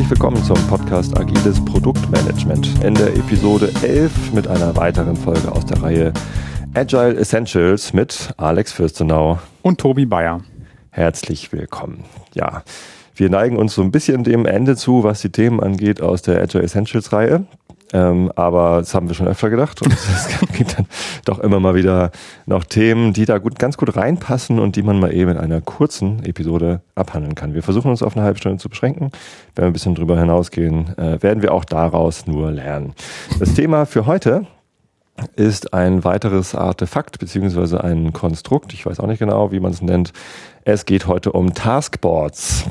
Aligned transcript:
Herzlich 0.00 0.18
willkommen 0.18 0.42
zum 0.44 0.56
Podcast 0.66 1.18
Agiles 1.18 1.62
Produktmanagement 1.62 2.82
in 2.82 2.94
der 2.94 3.08
Episode 3.08 3.70
11 3.82 4.32
mit 4.32 4.48
einer 4.48 4.74
weiteren 4.74 5.14
Folge 5.14 5.52
aus 5.52 5.66
der 5.66 5.82
Reihe 5.82 6.12
Agile 6.72 7.16
Essentials 7.16 7.92
mit 7.92 8.32
Alex 8.38 8.72
Fürstenau 8.72 9.38
und 9.60 9.78
Tobi 9.78 10.06
Bayer. 10.06 10.40
Herzlich 10.88 11.52
willkommen. 11.52 12.04
Ja, 12.32 12.62
wir 13.14 13.28
neigen 13.28 13.58
uns 13.58 13.74
so 13.74 13.82
ein 13.82 13.90
bisschen 13.90 14.24
dem 14.24 14.46
Ende 14.46 14.74
zu, 14.74 15.04
was 15.04 15.20
die 15.20 15.28
Themen 15.28 15.60
angeht 15.60 16.00
aus 16.00 16.22
der 16.22 16.40
Agile 16.40 16.64
Essentials 16.64 17.12
Reihe. 17.12 17.44
Ähm, 17.92 18.30
aber 18.36 18.78
das 18.78 18.94
haben 18.94 19.08
wir 19.08 19.14
schon 19.14 19.26
öfter 19.26 19.50
gedacht 19.50 19.82
und 19.82 19.92
es 19.92 20.28
gibt 20.52 20.78
dann 20.78 20.86
doch 21.24 21.40
immer 21.40 21.58
mal 21.58 21.74
wieder 21.74 22.10
noch 22.46 22.64
Themen, 22.64 23.12
die 23.12 23.24
da 23.24 23.38
gut, 23.38 23.58
ganz 23.58 23.76
gut 23.76 23.96
reinpassen 23.96 24.60
und 24.60 24.76
die 24.76 24.82
man 24.82 25.00
mal 25.00 25.12
eben 25.12 25.32
in 25.32 25.38
einer 25.38 25.60
kurzen 25.60 26.24
Episode 26.24 26.82
abhandeln 26.94 27.34
kann. 27.34 27.54
Wir 27.54 27.62
versuchen 27.62 27.90
uns 27.90 28.02
auf 28.02 28.16
eine 28.16 28.24
halbe 28.24 28.38
Stunde 28.38 28.58
zu 28.58 28.68
beschränken. 28.68 29.10
Wenn 29.54 29.64
wir 29.64 29.70
ein 29.70 29.72
bisschen 29.72 29.94
drüber 29.94 30.18
hinausgehen, 30.18 30.96
äh, 30.98 31.22
werden 31.22 31.42
wir 31.42 31.52
auch 31.52 31.64
daraus 31.64 32.26
nur 32.26 32.52
lernen. 32.52 32.94
Das 33.38 33.54
Thema 33.54 33.86
für 33.86 34.06
heute 34.06 34.46
ist 35.36 35.74
ein 35.74 36.04
weiteres 36.04 36.54
Artefakt 36.54 37.18
beziehungsweise 37.18 37.82
ein 37.82 38.12
Konstrukt. 38.12 38.72
Ich 38.72 38.86
weiß 38.86 39.00
auch 39.00 39.06
nicht 39.06 39.18
genau, 39.18 39.52
wie 39.52 39.60
man 39.60 39.72
es 39.72 39.82
nennt. 39.82 40.12
Es 40.64 40.86
geht 40.86 41.06
heute 41.06 41.32
um 41.32 41.54
Taskboards. 41.54 42.64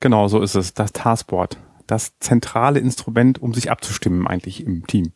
Genau, 0.00 0.28
so 0.28 0.40
ist 0.40 0.54
es. 0.54 0.74
Das 0.74 0.92
Taskboard 0.92 1.56
das 1.86 2.18
zentrale 2.18 2.78
Instrument, 2.78 3.40
um 3.40 3.54
sich 3.54 3.70
abzustimmen 3.70 4.26
eigentlich 4.26 4.64
im 4.64 4.86
Team. 4.86 5.12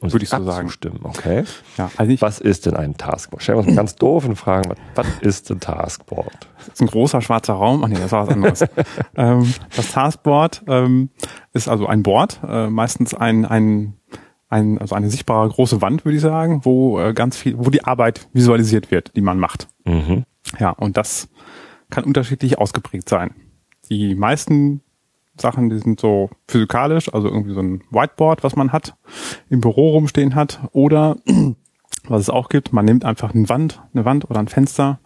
Um 0.00 0.12
würde 0.12 0.22
ich 0.22 0.28
so 0.28 0.42
sagen. 0.44 0.66
Abzustimmen, 0.66 1.00
okay. 1.02 1.44
Ja, 1.76 1.90
also 1.96 2.20
was 2.20 2.40
ist 2.40 2.66
denn 2.66 2.76
ein 2.76 2.96
Taskboard? 2.96 3.42
Stellen 3.42 3.58
wir 3.58 3.60
uns 3.60 3.68
mal 3.68 3.76
ganz 3.76 3.96
doof 3.96 4.26
und 4.26 4.36
fragen, 4.36 4.70
was, 4.70 4.78
was 4.94 5.06
ist 5.20 5.50
ein 5.50 5.60
Taskboard? 5.60 6.48
Das 6.58 6.68
ist 6.68 6.80
ein 6.80 6.86
großer 6.86 7.20
schwarzer 7.20 7.54
Raum. 7.54 7.82
Ach 7.82 7.88
nee, 7.88 7.96
das 7.96 8.12
war 8.12 8.26
was 8.26 8.34
anderes. 8.34 8.64
ähm, 9.16 9.52
das 9.74 9.90
Taskboard 9.90 10.62
ähm, 10.68 11.10
ist 11.52 11.68
also 11.68 11.86
ein 11.86 12.04
Board, 12.04 12.40
äh, 12.46 12.68
meistens 12.68 13.12
ein, 13.12 13.44
ein, 13.44 13.94
ein, 14.48 14.78
also 14.78 14.94
eine 14.94 15.10
sichtbare 15.10 15.48
große 15.48 15.82
Wand, 15.82 16.04
würde 16.04 16.16
ich 16.16 16.22
sagen, 16.22 16.64
wo 16.64 17.00
äh, 17.00 17.12
ganz 17.12 17.36
viel, 17.36 17.58
wo 17.58 17.70
die 17.70 17.84
Arbeit 17.84 18.28
visualisiert 18.32 18.92
wird, 18.92 19.16
die 19.16 19.20
man 19.20 19.38
macht. 19.38 19.68
Mhm. 19.84 20.24
Ja, 20.60 20.70
und 20.70 20.96
das 20.96 21.28
kann 21.90 22.04
unterschiedlich 22.04 22.58
ausgeprägt 22.58 23.08
sein. 23.08 23.34
Die 23.90 24.14
meisten 24.14 24.82
Sachen, 25.40 25.70
die 25.70 25.78
sind 25.78 26.00
so 26.00 26.30
physikalisch, 26.48 27.12
also 27.12 27.28
irgendwie 27.28 27.54
so 27.54 27.60
ein 27.60 27.82
Whiteboard, 27.90 28.42
was 28.42 28.56
man 28.56 28.72
hat, 28.72 28.96
im 29.48 29.60
Büro 29.60 29.90
rumstehen 29.90 30.34
hat, 30.34 30.60
oder 30.72 31.16
was 32.08 32.22
es 32.22 32.30
auch 32.30 32.48
gibt, 32.48 32.72
man 32.72 32.84
nimmt 32.84 33.04
einfach 33.04 33.34
eine 33.34 33.48
Wand, 33.48 33.82
eine 33.94 34.04
Wand 34.04 34.30
oder 34.30 34.40
ein 34.40 34.48
Fenster 34.48 34.98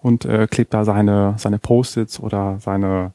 und 0.00 0.24
äh, 0.24 0.46
klebt 0.46 0.74
da 0.74 0.84
seine, 0.84 1.34
seine 1.36 1.58
Post-its 1.58 2.20
oder 2.20 2.58
seine 2.60 3.12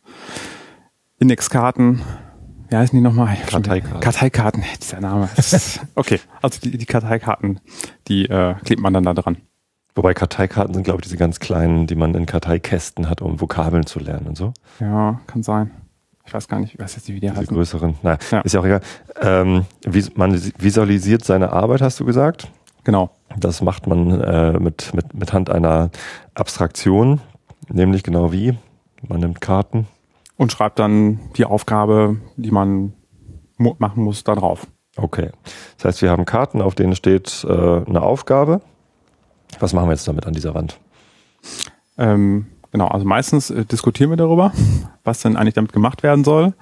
Indexkarten. 1.20 2.02
Wie 2.70 2.76
heißen 2.76 2.96
die 2.96 3.02
nochmal? 3.02 3.38
Karteikarten. 3.48 4.00
Karteikarten, 4.00 4.64
dieser 4.82 5.02
Name. 5.02 5.30
okay, 5.96 6.20
also 6.42 6.60
die, 6.62 6.78
die 6.78 6.86
Karteikarten, 6.86 7.60
die 8.08 8.26
äh, 8.26 8.56
klebt 8.64 8.82
man 8.82 8.94
dann 8.94 9.04
da 9.04 9.14
dran. 9.14 9.38
Wobei 9.96 10.14
Karteikarten 10.14 10.74
sind, 10.74 10.84
glaube 10.84 11.00
ich, 11.00 11.04
diese 11.04 11.18
ganz 11.18 11.40
kleinen, 11.40 11.88
die 11.88 11.96
man 11.96 12.14
in 12.14 12.26
Karteikästen 12.26 13.10
hat, 13.10 13.22
um 13.22 13.42
Vokabeln 13.42 13.86
zu 13.86 14.00
lernen 14.00 14.28
und 14.28 14.38
so. 14.38 14.54
Ja, 14.80 15.20
kann 15.28 15.44
sein 15.44 15.72
ich 16.30 16.34
weiß 16.36 16.48
gar 16.48 16.60
nicht, 16.60 16.76
ich 16.76 16.80
weiß 16.80 16.96
jetzt 16.96 17.08
die 17.08 17.28
heißen. 17.28 17.42
Die 17.42 17.48
größeren, 17.48 17.96
na, 18.04 18.20
ja. 18.30 18.42
ist 18.42 18.54
ja 18.54 18.60
auch 18.60 18.66
egal. 18.66 18.82
Ähm, 19.20 19.66
man 20.14 20.40
visualisiert 20.60 21.26
seine 21.26 21.52
Arbeit, 21.52 21.82
hast 21.82 22.00
du 22.00 22.06
gesagt? 22.06 22.48
Genau. 22.84 23.10
Das 23.40 23.64
macht 23.64 23.88
man 23.88 24.22
äh, 24.22 24.52
mit, 24.60 24.94
mit, 24.94 25.12
mit 25.16 25.34
Hand 25.34 25.50
einer 25.50 25.90
Abstraktion, 26.36 27.20
nämlich 27.68 28.04
genau 28.04 28.32
wie? 28.32 28.56
Man 29.08 29.22
nimmt 29.22 29.42
Karten. 29.42 29.88
Und 30.38 30.52
schreibt 30.52 30.78
dann 30.78 31.20
die 31.36 31.46
Aufgabe, 31.46 32.18
die 32.38 32.52
man 32.52 32.94
machen 33.58 34.04
muss, 34.04 34.24
da 34.24 34.36
drauf. 34.36 34.68
Okay. 34.98 35.32
Das 35.78 35.86
heißt, 35.86 36.02
wir 36.04 36.12
haben 36.12 36.26
Karten, 36.26 36.62
auf 36.62 36.76
denen 36.76 36.96
steht 36.96 37.44
äh, 37.44 37.52
eine 37.52 38.04
Aufgabe. 38.04 38.62
Was 39.60 39.74
machen 39.74 39.88
wir 39.88 39.94
jetzt 39.94 40.08
damit 40.08 40.28
an 40.28 40.34
dieser 40.34 40.54
Wand? 40.54 40.80
Ähm, 41.98 42.46
Genau, 42.72 42.88
also 42.88 43.06
meistens 43.06 43.50
äh, 43.50 43.66
diskutieren 43.66 44.10
wir 44.10 44.18
darüber, 44.18 44.52
was 45.04 45.22
denn 45.22 45.36
eigentlich 45.36 45.56
damit 45.56 45.74
gemacht 45.74 46.04
werden 46.04 46.24
soll. 46.24 46.54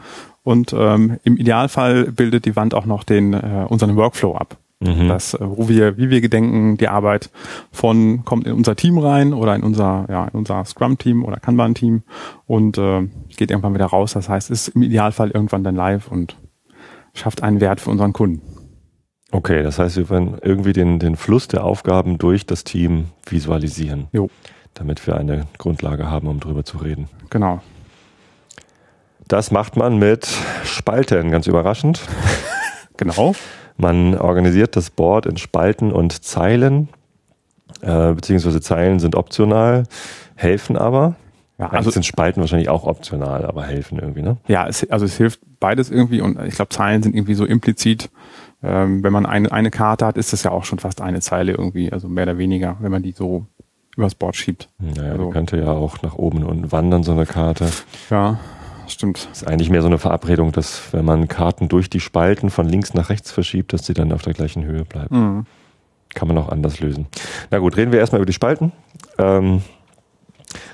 Und 0.43 0.73
ähm, 0.73 1.19
im 1.23 1.35
Idealfall 1.35 2.05
bildet 2.11 2.45
die 2.45 2.55
Wand 2.55 2.73
auch 2.73 2.85
noch 2.85 3.03
den 3.03 3.33
äh, 3.33 3.65
unseren 3.67 3.97
Workflow 3.97 4.35
ab. 4.35 4.57
Mhm. 4.79 5.09
Das, 5.09 5.33
äh, 5.33 5.39
wo 5.41 5.67
wir, 5.67 5.97
wie 5.97 6.09
wir 6.09 6.21
gedenken, 6.21 6.77
die 6.77 6.87
Arbeit 6.87 7.29
von 7.71 8.23
kommt 8.23 8.47
in 8.47 8.53
unser 8.53 8.75
Team 8.75 8.97
rein 8.97 9.33
oder 9.33 9.55
in 9.55 9.63
unser, 9.63 10.05
ja, 10.09 10.25
in 10.25 10.37
unser 10.37 10.63
Scrum-Team 10.63 11.25
oder 11.25 11.37
Kanban-Team 11.37 12.03
und 12.45 12.77
äh, 12.77 13.07
geht 13.35 13.51
irgendwann 13.51 13.73
wieder 13.73 13.87
raus. 13.87 14.13
Das 14.13 14.29
heißt, 14.29 14.49
ist 14.49 14.69
im 14.69 14.83
Idealfall 14.83 15.31
irgendwann 15.31 15.63
dann 15.63 15.75
live 15.75 16.09
und 16.09 16.37
schafft 17.13 17.43
einen 17.43 17.59
Wert 17.59 17.81
für 17.81 17.89
unseren 17.89 18.13
Kunden. 18.13 18.41
Okay, 19.31 19.63
das 19.63 19.79
heißt, 19.79 19.97
wir 19.97 20.09
wollen 20.09 20.37
irgendwie 20.41 20.71
den, 20.71 20.99
den 20.99 21.17
Fluss 21.17 21.49
der 21.49 21.65
Aufgaben 21.65 22.17
durch 22.17 22.45
das 22.45 22.63
Team 22.63 23.07
visualisieren. 23.25 24.07
Jo 24.13 24.29
damit 24.79 25.05
wir 25.07 25.15
eine 25.15 25.47
Grundlage 25.57 26.09
haben, 26.09 26.27
um 26.27 26.39
drüber 26.39 26.63
zu 26.63 26.77
reden. 26.77 27.09
Genau. 27.29 27.61
Das 29.27 29.51
macht 29.51 29.75
man 29.75 29.97
mit 29.97 30.27
Spalten, 30.63 31.31
ganz 31.31 31.47
überraschend. 31.47 32.01
genau. 32.97 33.33
Man 33.75 34.15
organisiert 34.15 34.75
das 34.75 34.89
Board 34.89 35.25
in 35.25 35.37
Spalten 35.37 35.91
und 35.91 36.23
Zeilen, 36.23 36.89
äh, 37.81 38.13
beziehungsweise 38.13 38.61
Zeilen 38.61 38.99
sind 38.99 39.15
optional, 39.15 39.83
helfen 40.35 40.77
aber. 40.77 41.15
Ja, 41.59 41.69
also 41.69 41.89
sind 41.89 42.05
Spalten 42.05 42.41
wahrscheinlich 42.41 42.69
auch 42.69 42.85
optional, 42.85 43.45
aber 43.45 43.63
helfen 43.63 43.97
irgendwie, 43.97 44.21
ne? 44.21 44.37
Ja, 44.47 44.67
es, 44.67 44.87
also 44.91 45.05
es 45.05 45.17
hilft 45.17 45.39
beides 45.59 45.89
irgendwie 45.89 46.21
und 46.21 46.39
ich 46.45 46.55
glaube, 46.55 46.69
Zeilen 46.69 47.01
sind 47.01 47.15
irgendwie 47.15 47.33
so 47.33 47.45
implizit. 47.45 48.09
Ähm, 48.63 49.03
wenn 49.03 49.11
man 49.11 49.25
eine, 49.25 49.51
eine 49.51 49.71
Karte 49.71 50.05
hat, 50.05 50.17
ist 50.17 50.33
das 50.33 50.43
ja 50.43 50.51
auch 50.51 50.65
schon 50.65 50.79
fast 50.79 51.01
eine 51.01 51.19
Zeile 51.19 51.53
irgendwie, 51.53 51.91
also 51.91 52.07
mehr 52.07 52.23
oder 52.23 52.37
weniger, 52.37 52.77
wenn 52.79 52.91
man 52.91 53.01
die 53.01 53.11
so 53.11 53.47
übers 53.97 54.15
Board 54.15 54.35
schiebt. 54.35 54.69
Naja, 54.79 55.13
also. 55.13 55.29
könnte 55.29 55.57
ja 55.57 55.71
auch 55.71 56.01
nach 56.01 56.15
oben 56.15 56.39
und 56.39 56.45
unten 56.45 56.71
wandern, 56.71 57.03
so 57.03 57.11
eine 57.11 57.25
Karte. 57.25 57.67
Ja, 58.09 58.39
stimmt. 58.87 59.27
ist 59.31 59.45
eigentlich 59.45 59.69
mehr 59.69 59.81
so 59.81 59.87
eine 59.87 59.97
Verabredung, 59.97 60.51
dass 60.51 60.93
wenn 60.93 61.03
man 61.03 61.27
Karten 61.27 61.67
durch 61.67 61.89
die 61.89 61.99
Spalten 61.99 62.49
von 62.49 62.67
links 62.67 62.93
nach 62.93 63.09
rechts 63.09 63.31
verschiebt, 63.31 63.73
dass 63.73 63.85
sie 63.85 63.93
dann 63.93 64.13
auf 64.13 64.21
der 64.21 64.33
gleichen 64.33 64.63
Höhe 64.63 64.85
bleiben. 64.85 65.19
Mhm. 65.19 65.45
Kann 66.13 66.27
man 66.27 66.37
auch 66.37 66.49
anders 66.49 66.79
lösen. 66.79 67.07
Na 67.51 67.59
gut, 67.59 67.75
reden 67.75 67.91
wir 67.91 67.99
erstmal 67.99 68.19
über 68.19 68.25
die 68.25 68.33
Spalten. 68.33 68.71
Ähm, 69.17 69.61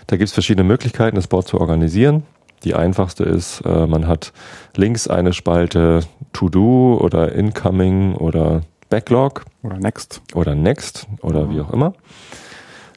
da 0.07 0.17
gibt 0.17 0.27
es 0.27 0.33
verschiedene 0.33 0.63
Möglichkeiten, 0.67 1.15
das 1.15 1.27
Board 1.27 1.47
zu 1.47 1.59
organisieren. 1.59 2.23
Die 2.63 2.75
einfachste 2.75 3.23
ist, 3.23 3.61
äh, 3.65 3.87
man 3.87 4.07
hat 4.07 4.31
links 4.75 5.07
eine 5.07 5.33
Spalte 5.33 6.01
To-Do 6.33 6.97
oder 7.01 7.33
Incoming 7.33 8.15
oder 8.15 8.61
Backlog. 8.89 9.45
Oder 9.63 9.79
Next. 9.79 10.21
Oder 10.33 10.55
Next 10.55 11.07
oder 11.21 11.45
mhm. 11.45 11.55
wie 11.55 11.61
auch 11.61 11.73
immer. 11.73 11.93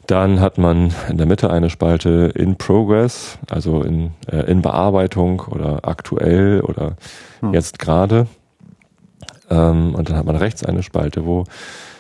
Dann 0.06 0.40
hat 0.40 0.56
man 0.56 0.94
in 1.08 1.16
der 1.16 1.26
Mitte 1.26 1.50
eine 1.50 1.68
Spalte 1.68 2.32
in 2.34 2.56
Progress, 2.56 3.38
also 3.50 3.82
in, 3.82 4.12
äh, 4.30 4.50
in 4.50 4.62
Bearbeitung 4.62 5.40
oder 5.40 5.80
aktuell 5.82 6.60
oder 6.60 6.96
hm. 7.40 7.52
jetzt 7.52 7.78
gerade. 7.78 8.28
Ähm, 9.50 9.94
und 9.94 10.08
dann 10.08 10.16
hat 10.16 10.24
man 10.24 10.36
rechts 10.36 10.64
eine 10.64 10.82
Spalte, 10.82 11.26
wo 11.26 11.44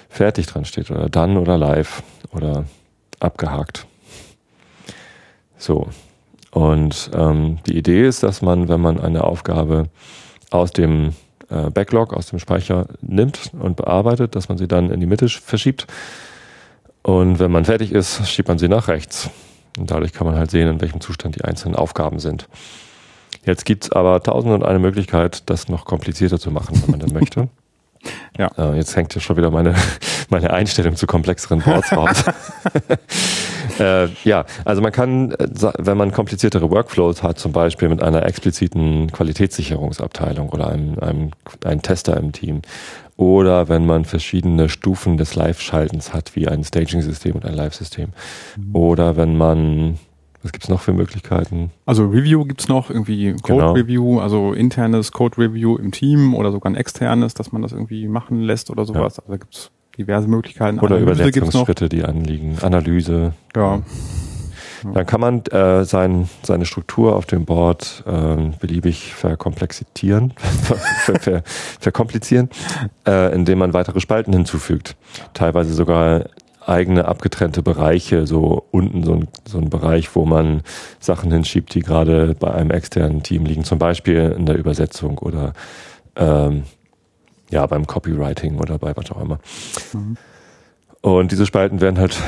fertig 0.08 0.46
dran 0.46 0.64
steht 0.64 0.90
oder 0.90 1.08
dann 1.08 1.36
oder 1.36 1.58
live 1.58 2.02
oder 2.32 2.64
abgehakt. 3.18 3.86
So. 5.58 5.88
Und 6.52 7.10
ähm, 7.12 7.58
die 7.66 7.76
Idee 7.76 8.06
ist, 8.06 8.22
dass 8.22 8.40
man, 8.40 8.68
wenn 8.68 8.80
man 8.80 9.00
eine 9.00 9.24
Aufgabe 9.24 9.88
aus 10.50 10.70
dem 10.70 11.12
äh, 11.50 11.70
Backlog, 11.70 12.14
aus 12.14 12.28
dem 12.28 12.38
Speicher 12.38 12.86
nimmt 13.02 13.50
und 13.58 13.76
bearbeitet, 13.76 14.36
dass 14.36 14.48
man 14.48 14.58
sie 14.58 14.68
dann 14.68 14.90
in 14.90 15.00
die 15.00 15.06
Mitte 15.06 15.28
verschiebt 15.28 15.86
und 17.06 17.38
wenn 17.38 17.52
man 17.52 17.64
fertig 17.64 17.92
ist, 17.92 18.28
schiebt 18.28 18.48
man 18.48 18.58
sie 18.58 18.66
nach 18.66 18.88
rechts. 18.88 19.30
Und 19.78 19.92
dadurch 19.92 20.12
kann 20.12 20.26
man 20.26 20.34
halt 20.34 20.50
sehen, 20.50 20.66
in 20.66 20.80
welchem 20.80 21.00
Zustand 21.00 21.36
die 21.36 21.44
einzelnen 21.44 21.76
Aufgaben 21.76 22.18
sind. 22.18 22.48
Jetzt 23.44 23.64
gibt's 23.64 23.92
aber 23.92 24.20
tausend 24.24 24.52
und 24.52 24.64
eine 24.64 24.80
Möglichkeit, 24.80 25.48
das 25.48 25.68
noch 25.68 25.84
komplizierter 25.84 26.40
zu 26.40 26.50
machen, 26.50 26.82
wenn 26.82 26.90
man 26.90 27.00
das 27.00 27.12
möchte. 27.12 27.48
Ja. 28.38 28.52
Äh, 28.56 28.76
jetzt 28.76 28.94
hängt 28.94 29.12
ja 29.16 29.20
schon 29.20 29.36
wieder 29.36 29.50
meine, 29.50 29.74
meine 30.30 30.52
Einstellung 30.52 30.94
zu 30.94 31.08
komplexeren 31.08 31.60
Boards 31.60 31.90
raus. 31.92 32.22
äh, 33.80 34.06
ja, 34.22 34.44
also 34.64 34.80
man 34.80 34.92
kann, 34.92 35.32
äh, 35.32 35.48
wenn 35.78 35.96
man 35.96 36.12
kompliziertere 36.12 36.70
Workflows 36.70 37.24
hat, 37.24 37.40
zum 37.40 37.50
Beispiel 37.50 37.88
mit 37.88 38.04
einer 38.04 38.24
expliziten 38.24 39.10
Qualitätssicherungsabteilung 39.10 40.50
oder 40.50 40.68
einem, 40.68 40.96
einem, 41.00 41.30
einem 41.64 41.82
Tester 41.82 42.16
im 42.16 42.30
Team, 42.30 42.62
oder 43.16 43.68
wenn 43.68 43.86
man 43.86 44.04
verschiedene 44.04 44.68
Stufen 44.68 45.16
des 45.16 45.34
Live-Schaltens 45.34 46.12
hat, 46.12 46.36
wie 46.36 46.48
ein 46.48 46.64
Staging-System 46.64 47.34
und 47.34 47.46
ein 47.46 47.54
Live-System. 47.54 48.10
Mhm. 48.56 48.76
Oder 48.76 49.16
wenn 49.16 49.36
man, 49.36 49.98
was 50.42 50.52
gibt's 50.52 50.68
noch 50.68 50.82
für 50.82 50.92
Möglichkeiten? 50.92 51.70
Also 51.86 52.06
Review 52.06 52.44
gibt's 52.44 52.68
noch, 52.68 52.90
irgendwie 52.90 53.34
Code-Review, 53.42 54.10
genau. 54.10 54.20
also 54.20 54.52
internes 54.52 55.12
Code-Review 55.12 55.76
im 55.76 55.92
Team 55.92 56.34
oder 56.34 56.52
sogar 56.52 56.70
ein 56.70 56.76
externes, 56.76 57.32
dass 57.34 57.52
man 57.52 57.62
das 57.62 57.72
irgendwie 57.72 58.06
machen 58.06 58.42
lässt 58.42 58.70
oder 58.70 58.84
sowas. 58.84 59.16
Ja. 59.16 59.22
Also 59.22 59.32
da 59.32 59.36
gibt's 59.38 59.70
diverse 59.96 60.28
Möglichkeiten. 60.28 60.78
Oder 60.80 60.96
Analyse 60.96 61.22
Übersetzungsschritte, 61.22 61.88
die 61.88 62.04
anliegen. 62.04 62.58
Analyse. 62.60 63.32
Ja. 63.54 63.80
Dann 64.84 65.06
kann 65.06 65.20
man 65.20 65.44
äh, 65.46 65.84
sein, 65.84 66.28
seine 66.42 66.66
Struktur 66.66 67.16
auf 67.16 67.26
dem 67.26 67.44
Board 67.44 68.04
äh, 68.06 68.36
beliebig 68.58 69.14
verkomplexieren, 69.14 70.34
ver, 71.04 71.20
ver, 71.20 71.42
verkomplizieren, 71.80 72.50
äh, 73.06 73.34
indem 73.34 73.58
man 73.58 73.72
weitere 73.72 74.00
Spalten 74.00 74.32
hinzufügt. 74.32 74.96
Teilweise 75.34 75.72
sogar 75.74 76.24
eigene 76.66 77.06
abgetrennte 77.06 77.62
Bereiche, 77.62 78.26
so 78.26 78.64
unten 78.70 79.04
so 79.04 79.14
ein, 79.14 79.28
so 79.46 79.58
ein 79.58 79.70
Bereich, 79.70 80.14
wo 80.14 80.24
man 80.24 80.62
Sachen 80.98 81.30
hinschiebt, 81.30 81.74
die 81.74 81.80
gerade 81.80 82.34
bei 82.38 82.52
einem 82.52 82.70
externen 82.70 83.22
Team 83.22 83.46
liegen, 83.46 83.64
zum 83.64 83.78
Beispiel 83.78 84.34
in 84.36 84.46
der 84.46 84.56
Übersetzung 84.56 85.18
oder 85.18 85.52
ähm, 86.16 86.64
ja 87.50 87.64
beim 87.66 87.86
Copywriting 87.86 88.58
oder 88.58 88.78
bei 88.78 88.96
was 88.96 89.10
auch 89.10 89.20
immer. 89.20 89.38
Mhm. 89.92 90.16
Und 91.06 91.30
diese 91.30 91.46
Spalten 91.46 91.80
werden 91.80 92.00
halt 92.00 92.20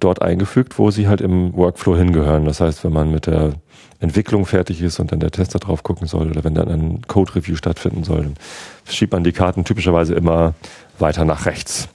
dort 0.00 0.22
eingefügt, 0.22 0.78
wo 0.78 0.90
sie 0.90 1.06
halt 1.06 1.20
im 1.20 1.54
Workflow 1.54 1.94
hingehören. 1.98 2.46
Das 2.46 2.62
heißt, 2.62 2.82
wenn 2.82 2.92
man 2.94 3.10
mit 3.12 3.26
der 3.26 3.52
Entwicklung 4.00 4.46
fertig 4.46 4.80
ist 4.80 5.00
und 5.00 5.12
dann 5.12 5.20
der 5.20 5.30
Tester 5.30 5.58
drauf 5.58 5.82
gucken 5.82 6.06
soll 6.06 6.30
oder 6.30 6.42
wenn 6.42 6.54
dann 6.54 6.68
ein 6.68 7.02
Code-Review 7.06 7.56
stattfinden 7.56 8.04
soll, 8.04 8.22
dann 8.22 8.34
schiebt 8.88 9.12
man 9.12 9.22
die 9.22 9.32
Karten 9.32 9.64
typischerweise 9.64 10.14
immer 10.14 10.54
weiter 10.98 11.26
nach 11.26 11.44
rechts. 11.44 11.90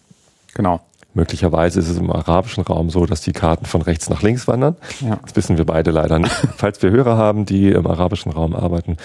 Genau. 0.54 0.80
Möglicherweise 1.18 1.80
ist 1.80 1.90
es 1.90 1.98
im 1.98 2.12
arabischen 2.12 2.64
Raum 2.64 2.92
so, 2.92 3.08
dass 3.08 3.22
die 3.22 3.34
Karten 3.34 3.66
von 3.66 3.82
rechts 3.82 4.08
nach 4.08 4.22
links 4.22 4.48
wandern. 4.48 4.76
Ja. 5.02 5.18
Das 5.24 5.36
wissen 5.36 5.58
wir 5.58 5.66
beide 5.66 5.90
leider 5.90 6.20
nicht. 6.20 6.32
Falls 6.58 6.84
wir 6.84 6.92
Hörer 6.92 7.18
haben, 7.18 7.44
die 7.48 7.72
im 7.72 7.88
arabischen 7.88 8.32
Raum 8.32 8.56
arbeiten, 8.56 8.98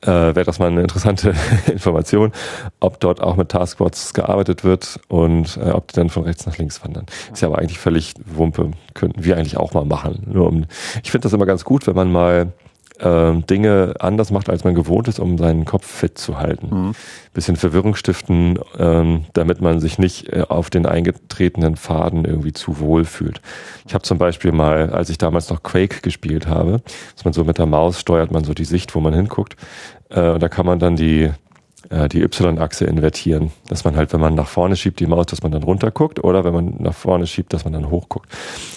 äh, 0.00 0.06
wäre 0.06 0.44
das 0.44 0.58
mal 0.58 0.68
eine 0.68 0.80
interessante 0.80 1.34
Information, 1.66 2.32
ob 2.80 3.00
dort 3.00 3.20
auch 3.20 3.36
mit 3.36 3.50
Taskboards 3.50 4.14
gearbeitet 4.14 4.64
wird 4.64 4.98
und 5.08 5.58
äh, 5.58 5.72
ob 5.72 5.88
die 5.88 5.96
dann 5.96 6.08
von 6.08 6.22
rechts 6.22 6.46
nach 6.46 6.56
links 6.56 6.82
wandern. 6.82 7.04
Ist 7.30 7.42
ja 7.42 7.48
aber 7.48 7.58
eigentlich 7.58 7.78
völlig 7.78 8.14
Wumpe, 8.24 8.70
könnten 8.94 9.22
wir 9.22 9.36
eigentlich 9.36 9.58
auch 9.58 9.74
mal 9.74 9.84
machen. 9.84 10.22
Nur 10.24 10.48
um, 10.48 10.64
ich 11.02 11.10
finde 11.10 11.24
das 11.24 11.34
immer 11.34 11.44
ganz 11.44 11.64
gut, 11.64 11.86
wenn 11.86 11.96
man 11.96 12.10
mal 12.10 12.50
Dinge 13.00 13.94
anders 14.00 14.30
macht, 14.30 14.50
als 14.50 14.64
man 14.64 14.74
gewohnt 14.74 15.06
ist, 15.06 15.20
um 15.20 15.38
seinen 15.38 15.64
Kopf 15.64 15.86
fit 15.86 16.18
zu 16.18 16.38
halten. 16.38 16.68
Mhm. 16.70 16.92
Bisschen 17.32 17.56
Verwirrung 17.56 17.94
stiften, 17.94 18.58
ähm, 18.78 19.24
damit 19.34 19.60
man 19.60 19.78
sich 19.78 19.98
nicht 19.98 20.32
äh, 20.32 20.44
auf 20.48 20.68
den 20.70 20.84
eingetretenen 20.84 21.76
Faden 21.76 22.24
irgendwie 22.24 22.52
zu 22.52 22.80
wohl 22.80 23.04
fühlt. 23.04 23.40
Ich 23.86 23.94
habe 23.94 24.02
zum 24.02 24.18
Beispiel 24.18 24.50
mal, 24.50 24.90
als 24.90 25.10
ich 25.10 25.18
damals 25.18 25.48
noch 25.48 25.62
Quake 25.62 26.00
gespielt 26.02 26.48
habe, 26.48 26.80
dass 27.14 27.24
man 27.24 27.32
so 27.32 27.44
mit 27.44 27.58
der 27.58 27.66
Maus 27.66 28.00
steuert 28.00 28.32
man 28.32 28.42
so 28.42 28.54
die 28.54 28.64
Sicht, 28.64 28.94
wo 28.94 29.00
man 29.00 29.14
hinguckt. 29.14 29.56
Äh, 30.10 30.30
und 30.30 30.42
da 30.42 30.48
kann 30.48 30.66
man 30.66 30.78
dann 30.78 30.96
die 30.96 31.30
äh, 31.90 32.08
die 32.08 32.22
Y-Achse 32.22 32.84
invertieren. 32.84 33.52
Dass 33.68 33.84
man 33.84 33.96
halt, 33.96 34.12
wenn 34.12 34.20
man 34.20 34.34
nach 34.34 34.48
vorne 34.48 34.76
schiebt 34.76 35.00
die 35.00 35.06
Maus, 35.06 35.26
dass 35.26 35.42
man 35.42 35.52
dann 35.52 35.62
runter 35.62 35.90
guckt 35.90 36.22
oder 36.22 36.44
wenn 36.44 36.52
man 36.52 36.74
nach 36.78 36.94
vorne 36.94 37.26
schiebt, 37.26 37.52
dass 37.52 37.64
man 37.64 37.72
dann 37.72 37.90
hoch 37.90 38.08
guckt. 38.08 38.28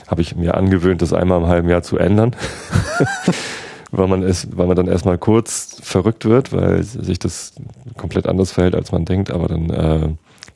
Habe 0.08 0.22
ich 0.22 0.36
mir 0.36 0.56
angewöhnt, 0.56 1.02
das 1.02 1.14
einmal 1.14 1.40
im 1.40 1.48
halben 1.48 1.70
Jahr 1.70 1.82
zu 1.82 1.98
ändern. 1.98 2.36
weil 3.92 4.08
man 4.08 4.24
ist, 4.24 4.58
weil 4.58 4.68
man 4.68 4.76
dann 4.76 4.88
erstmal 4.88 5.18
kurz 5.18 5.78
verrückt 5.82 6.26
wird, 6.26 6.54
weil 6.54 6.84
sich 6.84 7.20
das 7.20 7.54
komplett 7.98 8.26
anders 8.26 8.52
verhält, 8.52 8.76
als 8.76 8.92
man 8.92 9.06
denkt, 9.06 9.32
aber 9.32 9.48
dann 9.48 9.70
äh, 9.70 10.10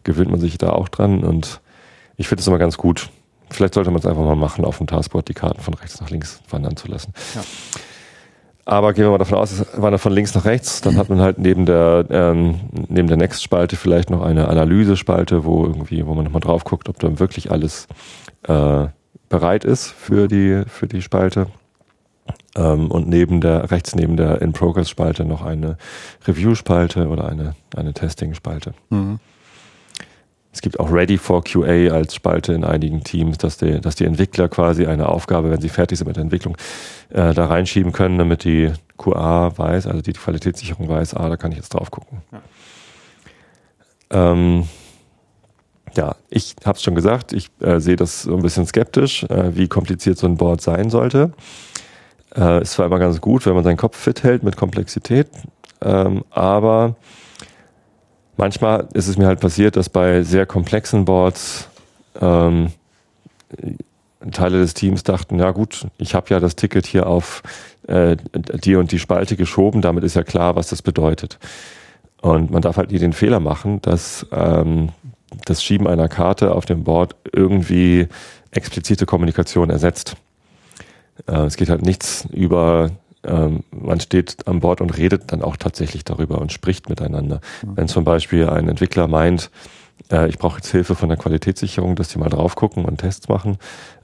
gewöhnt 0.04 0.32
man 0.32 0.40
sich 0.40 0.58
da 0.58 0.70
auch 0.70 0.90
dran 0.90 1.24
und 1.24 1.62
ich 2.18 2.28
finde 2.28 2.42
es 2.42 2.48
immer 2.48 2.58
ganz 2.58 2.78
gut. 2.78 3.10
Vielleicht 3.52 3.74
sollte 3.74 3.92
man 3.92 4.00
es 4.00 4.06
einfach 4.06 4.24
mal 4.24 4.36
machen, 4.36 4.66
auf 4.66 4.78
dem 4.78 4.88
Taskboard 4.88 5.28
die 5.28 5.34
Karten 5.34 5.62
von 5.62 5.74
rechts 5.74 6.00
nach 6.00 6.10
links 6.10 6.42
wandern 6.50 6.78
zu 6.78 6.88
lassen. 6.88 7.14
Ja. 7.36 7.44
Aber 8.68 8.94
gehen 8.94 9.04
wir 9.04 9.12
mal 9.12 9.20
davon 9.20 9.38
aus, 9.38 9.52
es 9.52 9.66
wandert 9.80 10.02
von 10.02 10.12
links 10.12 10.34
nach 10.34 10.46
rechts, 10.46 10.82
dann 10.82 10.98
hat 10.98 11.10
man 11.10 11.20
halt 11.20 11.38
neben 11.38 11.68
der 11.68 12.06
ähm, 12.10 12.62
neben 12.88 13.08
der 13.08 13.18
Next-Spalte 13.18 13.76
vielleicht 13.76 14.10
noch 14.10 14.24
eine 14.24 14.48
Analyse-Spalte, 14.48 15.46
wo 15.46 15.66
irgendwie, 15.66 16.08
wo 16.08 16.16
man 16.16 16.26
nochmal 16.26 16.42
drauf 16.42 16.64
guckt, 16.64 16.90
ob 16.90 17.00
dann 17.00 17.20
wirklich 17.20 17.52
alles 17.52 17.88
äh, 18.48 18.88
bereit 19.30 19.66
ist 19.66 19.88
für 19.88 20.28
die 20.28 20.64
für 20.68 20.88
die 20.88 21.04
Spalte. 21.04 21.48
Ähm, 22.56 22.90
und 22.90 23.08
neben 23.08 23.42
der, 23.42 23.72
rechts 23.72 23.96
neben 23.96 24.18
der 24.18 24.42
In-Progress-Spalte 24.42 25.26
noch 25.26 25.44
eine 25.44 25.78
Review-Spalte 26.28 27.08
oder 27.08 27.28
eine, 27.28 27.56
eine 27.76 27.94
Testing-Spalte. 27.94 28.74
Mhm. 28.90 29.20
Es 30.56 30.62
gibt 30.62 30.80
auch 30.80 30.90
Ready 30.90 31.18
for 31.18 31.44
QA 31.44 31.94
als 31.94 32.16
Spalte 32.16 32.54
in 32.54 32.64
einigen 32.64 33.04
Teams, 33.04 33.38
dass 33.38 33.58
die, 33.58 33.82
dass 33.82 33.96
die 33.96 34.06
Entwickler 34.06 34.48
quasi 34.48 34.86
eine 34.86 35.10
Aufgabe, 35.10 35.52
wenn 35.52 35.60
sie 35.60 35.68
fertig 35.68 35.98
sind 35.98 36.08
mit 36.08 36.16
der 36.16 36.24
Entwicklung, 36.24 36.56
äh, 37.10 37.34
da 37.34 37.48
reinschieben 37.48 37.92
können, 37.92 38.18
damit 38.18 38.46
die 38.46 38.72
QA 38.98 39.52
weiß, 39.58 39.86
also 39.88 40.02
die 40.02 40.14
Qualitätssicherung 40.14 40.88
weiß, 40.88 41.14
ah, 41.16 41.28
da 41.28 41.36
kann 41.36 41.52
ich 41.52 41.58
jetzt 41.58 41.74
drauf 41.74 41.92
gucken. 41.92 42.22
Ja. 42.32 44.32
Ähm, 44.32 44.70
ja, 45.98 46.16
ich 46.30 46.56
habe 46.64 46.78
es 46.78 46.84
schon 46.84 46.96
gesagt, 46.96 47.34
ich 47.34 47.50
äh, 47.60 47.82
sehe 47.82 47.98
das 47.98 48.22
so 48.22 48.36
ein 48.36 48.42
bisschen 48.42 48.66
skeptisch, 48.66 49.26
äh, 49.26 49.58
wie 49.58 49.68
kompliziert 49.68 50.18
so 50.18 50.26
ein 50.26 50.38
Board 50.38 50.62
sein 50.62 50.90
sollte. 50.90 51.34
Äh, 52.36 52.62
ist 52.62 52.74
zwar 52.74 52.86
immer 52.86 53.00
ganz 53.00 53.22
gut, 53.22 53.46
wenn 53.46 53.54
man 53.54 53.64
seinen 53.64 53.78
Kopf 53.78 53.98
fit 53.98 54.24
hält 54.24 54.44
mit 54.44 54.58
Komplexität, 54.58 55.28
ähm, 55.82 56.24
aber 56.32 56.96
manchmal 58.38 58.88
ist 58.94 59.08
es 59.08 59.18
mir 59.18 59.28
halt 59.28 59.40
passiert, 59.40 59.78
dass 59.78 59.90
bei 59.90 60.24
sehr 60.24 60.46
komplexen 60.46 61.06
Boards 61.06 61.70
ähm, 62.20 62.72
Teile 64.32 64.60
des 64.60 64.74
Teams 64.74 65.04
dachten, 65.04 65.40
ja 65.40 65.52
gut, 65.52 65.88
ich 65.98 66.16
habe 66.16 66.28
ja 66.30 66.40
das 66.40 66.56
Ticket 66.56 66.86
hier 66.86 67.08
auf 67.08 67.44
äh, 67.88 68.18
die 68.34 68.76
und 68.76 68.92
die 68.92 69.00
Spalte 69.00 69.36
geschoben, 69.36 69.82
damit 69.82 70.04
ist 70.04 70.16
ja 70.16 70.24
klar, 70.24 70.56
was 70.56 70.70
das 70.70 70.82
bedeutet. 70.82 71.38
Und 72.22 72.50
man 72.50 72.62
darf 72.62 72.78
halt 72.78 72.92
nie 72.92 72.98
den 72.98 73.14
Fehler 73.14 73.40
machen, 73.40 73.82
dass 73.82 74.26
ähm, 74.32 74.90
das 75.46 75.64
Schieben 75.64 75.88
einer 75.88 76.08
Karte 76.08 76.54
auf 76.56 76.66
dem 76.66 76.84
Board 76.84 77.16
irgendwie 77.32 78.08
explizite 78.52 79.06
Kommunikation 79.06 79.70
ersetzt. 79.70 80.16
Äh, 81.28 81.46
es 81.46 81.58
geht 81.58 81.70
halt 81.70 81.82
nichts 81.82 82.28
über, 82.32 82.92
ähm, 83.24 83.64
man 83.72 84.00
steht 84.00 84.48
an 84.48 84.60
Bord 84.60 84.82
und 84.82 84.98
redet 84.98 85.32
dann 85.32 85.42
auch 85.42 85.58
tatsächlich 85.58 86.04
darüber 86.04 86.40
und 86.40 86.52
spricht 86.52 86.90
miteinander. 86.90 87.42
Mhm. 87.64 87.78
Wenn 87.78 87.88
zum 87.88 88.04
Beispiel 88.04 88.50
ein 88.50 88.68
Entwickler 88.68 89.08
meint, 89.08 89.50
äh, 90.12 90.28
ich 90.30 90.38
brauche 90.38 90.58
jetzt 90.58 90.72
Hilfe 90.72 90.96
von 90.96 91.10
der 91.10 91.18
Qualitätssicherung, 91.18 91.96
dass 91.96 92.10
die 92.10 92.20
mal 92.20 92.30
drauf 92.30 92.56
gucken 92.56 92.86
und 92.86 92.98
Tests 92.98 93.28
machen, 93.28 93.58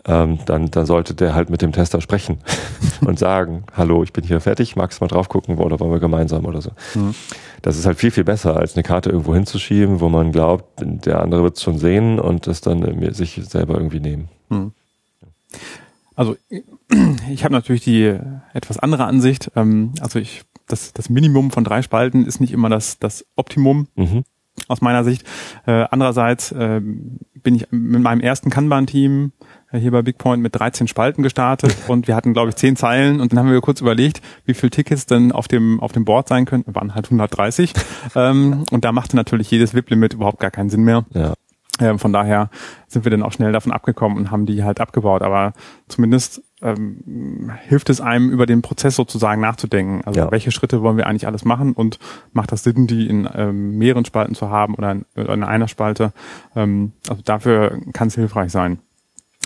ähm, 0.05 0.39
dann, 0.45 0.71
dann 0.71 0.85
sollte 0.85 1.13
der 1.13 1.35
halt 1.35 1.49
mit 1.49 1.61
dem 1.61 1.71
Tester 1.73 2.01
sprechen 2.01 2.39
und 3.05 3.19
sagen, 3.19 3.65
hallo, 3.75 4.03
ich 4.03 4.13
bin 4.13 4.23
hier 4.23 4.41
fertig, 4.41 4.75
magst 4.75 4.99
du 4.99 5.03
mal 5.03 5.09
drauf 5.09 5.29
gucken 5.29 5.57
oder 5.57 5.79
wollen 5.79 5.91
wir 5.91 5.99
gemeinsam 5.99 6.45
oder 6.45 6.61
so. 6.61 6.71
Mhm. 6.95 7.13
Das 7.61 7.77
ist 7.77 7.85
halt 7.85 7.99
viel, 7.99 8.11
viel 8.11 8.23
besser, 8.23 8.57
als 8.57 8.75
eine 8.75 8.83
Karte 8.83 9.11
irgendwo 9.11 9.35
hinzuschieben, 9.35 9.99
wo 9.99 10.09
man 10.09 10.31
glaubt, 10.31 10.65
der 10.80 11.21
andere 11.21 11.44
wird 11.44 11.57
es 11.57 11.63
schon 11.63 11.77
sehen 11.77 12.19
und 12.19 12.47
das 12.47 12.61
dann 12.61 13.13
sich 13.13 13.39
selber 13.44 13.75
irgendwie 13.75 13.99
nehmen. 13.99 14.30
Mhm. 14.49 14.71
Also 16.15 16.35
ich 17.31 17.44
habe 17.44 17.54
natürlich 17.54 17.83
die 17.83 18.18
etwas 18.54 18.80
andere 18.80 19.06
Ansicht. 19.06 19.52
Ähm, 19.56 19.94
also 20.02 20.19
ich, 20.19 20.44
das, 20.68 20.94
das 20.94 21.10
Minimum 21.10 21.52
von 21.52 21.64
drei 21.64 21.81
Spalten 21.81 22.26
ist 22.26 22.40
nicht 22.40 22.54
immer 22.54 22.69
das, 22.69 23.00
das 23.00 23.26
Optimum. 23.36 23.88
Mhm. 23.95 24.24
Aus 24.68 24.81
meiner 24.81 25.04
Sicht. 25.04 25.26
Äh, 25.66 25.86
andererseits 25.92 26.52
äh, 26.52 26.81
bin 26.81 27.56
ich 27.56 27.68
mit 27.71 28.02
meinem 28.02 28.19
ersten 28.19 28.50
Kanban-Team 28.50 29.31
äh, 29.71 29.80
hier 29.80 29.92
bei 29.92 30.02
BigPoint 30.02 30.44
mit 30.44 30.54
13 30.56 30.88
Spalten 30.88 31.24
gestartet 31.24 31.76
und 31.88 32.07
wir 32.07 32.16
hatten, 32.16 32.33
glaube 32.33 32.50
ich, 32.50 32.56
10 32.56 32.76
Zeilen 32.76 33.21
und 33.21 33.31
dann 33.31 33.40
haben 33.40 33.50
wir 33.50 33.62
kurz 33.62 33.81
überlegt, 33.81 34.21
wie 34.45 34.54
viele 34.54 34.69
Tickets 34.69 35.06
denn 35.06 35.31
auf 35.31 35.48
dem, 35.48 35.80
auf 35.80 35.94
dem 35.94 36.06
Board 36.06 36.28
sein 36.28 36.45
könnten. 36.45 36.76
Waren 36.76 36.94
halt 36.94 37.06
130. 37.06 37.74
ähm, 38.16 38.66
und 38.71 38.83
da 38.86 38.92
machte 38.92 39.16
natürlich 39.16 39.50
jedes 39.50 39.74
VIP-Limit 39.74 40.14
überhaupt 40.14 40.40
gar 40.40 40.52
keinen 40.52 40.69
Sinn 40.69 40.83
mehr. 40.83 41.06
Ja. 41.14 41.33
Ähm, 41.81 42.00
von 42.00 42.14
daher 42.14 42.50
sind 42.88 43.06
wir 43.06 43.09
dann 43.09 43.23
auch 43.23 43.33
schnell 43.33 43.52
davon 43.52 43.71
abgekommen 43.71 44.18
und 44.18 44.31
haben 44.31 44.45
die 44.45 44.64
halt 44.64 44.80
abgebaut. 44.80 45.21
Aber 45.23 45.54
zumindest 45.88 46.44
ähm, 46.61 47.52
hilft 47.68 47.90
es 47.90 48.00
einem, 48.00 48.30
über 48.30 48.45
den 48.45 48.61
Prozess 48.61 48.95
sozusagen 48.95 49.42
nachzudenken. 49.42 50.02
Also 50.06 50.21
ja. 50.21 50.31
welche 50.31 50.52
Schritte 50.52 50.81
wollen 50.81 50.97
wir 50.97 51.07
eigentlich 51.07 51.28
alles 51.28 51.44
machen 51.44 51.73
und 51.73 52.00
macht 52.33 52.52
das 52.52 52.64
Sinn, 52.64 52.88
die 52.88 53.07
in 53.07 53.28
ähm, 53.33 53.78
mehreren 53.78 54.06
Spalten 54.06 54.35
zu 54.35 54.50
haben 54.50 54.76
oder 54.76 54.92
in, 54.92 55.06
oder 55.16 55.33
in 55.33 55.44
einer 55.44 55.68
Spalte? 55.68 56.14
Ähm, 56.56 56.94
also 57.09 57.21
dafür 57.23 57.80
kann 57.94 58.07
es 58.07 58.16
hilfreich 58.16 58.52
sein. 58.52 58.80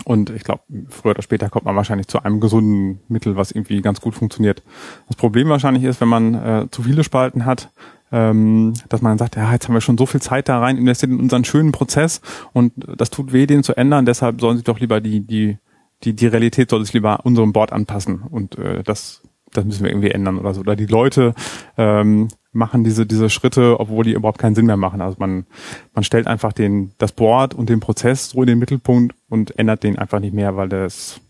Und 0.04 0.30
ich 0.30 0.44
glaube, 0.44 0.62
früher 0.90 1.12
oder 1.12 1.22
später 1.22 1.48
kommt 1.48 1.64
man 1.64 1.74
wahrscheinlich 1.74 2.06
zu 2.06 2.22
einem 2.22 2.38
gesunden 2.38 3.00
Mittel, 3.08 3.36
was 3.36 3.50
irgendwie 3.50 3.80
ganz 3.80 4.00
gut 4.00 4.14
funktioniert. 4.14 4.62
Das 5.08 5.16
Problem 5.16 5.48
wahrscheinlich 5.48 5.84
ist, 5.84 6.00
wenn 6.00 6.08
man 6.08 6.34
äh, 6.34 6.66
zu 6.70 6.82
viele 6.82 7.02
Spalten 7.02 7.44
hat, 7.44 7.70
ähm, 8.12 8.74
dass 8.88 9.02
man 9.02 9.18
sagt, 9.18 9.36
ja, 9.36 9.52
jetzt 9.52 9.66
haben 9.66 9.74
wir 9.74 9.80
schon 9.80 9.98
so 9.98 10.06
viel 10.06 10.20
Zeit 10.20 10.48
da 10.48 10.60
rein 10.60 10.78
investiert 10.78 11.12
in 11.12 11.20
unseren 11.20 11.44
schönen 11.44 11.72
Prozess 11.72 12.20
und 12.52 12.72
das 12.76 13.10
tut 13.10 13.32
weh, 13.32 13.46
den 13.46 13.62
zu 13.62 13.76
ändern, 13.76 14.06
deshalb 14.06 14.40
sollen 14.40 14.56
sie 14.56 14.64
doch 14.64 14.78
lieber 14.78 15.00
die, 15.00 15.20
die, 15.20 15.58
die, 16.04 16.14
die 16.14 16.26
Realität 16.26 16.70
soll 16.70 16.84
sich 16.84 16.94
lieber 16.94 17.20
unserem 17.24 17.52
Board 17.52 17.72
anpassen 17.72 18.22
und 18.22 18.58
äh, 18.58 18.82
das, 18.82 19.22
das 19.52 19.64
müssen 19.64 19.84
wir 19.84 19.90
irgendwie 19.90 20.10
ändern 20.10 20.38
oder 20.38 20.54
so. 20.54 20.60
Oder 20.60 20.76
die 20.76 20.86
Leute 20.86 21.34
ähm, 21.76 22.28
machen 22.52 22.84
diese, 22.84 23.06
diese 23.06 23.30
Schritte, 23.30 23.78
obwohl 23.80 24.04
die 24.04 24.12
überhaupt 24.12 24.38
keinen 24.38 24.54
Sinn 24.54 24.66
mehr 24.66 24.76
machen. 24.76 25.00
Also 25.00 25.16
man, 25.18 25.46
man 25.94 26.04
stellt 26.04 26.26
einfach 26.26 26.52
den, 26.52 26.92
das 26.98 27.12
Board 27.12 27.54
und 27.54 27.68
den 27.68 27.80
Prozess 27.80 28.30
so 28.30 28.42
in 28.42 28.46
den 28.46 28.58
Mittelpunkt 28.58 29.14
und 29.28 29.58
ändert 29.58 29.82
den 29.82 29.98
einfach 29.98 30.20
nicht 30.20 30.34
mehr, 30.34 30.56
weil 30.56 30.68
das, 30.68 31.20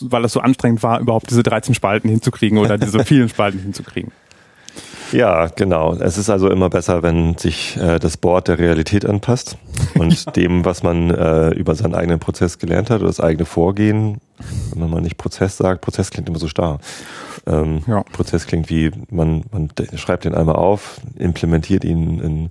weil 0.00 0.22
das 0.22 0.32
so 0.32 0.40
anstrengend 0.40 0.82
war, 0.82 1.00
überhaupt 1.00 1.30
diese 1.30 1.42
13 1.42 1.74
Spalten 1.74 2.08
hinzukriegen 2.08 2.58
oder 2.58 2.78
diese 2.78 3.04
vielen 3.04 3.28
Spalten 3.28 3.60
hinzukriegen. 3.60 4.12
Ja, 5.14 5.46
genau. 5.46 5.94
Es 5.94 6.18
ist 6.18 6.28
also 6.28 6.50
immer 6.50 6.68
besser, 6.68 7.04
wenn 7.04 7.38
sich 7.38 7.76
äh, 7.76 8.00
das 8.00 8.16
Board 8.16 8.48
der 8.48 8.58
Realität 8.58 9.06
anpasst 9.06 9.56
und 9.94 10.24
ja. 10.26 10.32
dem, 10.32 10.64
was 10.64 10.82
man 10.82 11.10
äh, 11.10 11.50
über 11.50 11.76
seinen 11.76 11.94
eigenen 11.94 12.18
Prozess 12.18 12.58
gelernt 12.58 12.90
hat 12.90 12.98
oder 12.98 13.06
das 13.06 13.20
eigene 13.20 13.44
Vorgehen. 13.44 14.18
Wenn 14.70 14.80
man 14.80 14.90
mal 14.90 15.00
nicht 15.00 15.16
Prozess 15.16 15.56
sagt, 15.56 15.82
Prozess 15.82 16.10
klingt 16.10 16.28
immer 16.28 16.40
so 16.40 16.48
starr. 16.48 16.80
Ähm, 17.46 17.82
ja. 17.86 18.02
Prozess 18.12 18.46
klingt 18.46 18.68
wie, 18.70 18.90
man, 19.08 19.44
man 19.52 19.70
schreibt 19.94 20.24
den 20.24 20.34
einmal 20.34 20.56
auf, 20.56 21.00
implementiert 21.16 21.84
ihn 21.84 22.18
in 22.18 22.50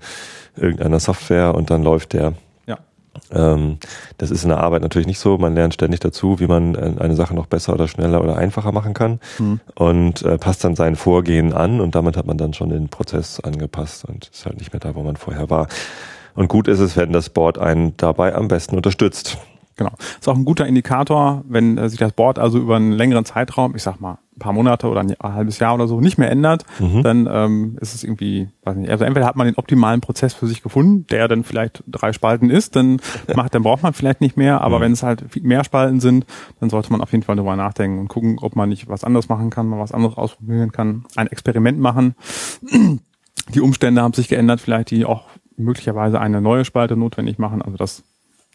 irgendeiner 0.55 1.01
Software 1.01 1.55
und 1.55 1.69
dann 1.69 1.83
läuft 1.83 2.13
der. 2.13 2.33
Ähm, 3.31 3.77
das 4.17 4.31
ist 4.31 4.43
in 4.43 4.49
der 4.49 4.59
Arbeit 4.59 4.81
natürlich 4.81 5.07
nicht 5.07 5.19
so. 5.19 5.37
Man 5.37 5.55
lernt 5.55 5.73
ständig 5.73 5.99
dazu, 5.99 6.39
wie 6.39 6.47
man 6.47 6.75
äh, 6.75 6.93
eine 6.99 7.15
Sache 7.15 7.35
noch 7.35 7.45
besser 7.45 7.73
oder 7.73 7.87
schneller 7.87 8.21
oder 8.21 8.37
einfacher 8.37 8.71
machen 8.71 8.93
kann 8.93 9.19
mhm. 9.39 9.59
und 9.75 10.23
äh, 10.23 10.37
passt 10.37 10.63
dann 10.63 10.75
sein 10.75 10.95
Vorgehen 10.95 11.53
an 11.53 11.81
und 11.81 11.95
damit 11.95 12.17
hat 12.17 12.25
man 12.25 12.37
dann 12.37 12.53
schon 12.53 12.69
den 12.69 12.89
Prozess 12.89 13.39
angepasst 13.39 14.05
und 14.05 14.29
ist 14.33 14.45
halt 14.45 14.57
nicht 14.57 14.73
mehr 14.73 14.79
da, 14.79 14.95
wo 14.95 15.03
man 15.03 15.15
vorher 15.15 15.49
war. 15.49 15.67
Und 16.35 16.47
gut 16.47 16.67
ist 16.67 16.79
es, 16.79 16.97
wenn 16.97 17.13
das 17.13 17.29
Board 17.29 17.59
einen 17.59 17.95
dabei 17.97 18.33
am 18.33 18.47
besten 18.47 18.75
unterstützt. 18.75 19.37
Genau. 19.75 19.91
Ist 20.19 20.27
auch 20.27 20.35
ein 20.35 20.45
guter 20.45 20.67
Indikator, 20.67 21.43
wenn 21.47 21.77
äh, 21.77 21.89
sich 21.89 21.99
das 21.99 22.11
Board 22.11 22.39
also 22.39 22.59
über 22.59 22.75
einen 22.75 22.91
längeren 22.91 23.25
Zeitraum, 23.25 23.75
ich 23.75 23.83
sag 23.83 23.99
mal, 23.99 24.19
ein 24.35 24.39
paar 24.39 24.53
Monate 24.53 24.87
oder 24.87 25.01
ein, 25.01 25.15
halbes 25.21 25.59
Jahr 25.59 25.75
oder 25.75 25.87
so 25.87 26.01
nicht 26.01 26.17
mehr 26.17 26.31
ändert, 26.31 26.65
mhm. 26.79 27.03
dann 27.03 27.29
ähm, 27.31 27.77
ist 27.81 27.93
es 27.93 28.03
irgendwie, 28.03 28.49
weiß 28.63 28.75
nicht, 28.77 28.89
also 28.89 29.05
entweder 29.05 29.25
hat 29.25 29.35
man 29.35 29.45
den 29.47 29.57
optimalen 29.57 30.01
Prozess 30.01 30.33
für 30.33 30.47
sich 30.47 30.63
gefunden, 30.63 31.05
der 31.07 31.27
dann 31.27 31.43
vielleicht 31.43 31.83
drei 31.87 32.13
Spalten 32.13 32.49
ist, 32.49 32.75
dann 32.75 32.99
macht, 33.35 33.53
dann 33.53 33.63
braucht 33.63 33.83
man 33.83 33.93
vielleicht 33.93 34.21
nicht 34.21 34.37
mehr, 34.37 34.61
aber 34.61 34.77
mhm. 34.77 34.83
wenn 34.83 34.91
es 34.93 35.03
halt 35.03 35.43
mehr 35.43 35.63
Spalten 35.63 35.99
sind, 35.99 36.25
dann 36.59 36.69
sollte 36.69 36.91
man 36.91 37.01
auf 37.01 37.11
jeden 37.11 37.23
Fall 37.23 37.35
darüber 37.35 37.55
nachdenken 37.55 37.99
und 37.99 38.07
gucken, 38.07 38.37
ob 38.41 38.55
man 38.55 38.69
nicht 38.69 38.87
was 38.87 39.03
anderes 39.03 39.29
machen 39.29 39.49
kann, 39.49 39.67
mal 39.67 39.79
was 39.79 39.91
anderes 39.91 40.17
ausprobieren 40.17 40.71
kann, 40.71 41.05
ein 41.15 41.27
Experiment 41.27 41.79
machen. 41.79 42.15
Die 43.53 43.61
Umstände 43.61 44.01
haben 44.01 44.13
sich 44.13 44.29
geändert, 44.29 44.61
vielleicht 44.61 44.91
die 44.91 45.05
auch 45.05 45.25
möglicherweise 45.57 46.19
eine 46.19 46.41
neue 46.41 46.65
Spalte 46.65 46.95
notwendig 46.95 47.37
machen. 47.37 47.61
Also 47.61 47.77
das 47.77 48.03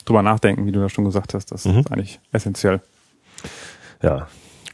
drüber 0.05 0.23
nachdenken, 0.23 0.67
wie 0.67 0.73
du 0.73 0.81
ja 0.81 0.89
schon 0.89 1.05
gesagt 1.05 1.35
hast. 1.35 1.53
Das 1.53 1.65
mhm. 1.65 1.79
ist 1.79 1.93
eigentlich 1.93 2.21
essentiell. 2.33 2.81
Ja, 4.03 4.29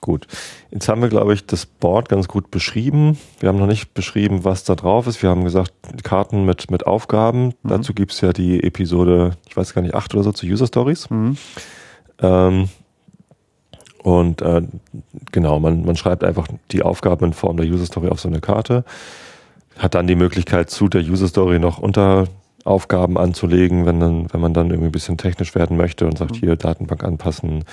gut. 0.04 0.26
Jetzt 0.70 0.88
haben 0.88 1.00
wir, 1.00 1.08
glaube 1.08 1.32
ich, 1.32 1.46
das 1.46 1.64
Board 1.64 2.10
ganz 2.10 2.28
gut 2.28 2.50
beschrieben. 2.50 3.18
Wir 3.40 3.48
haben 3.48 3.58
noch 3.58 3.66
nicht 3.66 3.94
beschrieben, 3.94 4.44
was 4.44 4.62
da 4.62 4.74
drauf 4.74 5.06
ist. 5.06 5.22
Wir 5.22 5.30
haben 5.30 5.44
gesagt, 5.44 5.72
Karten 6.02 6.44
mit, 6.44 6.70
mit 6.70 6.86
Aufgaben. 6.86 7.54
Mhm. 7.62 7.68
Dazu 7.68 7.92
es 8.08 8.20
ja 8.20 8.34
die 8.34 8.62
Episode, 8.62 9.32
ich 9.48 9.56
weiß 9.56 9.72
gar 9.72 9.80
nicht, 9.80 9.94
acht 9.94 10.14
oder 10.14 10.22
so 10.22 10.32
zu 10.32 10.46
User 10.46 10.66
Stories. 10.66 11.08
Mhm. 11.08 11.38
Ähm, 12.20 12.68
und 14.02 14.42
äh, 14.42 14.62
genau, 15.32 15.58
man, 15.58 15.86
man 15.86 15.96
schreibt 15.96 16.22
einfach 16.22 16.46
die 16.70 16.82
Aufgaben 16.82 17.24
in 17.24 17.32
Form 17.32 17.56
der 17.56 17.66
User 17.66 17.86
Story 17.86 18.08
auf 18.08 18.20
so 18.20 18.28
eine 18.28 18.40
Karte. 18.40 18.84
Hat 19.78 19.94
dann 19.94 20.06
die 20.06 20.16
Möglichkeit, 20.16 20.68
zu 20.68 20.88
der 20.88 21.00
User 21.00 21.28
Story 21.28 21.58
noch 21.58 21.78
unter 21.78 22.26
Aufgaben 22.64 23.16
anzulegen, 23.16 23.86
wenn, 23.86 24.00
dann, 24.00 24.32
wenn 24.32 24.40
man 24.40 24.52
dann 24.52 24.68
irgendwie 24.68 24.88
ein 24.88 24.92
bisschen 24.92 25.16
technisch 25.16 25.54
werden 25.54 25.78
möchte 25.78 26.06
und 26.06 26.18
sagt, 26.18 26.32
mhm. 26.32 26.40
hier 26.40 26.56
Datenbank 26.56 27.02
anpassen, 27.02 27.64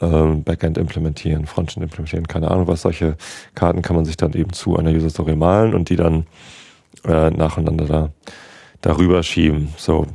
äh, 0.00 0.34
Backend 0.44 0.78
implementieren, 0.78 1.46
Frontend 1.46 1.82
implementieren, 1.82 2.28
keine 2.28 2.50
Ahnung 2.50 2.68
was. 2.68 2.82
Solche 2.82 3.16
Karten 3.54 3.82
kann 3.82 3.96
man 3.96 4.04
sich 4.04 4.16
dann 4.16 4.32
eben 4.32 4.52
zu 4.52 4.76
einer 4.76 4.90
User 4.90 5.10
Story 5.10 5.36
malen 5.36 5.74
und 5.74 5.88
die 5.90 5.96
dann 5.96 6.26
äh, 7.04 7.30
nacheinander 7.30 7.86
da, 7.86 8.10
darüber 8.80 9.22
schieben. 9.22 9.74
So. 9.76 10.06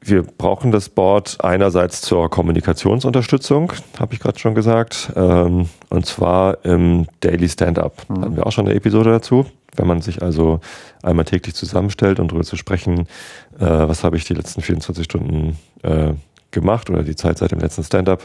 Wir 0.00 0.22
brauchen 0.22 0.70
das 0.70 0.88
Board 0.88 1.38
einerseits 1.44 2.00
zur 2.00 2.30
Kommunikationsunterstützung, 2.30 3.72
habe 3.98 4.14
ich 4.14 4.20
gerade 4.20 4.38
schon 4.38 4.54
gesagt, 4.54 5.12
ähm, 5.16 5.68
und 5.90 6.06
zwar 6.06 6.64
im 6.64 7.06
Daily 7.20 7.48
Stand-up. 7.48 8.08
Mhm. 8.08 8.22
Hatten 8.22 8.36
wir 8.36 8.46
auch 8.46 8.52
schon 8.52 8.66
eine 8.66 8.74
Episode 8.74 9.10
dazu. 9.10 9.44
Wenn 9.76 9.86
man 9.86 10.00
sich 10.00 10.22
also 10.22 10.60
einmal 11.02 11.24
täglich 11.24 11.54
zusammenstellt 11.54 12.20
und 12.20 12.30
darüber 12.30 12.44
zu 12.44 12.56
sprechen, 12.56 13.00
äh, 13.58 13.66
was 13.66 14.02
habe 14.02 14.16
ich 14.16 14.24
die 14.24 14.34
letzten 14.34 14.62
24 14.62 15.04
Stunden 15.04 15.58
äh, 15.82 16.14
gemacht 16.50 16.90
oder 16.90 17.02
die 17.02 17.16
Zeit 17.16 17.38
seit 17.38 17.52
dem 17.52 17.60
letzten 17.60 17.84
Stand-up 17.84 18.24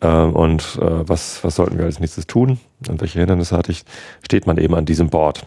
äh, 0.00 0.08
und 0.08 0.78
äh, 0.80 1.08
was, 1.08 1.42
was 1.44 1.56
sollten 1.56 1.78
wir 1.78 1.84
als 1.84 2.00
nächstes 2.00 2.26
tun 2.26 2.58
und 2.88 3.00
welche 3.00 3.18
Hindernisse 3.18 3.56
hatte 3.56 3.72
ich, 3.72 3.84
steht 4.24 4.46
man 4.46 4.58
eben 4.58 4.74
an 4.74 4.84
diesem 4.84 5.10
Board. 5.10 5.46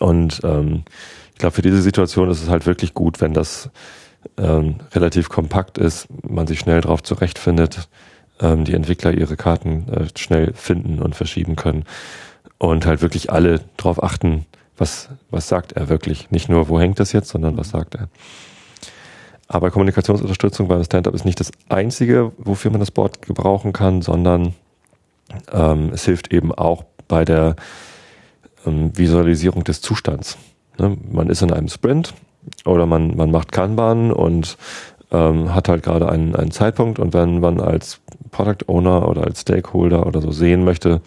Und 0.00 0.40
ähm, 0.44 0.84
ich 1.32 1.38
glaube, 1.38 1.54
für 1.54 1.62
diese 1.62 1.82
Situation 1.82 2.30
ist 2.30 2.42
es 2.42 2.48
halt 2.48 2.66
wirklich 2.66 2.94
gut, 2.94 3.20
wenn 3.20 3.32
das 3.32 3.70
ähm, 4.36 4.76
relativ 4.92 5.28
kompakt 5.28 5.78
ist, 5.78 6.08
man 6.28 6.46
sich 6.46 6.58
schnell 6.58 6.80
darauf 6.80 7.02
zurechtfindet, 7.02 7.88
ähm, 8.40 8.64
die 8.64 8.74
Entwickler 8.74 9.12
ihre 9.12 9.36
Karten 9.36 9.88
äh, 9.88 10.06
schnell 10.16 10.52
finden 10.54 11.00
und 11.00 11.14
verschieben 11.14 11.56
können 11.56 11.84
und 12.58 12.86
halt 12.86 13.02
wirklich 13.02 13.30
alle 13.30 13.60
drauf 13.76 14.02
achten, 14.02 14.46
was, 14.76 15.08
was 15.30 15.48
sagt 15.48 15.72
er 15.72 15.88
wirklich. 15.88 16.30
Nicht 16.30 16.48
nur, 16.48 16.68
wo 16.68 16.80
hängt 16.80 17.00
das 17.00 17.12
jetzt, 17.12 17.28
sondern 17.28 17.56
was 17.56 17.70
sagt 17.70 17.94
er. 17.94 18.08
Aber 19.48 19.70
Kommunikationsunterstützung 19.70 20.68
beim 20.68 20.84
Stand-up 20.84 21.14
ist 21.14 21.24
nicht 21.24 21.40
das 21.40 21.50
Einzige, 21.70 22.32
wofür 22.36 22.70
man 22.70 22.80
das 22.80 22.90
Board 22.90 23.22
gebrauchen 23.22 23.72
kann, 23.72 24.02
sondern 24.02 24.54
ähm, 25.50 25.90
es 25.92 26.04
hilft 26.04 26.32
eben 26.32 26.52
auch 26.52 26.84
bei 27.08 27.24
der 27.24 27.56
ähm, 28.66 28.96
Visualisierung 28.96 29.64
des 29.64 29.80
Zustands. 29.80 30.36
Ne? 30.78 30.98
Man 31.10 31.30
ist 31.30 31.40
in 31.40 31.50
einem 31.50 31.68
Sprint 31.68 32.12
oder 32.66 32.84
man, 32.84 33.16
man 33.16 33.30
macht 33.30 33.50
Kanban 33.50 34.12
und 34.12 34.58
ähm, 35.10 35.54
hat 35.54 35.68
halt 35.68 35.82
gerade 35.82 36.10
einen, 36.10 36.36
einen 36.36 36.50
Zeitpunkt 36.50 36.98
und 36.98 37.14
wenn 37.14 37.40
man 37.40 37.60
als 37.60 38.00
Product 38.30 38.68
Owner 38.68 39.08
oder 39.08 39.24
als 39.24 39.40
Stakeholder 39.40 40.06
oder 40.06 40.20
so 40.20 40.30
sehen 40.30 40.64
möchte, 40.64 41.00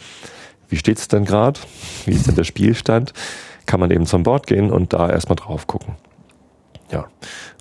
wie 0.68 0.78
steht 0.78 0.98
es 0.98 1.08
denn 1.08 1.26
gerade, 1.26 1.60
wie 2.06 2.12
ist 2.12 2.28
denn 2.28 2.36
der 2.36 2.44
Spielstand, 2.44 3.14
kann 3.68 3.80
man 3.80 3.92
eben 3.92 4.08
zum 4.08 4.24
Board 4.24 4.48
gehen 4.48 4.72
und 4.72 4.94
da 4.94 5.10
erstmal 5.10 5.36
drauf 5.36 5.68
gucken. 5.68 5.96
Ja. 6.92 7.06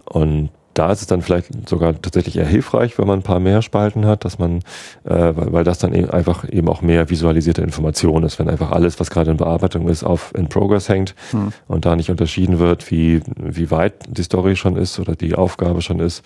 Und 0.06 0.48
da 0.80 0.90
ist 0.90 1.02
es 1.02 1.06
dann 1.06 1.20
vielleicht 1.20 1.68
sogar 1.68 2.00
tatsächlich 2.00 2.38
eher 2.38 2.46
hilfreich, 2.46 2.98
wenn 2.98 3.06
man 3.06 3.18
ein 3.18 3.22
paar 3.22 3.38
mehr 3.38 3.60
Spalten 3.60 4.06
hat, 4.06 4.24
dass 4.24 4.38
man, 4.38 4.60
äh, 5.04 5.10
weil, 5.10 5.52
weil 5.52 5.62
das 5.62 5.78
dann 5.78 5.92
eben 5.92 6.08
einfach 6.08 6.48
eben 6.48 6.70
auch 6.70 6.80
mehr 6.80 7.10
visualisierte 7.10 7.60
Information 7.60 8.22
ist, 8.22 8.38
wenn 8.38 8.48
einfach 8.48 8.72
alles, 8.72 8.98
was 8.98 9.10
gerade 9.10 9.30
in 9.30 9.36
Bearbeitung 9.36 9.88
ist, 9.88 10.04
auf 10.04 10.32
in 10.34 10.48
Progress 10.48 10.88
hängt 10.88 11.14
hm. 11.32 11.52
und 11.68 11.84
da 11.84 11.96
nicht 11.96 12.08
unterschieden 12.08 12.58
wird, 12.58 12.90
wie, 12.90 13.20
wie 13.36 13.70
weit 13.70 13.92
die 14.08 14.22
Story 14.22 14.56
schon 14.56 14.76
ist 14.76 14.98
oder 14.98 15.16
die 15.16 15.34
Aufgabe 15.34 15.82
schon 15.82 16.00
ist, 16.00 16.24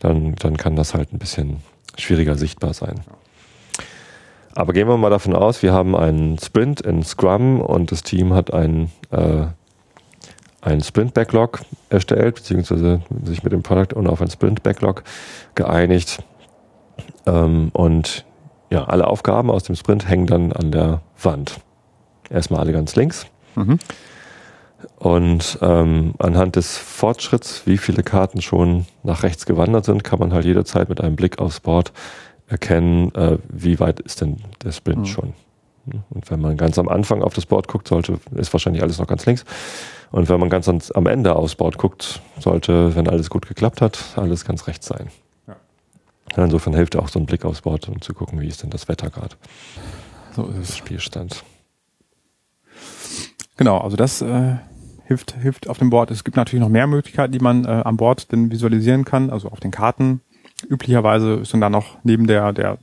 dann, 0.00 0.34
dann 0.34 0.58
kann 0.58 0.76
das 0.76 0.92
halt 0.92 1.14
ein 1.14 1.18
bisschen 1.18 1.62
schwieriger 1.96 2.36
sichtbar 2.36 2.74
sein. 2.74 3.00
Aber 4.54 4.74
gehen 4.74 4.86
wir 4.86 4.98
mal 4.98 5.08
davon 5.08 5.34
aus, 5.34 5.62
wir 5.62 5.72
haben 5.72 5.96
einen 5.96 6.36
Sprint 6.38 6.82
in 6.82 7.02
Scrum 7.04 7.58
und 7.58 7.90
das 7.90 8.02
Team 8.02 8.34
hat 8.34 8.52
einen, 8.52 8.92
äh, 9.12 9.46
einen 10.64 10.82
Sprint-Backlog 10.82 11.60
erstellt, 11.90 12.36
beziehungsweise 12.36 13.02
sich 13.24 13.42
mit 13.42 13.52
dem 13.52 13.62
Product 13.62 13.96
Owner 13.96 14.10
auf 14.10 14.20
einen 14.20 14.30
Sprint-Backlog 14.30 15.04
geeinigt. 15.54 16.22
Ähm, 17.26 17.70
und 17.72 18.24
ja, 18.70 18.84
alle 18.84 19.06
Aufgaben 19.06 19.50
aus 19.50 19.64
dem 19.64 19.76
Sprint 19.76 20.08
hängen 20.08 20.26
dann 20.26 20.52
an 20.52 20.72
der 20.72 21.02
Wand. 21.22 21.60
Erstmal 22.30 22.60
alle 22.60 22.72
ganz 22.72 22.96
links. 22.96 23.26
Mhm. 23.54 23.78
Und 24.96 25.58
ähm, 25.62 26.14
anhand 26.18 26.56
des 26.56 26.76
Fortschritts, 26.76 27.66
wie 27.66 27.78
viele 27.78 28.02
Karten 28.02 28.42
schon 28.42 28.86
nach 29.02 29.22
rechts 29.22 29.46
gewandert 29.46 29.84
sind, 29.84 30.04
kann 30.04 30.18
man 30.18 30.32
halt 30.32 30.44
jederzeit 30.44 30.88
mit 30.88 31.00
einem 31.00 31.16
Blick 31.16 31.38
aufs 31.38 31.60
Board 31.60 31.92
erkennen, 32.46 33.14
äh, 33.14 33.38
wie 33.48 33.80
weit 33.80 34.00
ist 34.00 34.20
denn 34.20 34.38
der 34.62 34.72
Sprint 34.72 35.00
mhm. 35.00 35.06
schon. 35.06 35.32
Und 36.10 36.30
wenn 36.30 36.40
man 36.40 36.56
ganz 36.56 36.78
am 36.78 36.88
Anfang 36.88 37.22
auf 37.22 37.34
das 37.34 37.46
Board 37.46 37.68
guckt, 37.68 37.88
sollte, 37.88 38.18
ist 38.34 38.52
wahrscheinlich 38.52 38.82
alles 38.82 38.98
noch 38.98 39.06
ganz 39.06 39.26
links. 39.26 39.44
Und 40.10 40.28
wenn 40.28 40.40
man 40.40 40.50
ganz 40.50 40.68
am 40.68 41.06
Ende 41.06 41.36
aufs 41.36 41.56
Board 41.56 41.78
guckt, 41.78 42.20
sollte, 42.38 42.94
wenn 42.94 43.08
alles 43.08 43.30
gut 43.30 43.46
geklappt 43.46 43.80
hat, 43.80 43.98
alles 44.16 44.44
ganz 44.44 44.66
rechts 44.66 44.86
sein. 44.86 45.08
Ja. 45.46 45.56
Insofern 46.44 46.74
hilft 46.74 46.96
auch 46.96 47.08
so 47.08 47.18
ein 47.18 47.26
Blick 47.26 47.44
aufs 47.44 47.62
Board, 47.62 47.88
um 47.88 48.00
zu 48.00 48.14
gucken, 48.14 48.40
wie 48.40 48.48
ist 48.48 48.62
denn 48.62 48.70
das 48.70 48.88
Wetter 48.88 49.10
gerade. 49.10 49.36
So 50.34 50.46
ist 50.46 50.70
es. 50.70 50.76
Spielstand. 50.76 51.44
Genau, 53.56 53.78
also 53.78 53.96
das 53.96 54.22
äh, 54.22 54.56
hilft, 55.06 55.32
hilft 55.40 55.68
auf 55.68 55.78
dem 55.78 55.90
Board. 55.90 56.10
Es 56.10 56.24
gibt 56.24 56.36
natürlich 56.36 56.62
noch 56.62 56.70
mehr 56.70 56.86
Möglichkeiten, 56.86 57.32
die 57.32 57.38
man 57.38 57.64
äh, 57.64 57.82
am 57.84 57.96
Board 57.96 58.32
denn 58.32 58.50
visualisieren 58.50 59.04
kann, 59.04 59.30
also 59.30 59.48
auf 59.48 59.60
den 59.60 59.70
Karten 59.70 60.20
üblicherweise 60.68 61.34
ist 61.34 61.52
dann 61.52 61.60
da 61.60 61.70
noch 61.70 61.98
neben 62.04 62.26
der, 62.26 62.52
der 62.52 62.78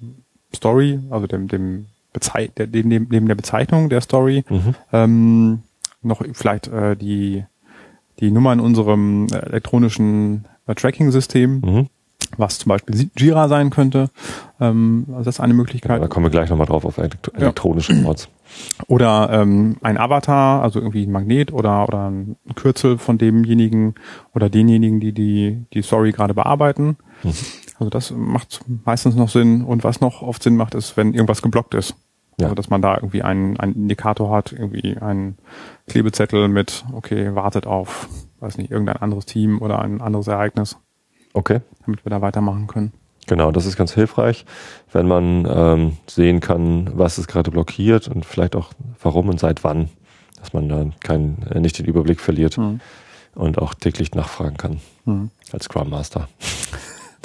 Story, 0.55 0.99
also 1.09 1.27
dem, 1.27 1.47
dem 1.47 1.87
Bezei 2.13 2.49
der, 2.57 2.67
neben, 2.67 3.07
neben 3.09 3.27
der 3.27 3.35
Bezeichnung 3.35 3.89
der 3.89 4.01
Story, 4.01 4.43
mhm. 4.49 4.75
ähm, 4.91 5.59
noch 6.01 6.21
vielleicht 6.33 6.67
äh, 6.67 6.95
die, 6.95 7.45
die 8.19 8.31
Nummer 8.31 8.53
in 8.53 8.59
unserem 8.59 9.27
äh, 9.31 9.37
elektronischen 9.37 10.45
äh, 10.67 10.75
Tracking-System, 10.75 11.61
mhm. 11.63 11.87
was 12.37 12.59
zum 12.59 12.69
Beispiel 12.69 13.09
Jira 13.15 13.47
sein 13.47 13.69
könnte. 13.69 14.09
Ähm, 14.59 15.05
also 15.09 15.23
das 15.23 15.35
ist 15.35 15.39
eine 15.39 15.53
Möglichkeit. 15.53 15.91
Ja, 15.91 15.99
da 15.99 16.07
kommen 16.07 16.25
wir 16.25 16.31
gleich 16.31 16.49
nochmal 16.49 16.67
drauf 16.67 16.85
auf 16.85 16.97
elektronische 16.97 17.93
ja. 17.93 18.01
Mods. 18.01 18.29
Oder 18.87 19.29
ähm, 19.31 19.77
ein 19.81 19.97
Avatar, 19.97 20.61
also 20.61 20.79
irgendwie 20.79 21.05
ein 21.05 21.11
Magnet 21.11 21.53
oder, 21.53 21.87
oder 21.87 22.09
ein 22.09 22.35
Kürzel 22.55 22.97
von 22.97 23.17
demjenigen 23.17 23.95
oder 24.35 24.49
denjenigen, 24.49 24.99
die 24.99 25.13
die, 25.13 25.63
die 25.73 25.81
Story 25.81 26.11
gerade 26.11 26.33
bearbeiten. 26.33 26.97
Mhm. 27.23 27.33
Also 27.81 27.89
das 27.89 28.11
macht 28.11 28.61
meistens 28.85 29.15
noch 29.15 29.29
Sinn. 29.29 29.63
Und 29.63 29.83
was 29.83 30.01
noch 30.01 30.21
oft 30.21 30.43
Sinn 30.43 30.55
macht, 30.55 30.75
ist, 30.75 30.97
wenn 30.97 31.15
irgendwas 31.15 31.41
geblockt 31.41 31.73
ist. 31.73 31.95
Ja. 32.37 32.45
Also, 32.45 32.55
dass 32.55 32.69
man 32.69 32.83
da 32.83 32.93
irgendwie 32.93 33.23
einen, 33.23 33.59
einen 33.59 33.73
Indikator 33.73 34.29
hat, 34.29 34.51
irgendwie 34.51 34.97
einen 34.97 35.39
Klebezettel 35.87 36.47
mit, 36.47 36.85
okay, 36.93 37.33
wartet 37.33 37.65
auf, 37.65 38.07
weiß 38.39 38.59
nicht, 38.59 38.69
irgendein 38.69 38.97
anderes 38.97 39.25
Team 39.25 39.59
oder 39.63 39.79
ein 39.79 39.99
anderes 39.99 40.27
Ereignis. 40.27 40.77
Okay. 41.33 41.61
Damit 41.83 42.05
wir 42.05 42.11
da 42.11 42.21
weitermachen 42.21 42.67
können. 42.67 42.93
Genau, 43.25 43.51
das 43.51 43.65
ist 43.65 43.77
ganz 43.77 43.93
hilfreich, 43.93 44.45
wenn 44.91 45.07
man 45.07 45.47
ähm, 45.49 45.97
sehen 46.05 46.39
kann, 46.39 46.91
was 46.93 47.17
es 47.17 47.25
gerade 47.25 47.49
blockiert 47.49 48.07
und 48.07 48.27
vielleicht 48.27 48.55
auch 48.55 48.73
warum 49.01 49.29
und 49.29 49.39
seit 49.39 49.63
wann, 49.63 49.89
dass 50.39 50.53
man 50.53 50.69
dann 50.69 50.93
kein, 50.99 51.47
äh, 51.49 51.59
nicht 51.59 51.79
den 51.79 51.87
Überblick 51.87 52.19
verliert 52.19 52.59
mhm. 52.59 52.79
und 53.33 53.57
auch 53.57 53.73
täglich 53.73 54.13
nachfragen 54.13 54.57
kann 54.57 54.81
mhm. 55.05 55.31
als 55.51 55.65
Scrum 55.65 55.89
Master. 55.89 56.27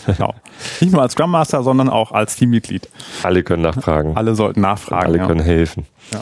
Genau. 0.17 0.35
Nicht 0.81 0.93
nur 0.93 1.03
als 1.03 1.13
Scrum 1.13 1.31
Master, 1.31 1.63
sondern 1.63 1.89
auch 1.89 2.13
als 2.13 2.37
Teammitglied. 2.37 2.89
Alle 3.23 3.43
können 3.43 3.63
nachfragen. 3.63 4.17
Alle 4.17 4.35
sollten 4.35 4.61
nachfragen. 4.61 5.07
Alle 5.07 5.19
ja. 5.19 5.27
können 5.27 5.41
helfen. 5.41 5.87
Ja. 6.13 6.21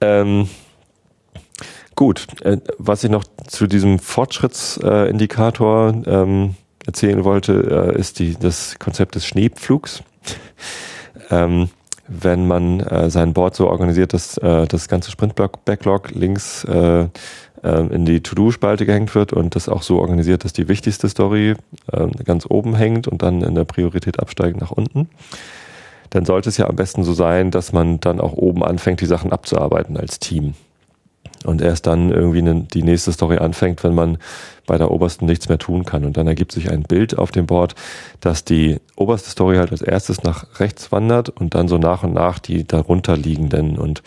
Ähm, 0.00 0.48
gut, 1.94 2.26
äh, 2.42 2.58
was 2.78 3.02
ich 3.04 3.10
noch 3.10 3.24
zu 3.46 3.66
diesem 3.66 3.98
Fortschrittsindikator 3.98 5.94
äh, 6.06 6.10
ähm, 6.10 6.54
erzählen 6.86 7.24
wollte, 7.24 7.92
äh, 7.94 7.98
ist 7.98 8.18
die, 8.18 8.36
das 8.36 8.78
Konzept 8.78 9.14
des 9.14 9.26
Schneepflugs. 9.26 10.02
ähm, 11.30 11.70
wenn 12.08 12.46
man 12.46 12.80
äh, 12.80 13.10
sein 13.10 13.34
Board 13.34 13.54
so 13.54 13.68
organisiert, 13.68 14.14
dass 14.14 14.38
äh, 14.38 14.66
das 14.66 14.88
ganze 14.88 15.10
Sprint-Backlog 15.10 16.10
links 16.12 16.64
äh, 16.64 17.08
in 17.62 18.04
die 18.04 18.22
To-Do-Spalte 18.22 18.86
gehängt 18.86 19.14
wird 19.14 19.32
und 19.32 19.56
das 19.56 19.68
auch 19.68 19.82
so 19.82 19.98
organisiert, 20.00 20.44
dass 20.44 20.52
die 20.52 20.68
wichtigste 20.68 21.08
Story 21.08 21.54
äh, 21.92 22.06
ganz 22.24 22.46
oben 22.48 22.74
hängt 22.74 23.08
und 23.08 23.22
dann 23.22 23.42
in 23.42 23.54
der 23.54 23.64
Priorität 23.64 24.20
absteigend 24.20 24.60
nach 24.60 24.70
unten, 24.70 25.08
dann 26.10 26.24
sollte 26.24 26.48
es 26.48 26.56
ja 26.56 26.68
am 26.68 26.76
besten 26.76 27.04
so 27.04 27.12
sein, 27.12 27.50
dass 27.50 27.72
man 27.72 28.00
dann 28.00 28.20
auch 28.20 28.32
oben 28.32 28.64
anfängt, 28.64 29.00
die 29.00 29.06
Sachen 29.06 29.32
abzuarbeiten 29.32 29.96
als 29.96 30.18
Team. 30.18 30.54
Und 31.44 31.62
erst 31.62 31.86
dann 31.86 32.10
irgendwie 32.10 32.42
ne, 32.42 32.66
die 32.72 32.82
nächste 32.82 33.12
Story 33.12 33.38
anfängt, 33.38 33.84
wenn 33.84 33.94
man 33.94 34.18
bei 34.66 34.76
der 34.76 34.90
obersten 34.90 35.26
nichts 35.26 35.48
mehr 35.48 35.58
tun 35.58 35.84
kann. 35.84 36.04
Und 36.04 36.16
dann 36.16 36.26
ergibt 36.26 36.50
sich 36.50 36.70
ein 36.70 36.82
Bild 36.82 37.16
auf 37.16 37.30
dem 37.30 37.46
Board, 37.46 37.76
dass 38.20 38.44
die 38.44 38.80
oberste 38.96 39.30
Story 39.30 39.56
halt 39.56 39.70
als 39.70 39.82
erstes 39.82 40.24
nach 40.24 40.58
rechts 40.58 40.90
wandert 40.90 41.28
und 41.28 41.54
dann 41.54 41.68
so 41.68 41.78
nach 41.78 42.02
und 42.02 42.12
nach 42.12 42.40
die 42.40 42.66
darunter 42.66 43.16
liegenden. 43.16 43.78
Und 43.78 44.02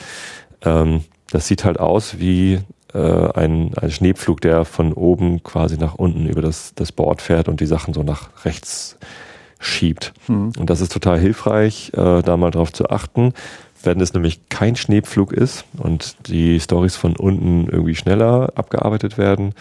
ähm, 0.63 1.05
das 1.31 1.48
sieht 1.48 1.63
halt 1.63 1.79
aus 1.79 2.20
wie 2.20 2.60
äh, 2.93 3.31
ein, 3.33 3.71
ein 3.75 3.91
Schneepflug, 3.91 4.41
der 4.41 4.65
von 4.65 4.93
oben 4.93 5.43
quasi 5.43 5.77
nach 5.77 5.95
unten 5.95 6.27
über 6.27 6.41
das, 6.41 6.74
das 6.75 6.91
Board 6.91 7.21
fährt 7.21 7.48
und 7.48 7.60
die 7.60 7.65
Sachen 7.65 7.93
so 7.93 8.03
nach 8.03 8.45
rechts 8.45 8.98
schiebt. 9.60 10.13
Mhm. 10.27 10.53
Und 10.57 10.69
das 10.69 10.81
ist 10.81 10.91
total 10.91 11.19
hilfreich, 11.19 11.91
äh, 11.93 12.21
da 12.21 12.38
mal 12.38 12.51
drauf 12.51 12.74
zu 12.74 12.89
achten. 12.89 13.33
Wenn 13.83 14.00
es 14.00 14.13
nämlich 14.13 14.50
kein 14.50 14.75
Schneepflug 14.75 15.33
ist 15.33 15.65
und 15.77 16.27
die 16.27 16.60
Stories 16.60 16.95
von 16.95 17.15
unten 17.15 17.67
irgendwie 17.67 17.95
schneller 17.95 18.51
abgearbeitet 18.55 19.17
werden, 19.17 19.53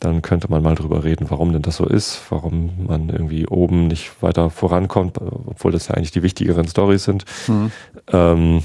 dann 0.00 0.20
könnte 0.20 0.50
man 0.50 0.62
mal 0.62 0.74
drüber 0.74 1.04
reden, 1.04 1.26
warum 1.30 1.52
denn 1.52 1.62
das 1.62 1.76
so 1.76 1.86
ist, 1.86 2.20
warum 2.28 2.86
man 2.86 3.08
irgendwie 3.08 3.46
oben 3.46 3.86
nicht 3.86 4.20
weiter 4.20 4.50
vorankommt, 4.50 5.18
obwohl 5.20 5.70
das 5.70 5.88
ja 5.88 5.94
eigentlich 5.94 6.10
die 6.10 6.22
wichtigeren 6.22 6.66
Stories 6.66 7.04
sind. 7.04 7.24
Mhm. 7.46 7.70
Ähm, 8.08 8.62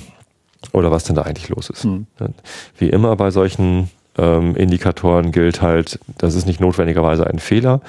oder 0.74 0.92
was 0.92 1.04
denn 1.04 1.16
da 1.16 1.22
eigentlich 1.22 1.50
los 1.50 1.70
ist. 1.70 1.86
Mhm. 1.86 2.08
Wie 2.78 2.90
immer 2.90 3.16
bei 3.16 3.30
solchen 3.30 3.90
ähm, 4.18 4.56
Indikatoren 4.56 5.32
gilt 5.32 5.62
halt, 5.62 6.00
das 6.18 6.36
ist 6.36 6.48
nicht 6.48 6.60
notwendigerweise 6.60 7.28
ein 7.28 7.40
Fehler 7.40 7.82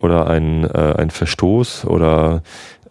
oder 0.00 0.26
ein, 0.26 0.64
äh, 0.64 0.94
ein 0.96 1.10
Verstoß 1.10 1.86
oder 1.86 2.42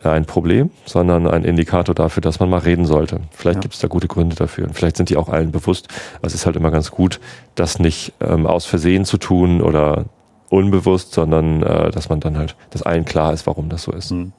ein 0.04 0.26
Problem, 0.26 0.70
sondern 0.86 1.28
ein 1.28 1.44
Indikator 1.44 1.96
dafür, 1.96 2.22
dass 2.22 2.40
man 2.40 2.50
mal 2.50 2.60
reden 2.60 2.86
sollte. 2.86 3.22
Vielleicht 3.32 3.58
ja. 3.58 3.62
gibt 3.62 3.74
es 3.74 3.80
da 3.80 3.88
gute 3.88 4.08
Gründe 4.08 4.36
dafür. 4.36 4.68
Und 4.68 4.74
vielleicht 4.74 4.98
sind 4.98 5.10
die 5.10 5.18
auch 5.18 5.30
allen 5.30 5.52
bewusst. 5.52 5.88
Aber 6.18 6.28
es 6.28 6.36
ist 6.36 6.46
halt 6.46 6.56
immer 6.56 6.72
ganz 6.72 6.92
gut, 6.92 7.20
das 7.56 7.80
nicht 7.80 8.14
ähm, 8.20 8.46
aus 8.46 8.66
Versehen 8.66 9.06
zu 9.06 9.18
tun 9.18 9.62
oder 9.62 10.06
unbewusst, 10.50 11.14
sondern 11.14 11.64
äh, 11.64 11.92
dass 11.92 12.10
man 12.10 12.20
dann 12.20 12.38
halt, 12.38 12.56
dass 12.70 12.84
allen 12.84 13.06
klar 13.06 13.34
ist, 13.34 13.48
warum 13.48 13.70
das 13.70 13.84
so 13.84 13.92
ist. 13.92 14.12
Mhm. 14.12 14.34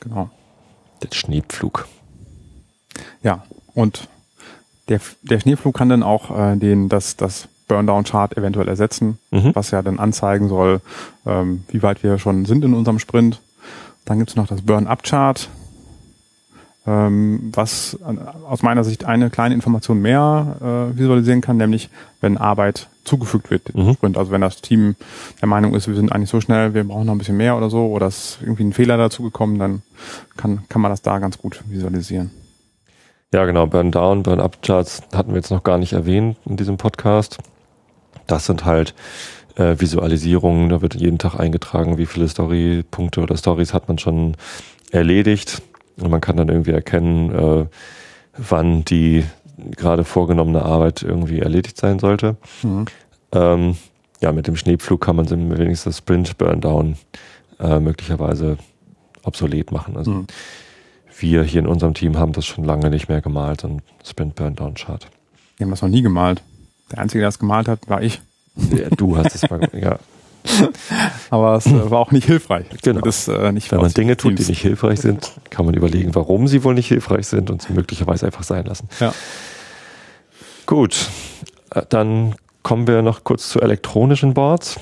Genau. 0.00 0.30
Der 1.02 1.08
Schneepflug. 1.12 1.86
Ja, 3.22 3.44
und 3.74 4.08
der, 4.88 5.00
der 5.22 5.40
Schneeflug 5.40 5.76
kann 5.76 5.88
dann 5.88 6.02
auch 6.02 6.36
äh, 6.36 6.56
den, 6.56 6.88
das, 6.88 7.16
das 7.16 7.48
Burndown-Chart 7.68 8.36
eventuell 8.36 8.68
ersetzen, 8.68 9.18
mhm. 9.30 9.52
was 9.54 9.70
ja 9.70 9.82
dann 9.82 9.98
anzeigen 9.98 10.48
soll, 10.48 10.80
ähm, 11.26 11.64
wie 11.68 11.82
weit 11.82 12.02
wir 12.02 12.18
schon 12.18 12.44
sind 12.44 12.64
in 12.64 12.74
unserem 12.74 12.98
Sprint. 12.98 13.40
Dann 14.04 14.18
gibt's 14.18 14.36
noch 14.36 14.46
das 14.46 14.62
Burn-Up-Chart, 14.62 15.48
ähm, 16.86 17.50
was 17.54 17.98
aus 18.48 18.62
meiner 18.62 18.84
Sicht 18.84 19.04
eine 19.04 19.30
kleine 19.30 19.54
Information 19.54 20.02
mehr 20.02 20.90
äh, 20.92 20.98
visualisieren 20.98 21.40
kann, 21.40 21.56
nämlich 21.56 21.88
wenn 22.20 22.36
Arbeit 22.36 22.88
zugefügt 23.04 23.50
wird 23.50 23.74
mhm. 23.74 23.94
Sprint. 23.94 24.18
Also 24.18 24.30
wenn 24.30 24.40
das 24.40 24.60
Team 24.60 24.96
der 25.40 25.48
Meinung 25.48 25.74
ist, 25.74 25.88
wir 25.88 25.94
sind 25.94 26.12
eigentlich 26.12 26.30
so 26.30 26.40
schnell, 26.40 26.74
wir 26.74 26.84
brauchen 26.84 27.06
noch 27.06 27.14
ein 27.14 27.18
bisschen 27.18 27.36
mehr 27.36 27.56
oder 27.56 27.70
so, 27.70 27.86
oder 27.86 28.06
ist 28.06 28.38
irgendwie 28.42 28.64
ein 28.64 28.72
Fehler 28.72 28.96
dazu 28.98 29.22
gekommen, 29.22 29.58
dann 29.58 29.82
kann, 30.36 30.64
kann 30.68 30.82
man 30.82 30.90
das 30.90 31.02
da 31.02 31.18
ganz 31.18 31.38
gut 31.38 31.62
visualisieren. 31.68 32.30
Ja, 33.32 33.46
genau. 33.46 33.66
Burn 33.66 33.90
Down, 33.90 34.22
Burn 34.22 34.38
Up 34.38 34.62
Charts 34.62 35.02
hatten 35.12 35.30
wir 35.30 35.36
jetzt 35.36 35.50
noch 35.50 35.64
gar 35.64 35.78
nicht 35.78 35.92
erwähnt 35.92 36.36
in 36.44 36.56
diesem 36.56 36.76
Podcast. 36.76 37.38
Das 38.26 38.46
sind 38.46 38.64
halt 38.64 38.94
äh, 39.56 39.76
Visualisierungen. 39.78 40.68
Da 40.68 40.82
wird 40.82 40.94
jeden 40.94 41.18
Tag 41.18 41.38
eingetragen, 41.38 41.98
wie 41.98 42.06
viele 42.06 42.28
Storypunkte 42.28 43.20
oder 43.20 43.36
Stories 43.36 43.74
hat 43.74 43.88
man 43.88 43.98
schon 43.98 44.36
erledigt. 44.90 45.62
Und 45.96 46.10
man 46.10 46.20
kann 46.20 46.36
dann 46.36 46.48
irgendwie 46.48 46.72
erkennen, 46.72 47.30
äh, 47.30 47.66
wann 48.36 48.84
die 48.84 49.24
gerade 49.76 50.04
vorgenommene 50.04 50.62
Arbeit 50.62 51.02
irgendwie 51.02 51.38
erledigt 51.38 51.76
sein 51.76 51.98
sollte. 51.98 52.36
Mhm. 52.62 52.86
Ähm, 53.32 53.76
ja, 54.20 54.32
mit 54.32 54.46
dem 54.46 54.56
Schneepflug 54.56 55.00
kann 55.00 55.16
man 55.16 55.28
wenigstens 55.30 55.84
das 55.84 55.98
Sprint 55.98 56.36
Burn 56.38 56.60
Down 56.60 56.96
äh, 57.60 57.78
möglicherweise 57.78 58.56
obsolet 59.22 59.70
machen. 59.70 59.96
Also 59.96 60.10
mhm 60.10 60.26
wir 61.18 61.42
hier 61.42 61.60
in 61.60 61.66
unserem 61.66 61.94
Team 61.94 62.18
haben 62.18 62.32
das 62.32 62.46
schon 62.46 62.64
lange 62.64 62.90
nicht 62.90 63.08
mehr 63.08 63.20
gemalt, 63.20 63.60
so 63.60 63.68
ein 63.68 63.82
Sprint 64.04 64.34
Burn 64.34 64.54
Down 64.54 64.74
Chart. 64.74 65.06
Wir 65.56 65.64
haben 65.64 65.70
das 65.70 65.82
noch 65.82 65.88
nie 65.88 66.02
gemalt. 66.02 66.42
Der 66.90 66.98
Einzige, 66.98 67.20
der 67.20 67.28
das 67.28 67.38
gemalt 67.38 67.68
hat, 67.68 67.88
war 67.88 68.02
ich. 68.02 68.20
Ja, 68.56 68.88
du 68.90 69.16
hast 69.16 69.34
es 69.34 69.48
mal 69.50 69.58
gemacht, 69.58 69.74
ja. 69.74 69.98
Aber 71.30 71.56
es 71.56 71.66
äh, 71.66 71.90
war 71.90 71.98
auch 71.98 72.12
nicht 72.12 72.26
hilfreich. 72.26 72.66
Genau. 72.82 73.00
Das, 73.00 73.28
äh, 73.28 73.52
nicht 73.52 73.70
Wenn 73.72 73.80
man 73.80 73.92
Dinge 73.92 74.16
tut, 74.16 74.38
die 74.38 74.44
nicht 74.44 74.60
hilfreich 74.60 75.00
sind, 75.00 75.32
kann 75.50 75.64
man 75.64 75.74
überlegen, 75.74 76.14
warum 76.14 76.48
sie 76.48 76.64
wohl 76.64 76.74
nicht 76.74 76.88
hilfreich 76.88 77.26
sind 77.26 77.50
und 77.50 77.62
sie 77.62 77.72
möglicherweise 77.72 78.26
einfach 78.26 78.44
sein 78.44 78.64
lassen. 78.66 78.88
Ja. 79.00 79.14
Gut, 80.66 81.08
äh, 81.70 81.82
dann 81.88 82.34
kommen 82.62 82.86
wir 82.86 83.02
noch 83.02 83.24
kurz 83.24 83.48
zu 83.48 83.60
elektronischen 83.60 84.34
Boards. 84.34 84.78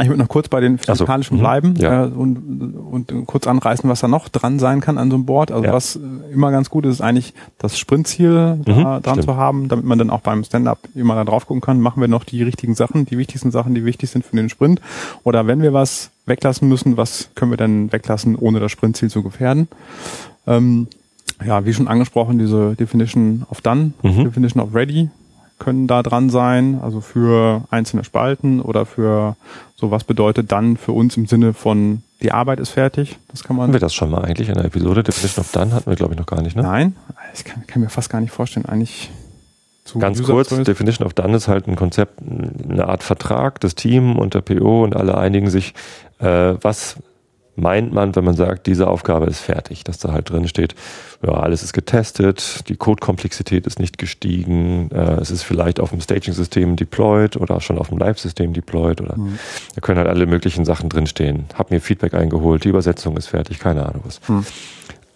Ich 0.00 0.08
würde 0.08 0.20
noch 0.20 0.28
kurz 0.28 0.48
bei 0.48 0.60
den 0.60 0.78
physikalischen 0.78 1.36
so. 1.36 1.38
Mhm. 1.38 1.40
bleiben 1.40 1.74
ja. 1.78 2.04
äh, 2.04 2.08
und, 2.08 2.74
und 2.90 3.26
kurz 3.26 3.46
anreißen, 3.46 3.88
was 3.88 4.00
da 4.00 4.08
noch 4.08 4.28
dran 4.28 4.58
sein 4.58 4.80
kann 4.80 4.98
an 4.98 5.10
so 5.10 5.16
einem 5.16 5.26
Board. 5.26 5.50
Also 5.50 5.64
ja. 5.64 5.72
was 5.72 5.96
äh, 5.96 6.00
immer 6.32 6.50
ganz 6.50 6.70
gut 6.70 6.84
ist, 6.84 6.94
ist 6.94 7.00
eigentlich 7.00 7.34
das 7.58 7.78
Sprintziel 7.78 8.58
da 8.64 8.72
mhm, 8.72 8.82
dran 8.82 9.02
stimmt. 9.02 9.24
zu 9.24 9.36
haben, 9.36 9.68
damit 9.68 9.84
man 9.84 9.98
dann 9.98 10.10
auch 10.10 10.20
beim 10.20 10.44
Stand-up 10.44 10.78
immer 10.94 11.14
da 11.14 11.24
drauf 11.24 11.46
gucken 11.46 11.60
kann, 11.60 11.80
machen 11.80 12.00
wir 12.00 12.08
noch 12.08 12.24
die 12.24 12.42
richtigen 12.42 12.74
Sachen, 12.74 13.06
die 13.06 13.18
wichtigsten 13.18 13.50
Sachen, 13.50 13.74
die 13.74 13.84
wichtig 13.84 14.10
sind 14.10 14.24
für 14.24 14.36
den 14.36 14.48
Sprint. 14.48 14.80
Oder 15.24 15.46
wenn 15.46 15.62
wir 15.62 15.72
was 15.72 16.10
weglassen 16.26 16.68
müssen, 16.68 16.96
was 16.96 17.30
können 17.34 17.50
wir 17.50 17.56
dann 17.56 17.92
weglassen, 17.92 18.36
ohne 18.36 18.60
das 18.60 18.70
Sprintziel 18.72 19.10
zu 19.10 19.22
gefährden. 19.22 19.68
Ähm, 20.46 20.88
ja, 21.44 21.64
wie 21.64 21.72
schon 21.72 21.88
angesprochen, 21.88 22.38
diese 22.38 22.74
Definition 22.74 23.46
of 23.50 23.60
Done, 23.60 23.92
mhm. 24.02 24.24
Definition 24.24 24.62
of 24.62 24.74
Ready, 24.74 25.08
können 25.58 25.86
da 25.86 26.02
dran 26.02 26.30
sein, 26.30 26.80
also 26.82 27.00
für 27.00 27.62
einzelne 27.70 28.04
Spalten 28.04 28.60
oder 28.60 28.86
für 28.86 29.36
so 29.76 29.90
was 29.90 30.04
bedeutet 30.04 30.52
dann 30.52 30.76
für 30.76 30.92
uns 30.92 31.16
im 31.16 31.26
Sinne 31.26 31.54
von 31.54 32.02
die 32.20 32.32
Arbeit 32.32 32.58
ist 32.58 32.70
fertig. 32.70 33.18
Das 33.28 33.44
kann 33.44 33.56
man. 33.56 33.64
Haben 33.64 33.72
wir 33.72 33.80
das 33.80 33.94
schon 33.94 34.10
mal 34.10 34.24
eigentlich 34.24 34.48
in 34.48 34.54
der 34.54 34.64
Episode 34.64 35.02
Definition 35.02 35.44
of 35.44 35.52
Done 35.52 35.72
hatten 35.72 35.88
wir 35.88 35.96
glaube 35.96 36.14
ich 36.14 36.18
noch 36.18 36.26
gar 36.26 36.42
nicht, 36.42 36.56
ne? 36.56 36.62
Nein, 36.62 36.96
ich 37.34 37.44
kann, 37.44 37.66
kann 37.66 37.82
mir 37.82 37.90
fast 37.90 38.10
gar 38.10 38.20
nicht 38.20 38.32
vorstellen. 38.32 38.66
Eigentlich 38.66 39.10
zu 39.84 39.98
Ganz 39.98 40.22
kurz, 40.22 40.48
Definition 40.48 41.06
of 41.06 41.14
Done 41.14 41.36
ist 41.36 41.48
halt 41.48 41.66
ein 41.66 41.76
Konzept, 41.76 42.20
eine 42.20 42.88
Art 42.88 43.02
Vertrag, 43.02 43.60
das 43.60 43.74
Team 43.74 44.16
und 44.16 44.34
der 44.34 44.42
PO 44.42 44.84
und 44.84 44.94
alle 44.94 45.16
einigen 45.16 45.48
sich, 45.48 45.74
äh, 46.18 46.54
was 46.60 46.96
meint 47.58 47.92
man, 47.92 48.14
wenn 48.16 48.24
man 48.24 48.36
sagt, 48.36 48.66
diese 48.66 48.86
Aufgabe 48.86 49.26
ist 49.26 49.40
fertig, 49.40 49.84
dass 49.84 49.98
da 49.98 50.12
halt 50.12 50.30
drin 50.30 50.48
steht, 50.48 50.74
ja, 51.26 51.32
alles 51.32 51.62
ist 51.62 51.72
getestet, 51.72 52.68
die 52.68 52.76
Codekomplexität 52.76 53.66
ist 53.66 53.78
nicht 53.78 53.98
gestiegen, 53.98 54.90
äh, 54.92 55.20
es 55.20 55.30
ist 55.30 55.42
vielleicht 55.42 55.80
auf 55.80 55.90
dem 55.90 56.00
Staging-System 56.00 56.76
deployed 56.76 57.36
oder 57.36 57.60
schon 57.60 57.78
auf 57.78 57.88
dem 57.88 57.98
Live-System 57.98 58.52
deployed 58.52 59.00
oder 59.00 59.16
mhm. 59.16 59.38
da 59.74 59.80
können 59.80 59.98
halt 59.98 60.08
alle 60.08 60.26
möglichen 60.26 60.64
Sachen 60.64 60.88
drinstehen. 60.88 61.46
Hab 61.54 61.70
mir 61.70 61.80
Feedback 61.80 62.14
eingeholt, 62.14 62.64
die 62.64 62.68
Übersetzung 62.68 63.16
ist 63.16 63.26
fertig, 63.26 63.58
keine 63.58 63.86
Ahnung 63.86 64.02
was. 64.04 64.20
Mhm. 64.28 64.46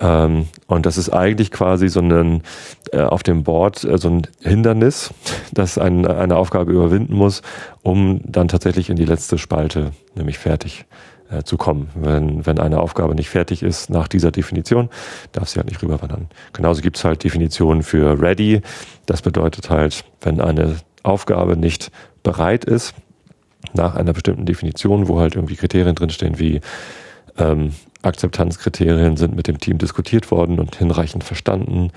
Ähm, 0.00 0.46
und 0.66 0.84
das 0.84 0.98
ist 0.98 1.10
eigentlich 1.10 1.52
quasi 1.52 1.88
so 1.88 2.00
ein 2.00 2.42
äh, 2.90 3.02
auf 3.02 3.22
dem 3.22 3.44
Board 3.44 3.84
äh, 3.84 3.98
so 3.98 4.08
ein 4.08 4.26
Hindernis, 4.40 5.14
das 5.52 5.78
ein, 5.78 6.06
eine 6.06 6.36
Aufgabe 6.36 6.72
überwinden 6.72 7.14
muss, 7.14 7.42
um 7.82 8.20
dann 8.24 8.48
tatsächlich 8.48 8.90
in 8.90 8.96
die 8.96 9.04
letzte 9.04 9.38
Spalte, 9.38 9.92
nämlich 10.16 10.38
fertig 10.38 10.80
äh, 10.80 11.11
zu 11.44 11.56
kommen. 11.56 11.88
Wenn, 11.94 12.46
wenn 12.46 12.58
eine 12.58 12.80
Aufgabe 12.80 13.14
nicht 13.14 13.30
fertig 13.30 13.62
ist 13.62 13.90
nach 13.90 14.08
dieser 14.08 14.30
Definition, 14.30 14.90
darf 15.32 15.48
sie 15.48 15.58
halt 15.58 15.68
nicht 15.68 15.82
rüberwandern. 15.82 16.28
Genauso 16.52 16.82
gibt 16.82 16.96
es 16.96 17.04
halt 17.04 17.24
Definitionen 17.24 17.82
für 17.82 18.20
ready. 18.20 18.60
Das 19.06 19.22
bedeutet 19.22 19.70
halt, 19.70 20.04
wenn 20.20 20.40
eine 20.40 20.76
Aufgabe 21.02 21.56
nicht 21.56 21.90
bereit 22.22 22.64
ist, 22.64 22.94
nach 23.74 23.94
einer 23.94 24.12
bestimmten 24.12 24.46
Definition, 24.46 25.08
wo 25.08 25.20
halt 25.20 25.34
irgendwie 25.34 25.56
Kriterien 25.56 25.94
drinstehen 25.94 26.38
wie 26.38 26.60
ähm, 27.38 27.72
Akzeptanzkriterien 28.02 29.16
sind 29.16 29.34
mit 29.34 29.46
dem 29.46 29.58
Team 29.58 29.78
diskutiert 29.78 30.30
worden 30.30 30.58
und 30.58 30.76
hinreichend 30.76 31.24
verstanden. 31.24 31.90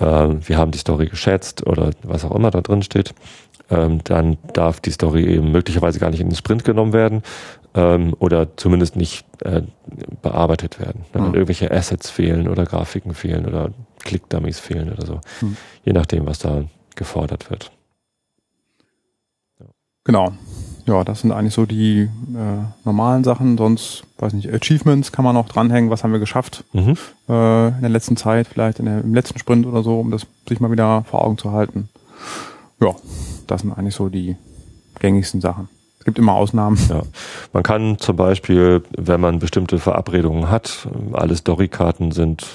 Ähm, 0.00 0.40
wir 0.46 0.56
haben 0.56 0.70
die 0.70 0.78
Story 0.78 1.06
geschätzt 1.06 1.66
oder 1.66 1.90
was 2.02 2.24
auch 2.24 2.34
immer 2.34 2.50
da 2.50 2.60
drin 2.60 2.82
steht. 2.82 3.14
Ähm, 3.70 4.00
dann 4.04 4.38
darf 4.52 4.80
die 4.80 4.90
Story 4.90 5.24
eben 5.24 5.52
möglicherweise 5.52 5.98
gar 5.98 6.10
nicht 6.10 6.20
in 6.20 6.28
den 6.28 6.36
Sprint 6.36 6.64
genommen 6.64 6.92
werden 6.92 7.22
ähm, 7.74 8.14
oder 8.18 8.56
zumindest 8.56 8.96
nicht 8.96 9.24
äh, 9.42 9.62
bearbeitet 10.22 10.80
werden. 10.80 11.04
Wenn 11.12 11.28
mhm. 11.28 11.34
irgendwelche 11.34 11.70
Assets 11.70 12.10
fehlen 12.10 12.48
oder 12.48 12.64
Grafiken 12.64 13.14
fehlen 13.14 13.46
oder 13.46 13.70
Click-Dummies 14.04 14.58
fehlen 14.58 14.92
oder 14.92 15.06
so. 15.06 15.20
Mhm. 15.40 15.56
Je 15.84 15.92
nachdem, 15.92 16.26
was 16.26 16.38
da 16.38 16.64
gefordert 16.96 17.50
wird. 17.50 17.70
Genau 20.04 20.32
ja, 20.90 21.04
das 21.04 21.20
sind 21.20 21.32
eigentlich 21.32 21.54
so 21.54 21.66
die 21.66 22.02
äh, 22.02 22.64
normalen 22.84 23.24
Sachen. 23.24 23.56
Sonst, 23.56 24.02
weiß 24.18 24.32
nicht, 24.32 24.52
Achievements 24.52 25.12
kann 25.12 25.24
man 25.24 25.34
noch 25.34 25.48
dranhängen. 25.48 25.90
Was 25.90 26.04
haben 26.04 26.12
wir 26.12 26.18
geschafft 26.18 26.64
mhm. 26.72 26.96
äh, 27.28 27.68
in 27.68 27.80
der 27.80 27.90
letzten 27.90 28.16
Zeit, 28.16 28.48
vielleicht 28.48 28.78
der, 28.78 29.00
im 29.00 29.14
letzten 29.14 29.38
Sprint 29.38 29.66
oder 29.66 29.82
so, 29.82 30.00
um 30.00 30.10
das 30.10 30.26
sich 30.48 30.60
mal 30.60 30.70
wieder 30.70 31.04
vor 31.08 31.24
Augen 31.24 31.38
zu 31.38 31.52
halten. 31.52 31.88
Ja, 32.80 32.94
das 33.50 33.62
sind 33.62 33.72
eigentlich 33.72 33.94
so 33.94 34.08
die 34.08 34.36
gängigsten 35.00 35.40
Sachen. 35.40 35.68
Es 35.98 36.04
gibt 36.06 36.18
immer 36.18 36.32
Ausnahmen. 36.32 36.78
Ja. 36.88 37.02
Man 37.52 37.62
kann 37.62 37.98
zum 37.98 38.16
Beispiel, 38.16 38.82
wenn 38.96 39.20
man 39.20 39.38
bestimmte 39.38 39.78
Verabredungen 39.78 40.50
hat, 40.50 40.88
alle 41.12 41.36
Storykarten 41.36 42.10
sind 42.10 42.46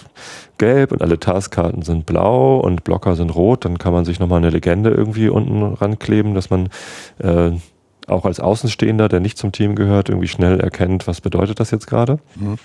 gelb 0.57 0.91
und 0.91 1.03
alle 1.03 1.19
Taskkarten 1.19 1.83
sind 1.83 2.07
blau 2.07 2.57
und 2.57 2.83
Blocker 2.83 3.15
sind 3.15 3.29
rot, 3.35 3.65
dann 3.65 3.77
kann 3.77 3.93
man 3.93 4.03
sich 4.03 4.19
nochmal 4.19 4.39
eine 4.39 4.49
Legende 4.49 4.89
irgendwie 4.89 5.29
unten 5.29 5.61
rankleben, 5.61 6.33
dass 6.33 6.49
man 6.49 6.69
äh, 7.19 7.51
auch 8.07 8.25
als 8.25 8.39
Außenstehender, 8.39 9.09
der 9.09 9.19
nicht 9.19 9.37
zum 9.37 9.51
Team 9.51 9.75
gehört, 9.75 10.09
irgendwie 10.09 10.27
schnell 10.27 10.59
erkennt, 10.59 11.05
was 11.05 11.21
bedeutet 11.21 11.59
das 11.59 11.69
jetzt 11.69 11.85
gerade. 11.85 12.17
Mhm. 12.35 12.57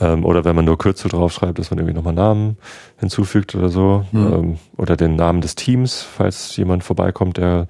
Ähm, 0.00 0.24
oder 0.24 0.44
wenn 0.44 0.54
man 0.54 0.64
nur 0.64 0.78
Kürzel 0.78 1.10
draufschreibt, 1.10 1.58
dass 1.58 1.70
man 1.70 1.78
irgendwie 1.78 1.94
nochmal 1.94 2.14
Namen 2.14 2.56
hinzufügt 2.98 3.54
oder 3.54 3.68
so. 3.68 4.04
Mhm. 4.12 4.32
Ähm, 4.32 4.58
oder 4.76 4.96
den 4.96 5.16
Namen 5.16 5.40
des 5.40 5.54
Teams, 5.54 6.02
falls 6.02 6.56
jemand 6.56 6.84
vorbeikommt, 6.84 7.36
der 7.36 7.66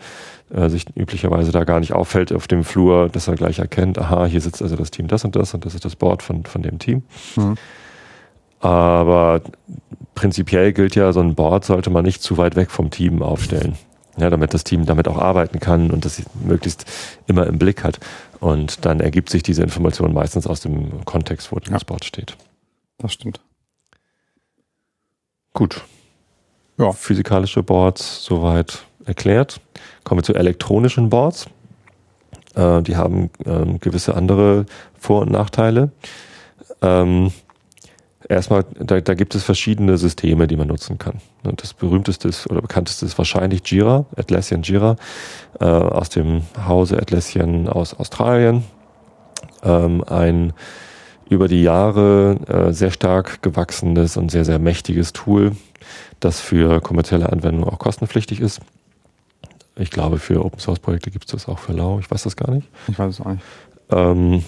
äh, 0.51 0.69
sich 0.69 0.85
üblicherweise 0.95 1.53
da 1.53 1.65
gar 1.65 1.81
nicht 1.81 1.93
auffällt 1.93 2.33
auf 2.33 2.47
dem 2.47 2.65
Flur, 2.65 3.09
dass 3.09 3.29
er 3.29 3.35
gleich 3.35 3.59
erkennt, 3.59 3.99
aha, 3.99 4.27
hier 4.27 4.41
sitzt 4.41 4.63
also 4.63 4.77
das 4.77 4.91
Team 4.91 5.09
das 5.09 5.25
und 5.25 5.37
das 5.37 5.55
und 5.55 5.65
das 5.65 5.75
ist 5.75 5.85
das 5.85 5.97
Board 5.97 6.23
von, 6.23 6.45
von 6.45 6.63
dem 6.63 6.79
Team. 6.79 7.03
Mhm. 7.37 7.55
Aber 8.61 9.41
prinzipiell 10.15 10.73
gilt 10.73 10.97
ja, 10.97 11.13
so 11.13 11.21
ein 11.21 11.35
Board 11.35 11.65
sollte 11.65 11.91
man 11.91 12.05
nicht 12.05 12.23
zu 12.23 12.37
weit 12.37 12.57
weg 12.57 12.71
vom 12.71 12.91
Team 12.91 13.23
aufstellen 13.23 13.77
ja, 14.19 14.31
damit 14.31 14.55
das 14.55 14.65
Team 14.65 14.87
damit 14.87 15.09
auch 15.09 15.19
arbeiten 15.19 15.61
kann 15.61 15.91
und 15.91 16.05
das 16.05 16.23
möglichst 16.45 16.85
immer 17.27 17.47
im 17.47 17.59
Blick 17.59 17.85
hat. 17.85 18.01
Und 18.41 18.85
dann 18.85 19.01
ergibt 19.01 19.31
sich 19.31 19.43
diese 19.43 19.63
Information 19.63 20.13
meistens 20.13 20.47
aus 20.47 20.61
dem 20.61 21.05
Kontext, 21.05 21.53
wo 21.53 21.59
das 21.59 21.85
Board 21.85 22.05
steht. 22.05 22.37
Das 22.99 23.13
stimmt. 23.13 23.41
Gut. 25.53 25.83
Ja. 26.79 26.93
Physikalische 26.93 27.63
Boards 27.63 28.25
soweit 28.25 28.85
erklärt. 29.05 29.61
Kommen 30.05 30.21
wir 30.21 30.25
zu 30.25 30.35
elektronischen 30.35 31.11
Boards. 31.11 31.47
Äh, 32.55 32.83
die 32.83 32.97
haben 32.97 33.31
ähm, 33.45 33.81
gewisse 33.81 34.15
andere 34.15 34.67
Vor- 34.99 35.23
und 35.23 35.33
Nachteile. 35.33 35.91
Ähm, 36.83 37.33
Erstmal, 38.29 38.65
da, 38.79 39.01
da 39.01 39.15
gibt 39.15 39.35
es 39.35 39.43
verschiedene 39.43 39.97
Systeme, 39.97 40.47
die 40.47 40.57
man 40.57 40.69
nutzen 40.69 40.99
kann. 40.99 41.15
Und 41.45 41.63
das 41.63 41.73
berühmteste 41.73 42.29
ist, 42.29 42.51
oder 42.51 42.61
bekannteste 42.61 43.07
ist 43.07 43.17
wahrscheinlich 43.17 43.63
Jira, 43.71 44.05
Atlassian 44.17 44.63
Jira, 44.63 44.97
äh, 45.61 45.65
aus 45.65 46.11
dem 46.11 46.43
Hause 46.67 46.99
Atlassian 46.99 47.69
aus 47.69 47.95
Australien. 47.95 48.65
Ähm, 49.63 50.05
ein 50.05 50.53
über 51.31 51.49
die 51.49 51.63
Jahre 51.63 52.39
äh, 52.47 52.73
sehr 52.73 52.91
stark 52.91 53.43
gewachsenes 53.43 54.17
und 54.17 54.31
sehr, 54.31 54.45
sehr 54.45 54.59
mächtiges 54.59 55.13
Tool, 55.13 55.53
das 56.21 56.41
für 56.41 56.81
kommerzielle 56.81 57.31
Anwendungen 57.31 57.69
auch 57.69 57.79
kostenpflichtig 57.79 58.41
ist. 58.41 58.61
Ich 59.77 59.91
glaube, 59.91 60.19
für 60.19 60.45
Open 60.45 60.59
Source 60.59 60.81
Projekte 60.81 61.11
gibt 61.11 61.27
es 61.27 61.33
das 61.33 61.49
auch 61.49 61.59
für 61.59 61.73
Lau. 61.73 61.99
Ich 62.01 62.11
weiß 62.11 62.25
das 62.25 62.37
gar 62.37 62.51
nicht. 62.51 62.69
Ich 62.89 62.99
weiß 62.99 63.15
es 63.15 63.21
auch 63.21 63.31
nicht. 63.31 63.43
Ähm, 63.91 64.43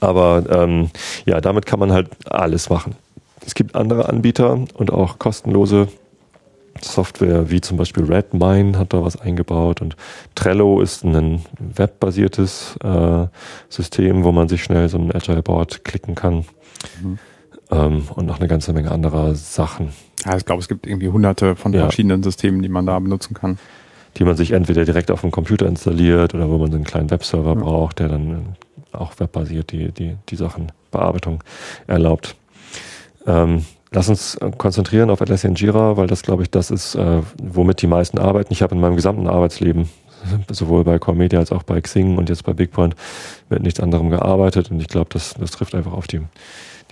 aber 0.00 0.44
ähm, 0.50 0.90
ja, 1.24 1.40
damit 1.40 1.66
kann 1.66 1.78
man 1.78 1.92
halt 1.92 2.08
alles 2.28 2.70
machen. 2.70 2.94
Es 3.44 3.54
gibt 3.54 3.74
andere 3.74 4.08
Anbieter 4.08 4.58
und 4.74 4.92
auch 4.92 5.18
kostenlose 5.18 5.88
Software, 6.82 7.50
wie 7.50 7.60
zum 7.60 7.76
Beispiel 7.76 8.04
Redmine 8.04 8.78
hat 8.78 8.92
da 8.92 9.02
was 9.02 9.20
eingebaut 9.20 9.80
und 9.80 9.96
Trello 10.34 10.80
ist 10.80 11.04
ein 11.04 11.42
webbasiertes 11.58 12.76
äh, 12.82 13.26
System, 13.68 14.24
wo 14.24 14.32
man 14.32 14.48
sich 14.48 14.62
schnell 14.62 14.88
so 14.88 14.98
ein 14.98 15.14
Agile 15.14 15.42
Board 15.42 15.84
klicken 15.84 16.14
kann. 16.14 16.44
Mhm. 17.02 17.18
Ähm, 17.70 18.02
und 18.14 18.26
noch 18.26 18.38
eine 18.38 18.48
ganze 18.48 18.72
Menge 18.72 18.90
anderer 18.90 19.34
Sachen. 19.34 19.90
Ja, 20.24 20.36
ich 20.36 20.44
glaube, 20.44 20.60
es 20.60 20.68
gibt 20.68 20.86
irgendwie 20.86 21.08
hunderte 21.08 21.56
von 21.56 21.72
ja. 21.72 21.82
verschiedenen 21.82 22.22
Systemen, 22.22 22.62
die 22.62 22.68
man 22.68 22.86
da 22.86 22.98
benutzen 22.98 23.34
kann. 23.34 23.58
Die 24.16 24.24
man 24.24 24.36
sich 24.36 24.52
entweder 24.52 24.84
direkt 24.84 25.10
auf 25.10 25.20
dem 25.20 25.30
Computer 25.30 25.66
installiert 25.66 26.34
oder 26.34 26.48
wo 26.48 26.58
man 26.58 26.70
so 26.70 26.76
einen 26.76 26.84
kleinen 26.84 27.10
Webserver 27.10 27.54
ja. 27.54 27.60
braucht, 27.60 27.98
der 27.98 28.08
dann 28.08 28.56
auch 28.96 29.18
webbasiert 29.18 29.72
die, 29.72 29.92
die, 29.92 30.16
die 30.28 30.36
Sachen 30.36 30.72
Bearbeitung 30.90 31.42
erlaubt. 31.86 32.36
Ähm, 33.26 33.64
lass 33.90 34.08
uns 34.08 34.38
konzentrieren 34.58 35.10
auf 35.10 35.20
Atlassian 35.20 35.54
Jira, 35.54 35.96
weil 35.96 36.06
das, 36.06 36.22
glaube 36.22 36.42
ich, 36.42 36.50
das 36.50 36.70
ist, 36.70 36.94
äh, 36.94 37.22
womit 37.42 37.82
die 37.82 37.86
meisten 37.86 38.18
arbeiten. 38.18 38.52
Ich 38.52 38.62
habe 38.62 38.74
in 38.74 38.80
meinem 38.80 38.96
gesamten 38.96 39.26
Arbeitsleben, 39.26 39.88
sowohl 40.50 40.84
bei 40.84 40.98
Core 40.98 41.16
Media 41.16 41.38
als 41.38 41.52
auch 41.52 41.62
bei 41.62 41.80
Xing 41.80 42.16
und 42.16 42.28
jetzt 42.28 42.44
bei 42.44 42.52
BigPoint, 42.52 42.94
mit 43.48 43.62
nichts 43.62 43.80
anderem 43.80 44.10
gearbeitet. 44.10 44.70
Und 44.70 44.80
ich 44.80 44.88
glaube, 44.88 45.08
das, 45.12 45.34
das 45.34 45.50
trifft 45.50 45.74
einfach 45.74 45.92
auf 45.92 46.06
die, 46.06 46.20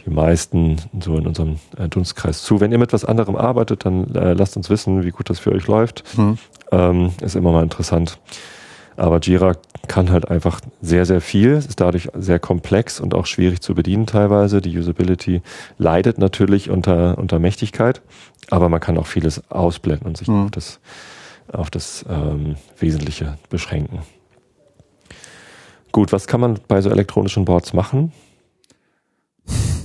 die 0.04 0.10
meisten 0.10 0.76
so 1.00 1.16
in 1.16 1.26
unserem 1.26 1.56
äh, 1.76 1.88
Dunstkreis 1.88 2.42
zu. 2.42 2.60
Wenn 2.60 2.72
ihr 2.72 2.78
mit 2.78 2.92
was 2.92 3.04
anderem 3.04 3.36
arbeitet, 3.36 3.84
dann 3.84 4.14
äh, 4.14 4.34
lasst 4.34 4.56
uns 4.56 4.70
wissen, 4.70 5.04
wie 5.04 5.10
gut 5.10 5.30
das 5.30 5.38
für 5.38 5.52
euch 5.52 5.66
läuft. 5.66 6.04
Mhm. 6.16 6.38
Ähm, 6.72 7.12
ist 7.20 7.36
immer 7.36 7.52
mal 7.52 7.62
interessant. 7.62 8.18
Aber 8.96 9.20
Jira 9.20 9.54
kann 9.88 10.10
halt 10.10 10.28
einfach 10.28 10.60
sehr, 10.80 11.04
sehr 11.06 11.20
viel, 11.20 11.52
ist 11.52 11.80
dadurch 11.80 12.08
sehr 12.14 12.38
komplex 12.38 13.00
und 13.00 13.14
auch 13.14 13.26
schwierig 13.26 13.60
zu 13.60 13.74
bedienen 13.74 14.06
teilweise. 14.06 14.60
Die 14.60 14.76
Usability 14.76 15.42
leidet 15.78 16.18
natürlich 16.18 16.70
unter, 16.70 17.18
unter 17.18 17.38
Mächtigkeit, 17.38 18.02
aber 18.50 18.68
man 18.68 18.80
kann 18.80 18.98
auch 18.98 19.06
vieles 19.06 19.50
ausblenden 19.50 20.06
und 20.06 20.16
sich 20.16 20.28
mhm. 20.28 20.44
auf 20.44 20.50
das, 20.50 20.80
auf 21.52 21.70
das 21.70 22.04
ähm, 22.08 22.56
Wesentliche 22.78 23.38
beschränken. 23.50 24.00
Gut, 25.92 26.12
was 26.12 26.26
kann 26.26 26.40
man 26.40 26.58
bei 26.66 26.80
so 26.80 26.90
elektronischen 26.90 27.44
Boards 27.44 27.72
machen? 27.72 28.12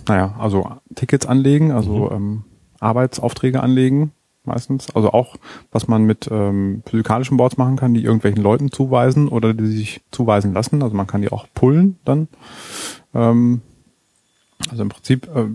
Naja, 0.08 0.36
also 0.40 0.68
Tickets 0.96 1.26
anlegen, 1.28 1.72
also 1.72 2.10
mhm. 2.10 2.16
ähm, 2.16 2.44
Arbeitsaufträge 2.80 3.62
anlegen, 3.62 4.12
meistens. 4.50 4.94
Also 4.96 5.12
auch, 5.12 5.38
was 5.72 5.88
man 5.88 6.04
mit 6.04 6.28
ähm, 6.32 6.84
physikalischen 6.86 7.38
Boards 7.38 7.58
machen 7.58 7.78
kann, 7.78 7.94
die 7.94 8.04
irgendwelchen 8.04 8.44
Leuten 8.44 8.72
zuweisen 8.72 9.28
oder 9.30 9.54
die 9.54 9.68
sich 9.68 10.02
zuweisen 10.12 10.54
lassen. 10.54 10.84
Also 10.84 10.96
man 10.96 11.08
kann 11.08 11.22
die 11.22 11.32
auch 11.32 11.48
pullen 11.54 11.98
dann. 12.04 12.28
Ähm, 13.14 13.62
also 14.70 14.84
im 14.84 14.90
Prinzip 14.90 15.28
äh, 15.34 15.46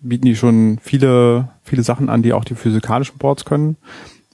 bieten 0.00 0.26
die 0.26 0.36
schon 0.36 0.78
viele, 0.80 1.48
viele 1.62 1.82
Sachen 1.82 2.08
an, 2.08 2.22
die 2.22 2.32
auch 2.32 2.44
die 2.44 2.54
physikalischen 2.54 3.18
Boards 3.18 3.44
können 3.44 3.76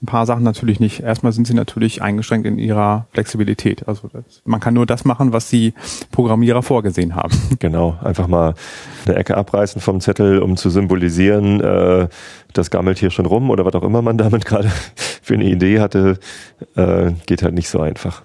ein 0.05 0.07
paar 0.07 0.25
Sachen 0.25 0.43
natürlich 0.43 0.79
nicht. 0.79 1.01
Erstmal 1.01 1.31
sind 1.31 1.47
sie 1.47 1.55
natürlich 1.55 2.01
eingeschränkt 2.01 2.45
in 2.45 2.59
ihrer 2.59 3.07
Flexibilität. 3.11 3.87
Also 3.87 4.07
das, 4.07 4.41
man 4.45 4.59
kann 4.59 4.75
nur 4.75 4.85
das 4.85 5.03
machen, 5.03 5.33
was 5.33 5.49
die 5.49 5.73
Programmierer 6.11 6.63
vorgesehen 6.63 7.15
haben. 7.15 7.33
Genau, 7.59 7.97
einfach 8.03 8.27
mal 8.27 8.53
eine 9.05 9.15
Ecke 9.15 9.37
abreißen 9.37 9.81
vom 9.81 9.99
Zettel, 9.99 10.39
um 10.39 10.55
zu 10.55 10.69
symbolisieren, 10.69 11.61
äh, 11.61 12.07
das 12.53 12.69
gammelt 12.69 12.99
hier 12.99 13.09
schon 13.09 13.25
rum 13.25 13.49
oder 13.49 13.65
was 13.65 13.73
auch 13.73 13.83
immer 13.83 14.01
man 14.01 14.17
damit 14.17 14.45
gerade 14.45 14.69
für 15.21 15.33
eine 15.33 15.45
Idee 15.45 15.79
hatte, 15.79 16.19
äh, 16.75 17.11
geht 17.25 17.41
halt 17.41 17.55
nicht 17.55 17.69
so 17.69 17.79
einfach. 17.79 18.21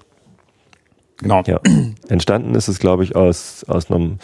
Genau. 1.18 1.42
Ja. 1.46 1.60
Entstanden 2.08 2.54
ist 2.54 2.68
es, 2.68 2.80
glaube 2.80 3.04
ich, 3.04 3.16
aus, 3.16 3.64
aus 3.68 3.90
einem 3.90 4.18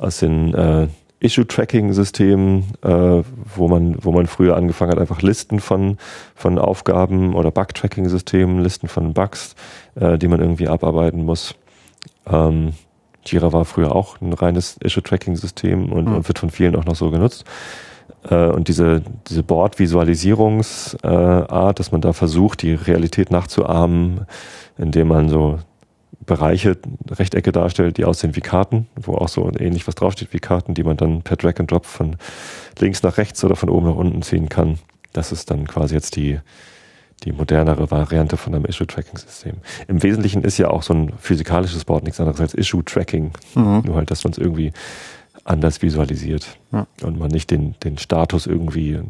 aus 0.00 0.18
den 0.18 0.54
äh, 0.54 0.88
Issue-Tracking-System, 1.20 2.64
äh, 2.82 3.22
wo 3.54 3.68
man, 3.68 3.96
wo 4.02 4.10
man 4.10 4.26
früher 4.26 4.56
angefangen 4.56 4.92
hat, 4.92 4.98
einfach 4.98 5.22
Listen 5.22 5.60
von, 5.60 5.98
von 6.34 6.58
Aufgaben 6.58 7.34
oder 7.34 7.50
Bug-Tracking-Systemen, 7.50 8.60
Listen 8.60 8.88
von 8.88 9.12
Bugs, 9.12 9.54
äh, 9.94 10.18
die 10.18 10.28
man 10.28 10.40
irgendwie 10.40 10.68
abarbeiten 10.68 11.24
muss. 11.24 11.54
Ähm, 12.26 12.72
Jira 13.24 13.52
war 13.52 13.66
früher 13.66 13.94
auch 13.94 14.20
ein 14.20 14.32
reines 14.32 14.78
Issue-Tracking-System 14.82 15.92
und, 15.92 16.08
mhm. 16.08 16.16
und, 16.16 16.28
wird 16.28 16.38
von 16.38 16.50
vielen 16.50 16.74
auch 16.74 16.86
noch 16.86 16.96
so 16.96 17.10
genutzt. 17.10 17.44
Äh, 18.28 18.46
und 18.46 18.68
diese, 18.68 19.02
diese 19.28 19.42
Board-Visualisierungsart, 19.42 21.78
dass 21.78 21.92
man 21.92 22.00
da 22.00 22.14
versucht, 22.14 22.62
die 22.62 22.72
Realität 22.72 23.30
nachzuahmen, 23.30 24.22
indem 24.78 25.08
man 25.08 25.28
so 25.28 25.58
Bereiche, 26.24 26.76
Rechtecke 27.10 27.52
darstellt, 27.52 27.96
die 27.96 28.04
aussehen 28.04 28.36
wie 28.36 28.40
Karten, 28.40 28.86
wo 28.96 29.14
auch 29.14 29.28
so 29.28 29.50
ähnlich 29.58 29.86
was 29.86 29.94
draufsteht 29.94 30.32
wie 30.32 30.38
Karten, 30.38 30.74
die 30.74 30.84
man 30.84 30.96
dann 30.96 31.22
per 31.22 31.36
Drag 31.36 31.58
and 31.58 31.70
Drop 31.70 31.86
von 31.86 32.16
links 32.78 33.02
nach 33.02 33.16
rechts 33.16 33.42
oder 33.44 33.56
von 33.56 33.68
oben 33.68 33.86
nach 33.86 33.96
unten 33.96 34.22
ziehen 34.22 34.48
kann. 34.48 34.78
Das 35.12 35.32
ist 35.32 35.50
dann 35.50 35.66
quasi 35.66 35.94
jetzt 35.94 36.16
die, 36.16 36.38
die 37.24 37.32
modernere 37.32 37.90
Variante 37.90 38.36
von 38.36 38.54
einem 38.54 38.64
Issue-Tracking-System. 38.64 39.56
Im 39.88 40.02
Wesentlichen 40.02 40.42
ist 40.42 40.58
ja 40.58 40.68
auch 40.68 40.82
so 40.82 40.94
ein 40.94 41.12
physikalisches 41.18 41.84
Board 41.84 42.04
nichts 42.04 42.20
anderes 42.20 42.40
als 42.40 42.54
Issue-Tracking. 42.54 43.32
Mhm. 43.54 43.82
Nur 43.84 43.96
halt, 43.96 44.10
dass 44.10 44.24
man 44.24 44.32
es 44.32 44.38
irgendwie 44.38 44.72
anders 45.44 45.82
visualisiert 45.82 46.58
ja. 46.72 46.86
und 47.02 47.18
man 47.18 47.30
nicht 47.30 47.50
den, 47.50 47.74
den 47.82 47.98
Status 47.98 48.46
irgendwie 48.46 49.00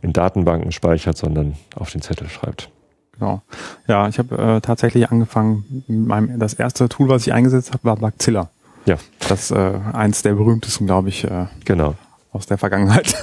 in 0.00 0.12
Datenbanken 0.12 0.72
speichert, 0.72 1.16
sondern 1.16 1.56
auf 1.74 1.90
den 1.90 2.02
Zettel 2.02 2.28
schreibt. 2.28 2.70
Genau. 3.18 3.42
Ja, 3.86 4.08
ich 4.08 4.18
habe 4.18 4.36
äh, 4.36 4.60
tatsächlich 4.60 5.10
angefangen, 5.10 5.84
meinem, 5.86 6.38
das 6.38 6.54
erste 6.54 6.88
Tool, 6.88 7.08
was 7.08 7.26
ich 7.26 7.32
eingesetzt 7.32 7.72
habe, 7.72 7.84
war 7.84 7.96
Blackzilla. 7.96 8.50
Ja. 8.86 8.96
Das 9.28 9.50
ist 9.50 9.50
äh, 9.52 9.72
eins 9.92 10.22
der 10.22 10.34
berühmtesten, 10.34 10.86
glaube 10.86 11.08
ich, 11.08 11.24
äh, 11.24 11.46
genau. 11.64 11.94
aus 12.32 12.46
der 12.46 12.58
Vergangenheit. 12.58 13.14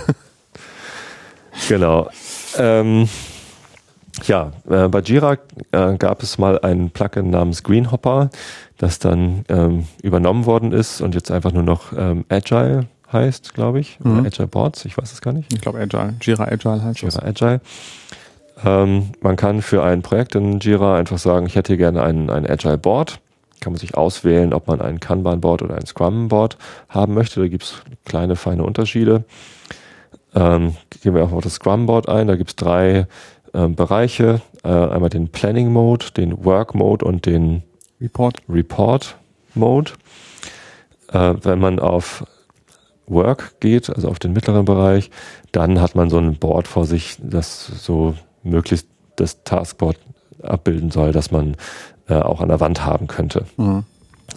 genau. 1.67 2.09
Ähm, 2.57 3.09
ja, 4.25 4.51
äh, 4.69 4.87
bei 4.87 4.99
Jira 4.99 5.37
äh, 5.71 5.97
gab 5.97 6.23
es 6.23 6.37
mal 6.37 6.59
ein 6.59 6.91
Plugin 6.91 7.29
namens 7.29 7.63
Greenhopper, 7.63 8.29
das 8.77 8.99
dann 8.99 9.45
ähm, 9.49 9.87
übernommen 10.01 10.45
worden 10.45 10.71
ist 10.71 11.01
und 11.01 11.15
jetzt 11.15 11.31
einfach 11.31 11.51
nur 11.51 11.63
noch 11.63 11.93
ähm, 11.95 12.25
Agile 12.29 12.87
heißt, 13.11 13.53
glaube 13.53 13.79
ich. 13.79 13.99
Mhm. 14.01 14.25
Agile 14.25 14.47
Boards, 14.47 14.85
ich 14.85 14.97
weiß 14.97 15.11
es 15.11 15.21
gar 15.21 15.33
nicht. 15.33 15.51
Ich 15.53 15.61
glaube 15.61 15.79
Agile. 15.79 16.15
Jira 16.21 16.45
Agile 16.45 16.83
heißt 16.83 17.01
Jira 17.01 17.25
Agile. 17.25 17.61
Ähm, 18.65 19.11
man 19.21 19.35
kann 19.35 19.61
für 19.61 19.83
ein 19.83 20.01
Projekt 20.01 20.35
in 20.35 20.59
Jira 20.59 20.97
einfach 20.97 21.17
sagen, 21.17 21.45
ich 21.45 21.55
hätte 21.55 21.77
gerne 21.77 22.03
ein, 22.03 22.29
ein 22.29 22.49
Agile 22.49 22.77
Board. 22.77 23.19
Kann 23.61 23.73
man 23.73 23.79
sich 23.79 23.95
auswählen, 23.95 24.53
ob 24.53 24.67
man 24.67 24.81
ein 24.81 24.99
Kanban 24.99 25.41
Board 25.41 25.61
oder 25.61 25.75
ein 25.75 25.85
Scrum 25.85 26.29
Board 26.29 26.57
haben 26.87 27.13
möchte. 27.13 27.41
Da 27.41 27.47
gibt 27.47 27.63
es 27.63 27.81
kleine, 28.05 28.35
feine 28.35 28.63
Unterschiede. 28.63 29.25
Ähm, 30.33 30.75
gehen 31.01 31.13
wir 31.13 31.23
auch 31.23 31.31
auf 31.31 31.43
das 31.43 31.55
Scrum 31.55 31.85
Board 31.85 32.07
ein. 32.07 32.27
Da 32.27 32.35
gibt 32.35 32.51
es 32.51 32.55
drei 32.55 33.07
ähm, 33.53 33.75
Bereiche. 33.75 34.41
Äh, 34.63 34.69
einmal 34.69 35.09
den 35.09 35.29
Planning 35.29 35.71
Mode, 35.71 36.07
den 36.15 36.45
Work 36.45 36.75
Mode 36.75 37.05
und 37.05 37.25
den 37.25 37.63
Report, 37.99 38.37
Report 38.47 39.17
Mode. 39.55 39.91
Äh, 41.11 41.33
wenn 41.41 41.59
man 41.59 41.79
auf 41.79 42.25
Work 43.07 43.59
geht, 43.59 43.89
also 43.89 44.07
auf 44.07 44.19
den 44.19 44.33
mittleren 44.33 44.65
Bereich, 44.65 45.09
dann 45.51 45.81
hat 45.81 45.95
man 45.95 46.09
so 46.09 46.17
ein 46.17 46.35
Board 46.35 46.67
vor 46.67 46.85
sich, 46.85 47.17
das 47.21 47.65
so 47.65 48.13
möglichst 48.43 48.87
das 49.15 49.43
Taskboard 49.43 49.97
abbilden 50.41 50.91
soll, 50.91 51.11
dass 51.11 51.31
man 51.31 51.55
äh, 52.07 52.15
auch 52.15 52.41
an 52.41 52.49
der 52.49 52.59
Wand 52.59 52.85
haben 52.85 53.07
könnte. 53.07 53.45
Mhm. 53.57 53.83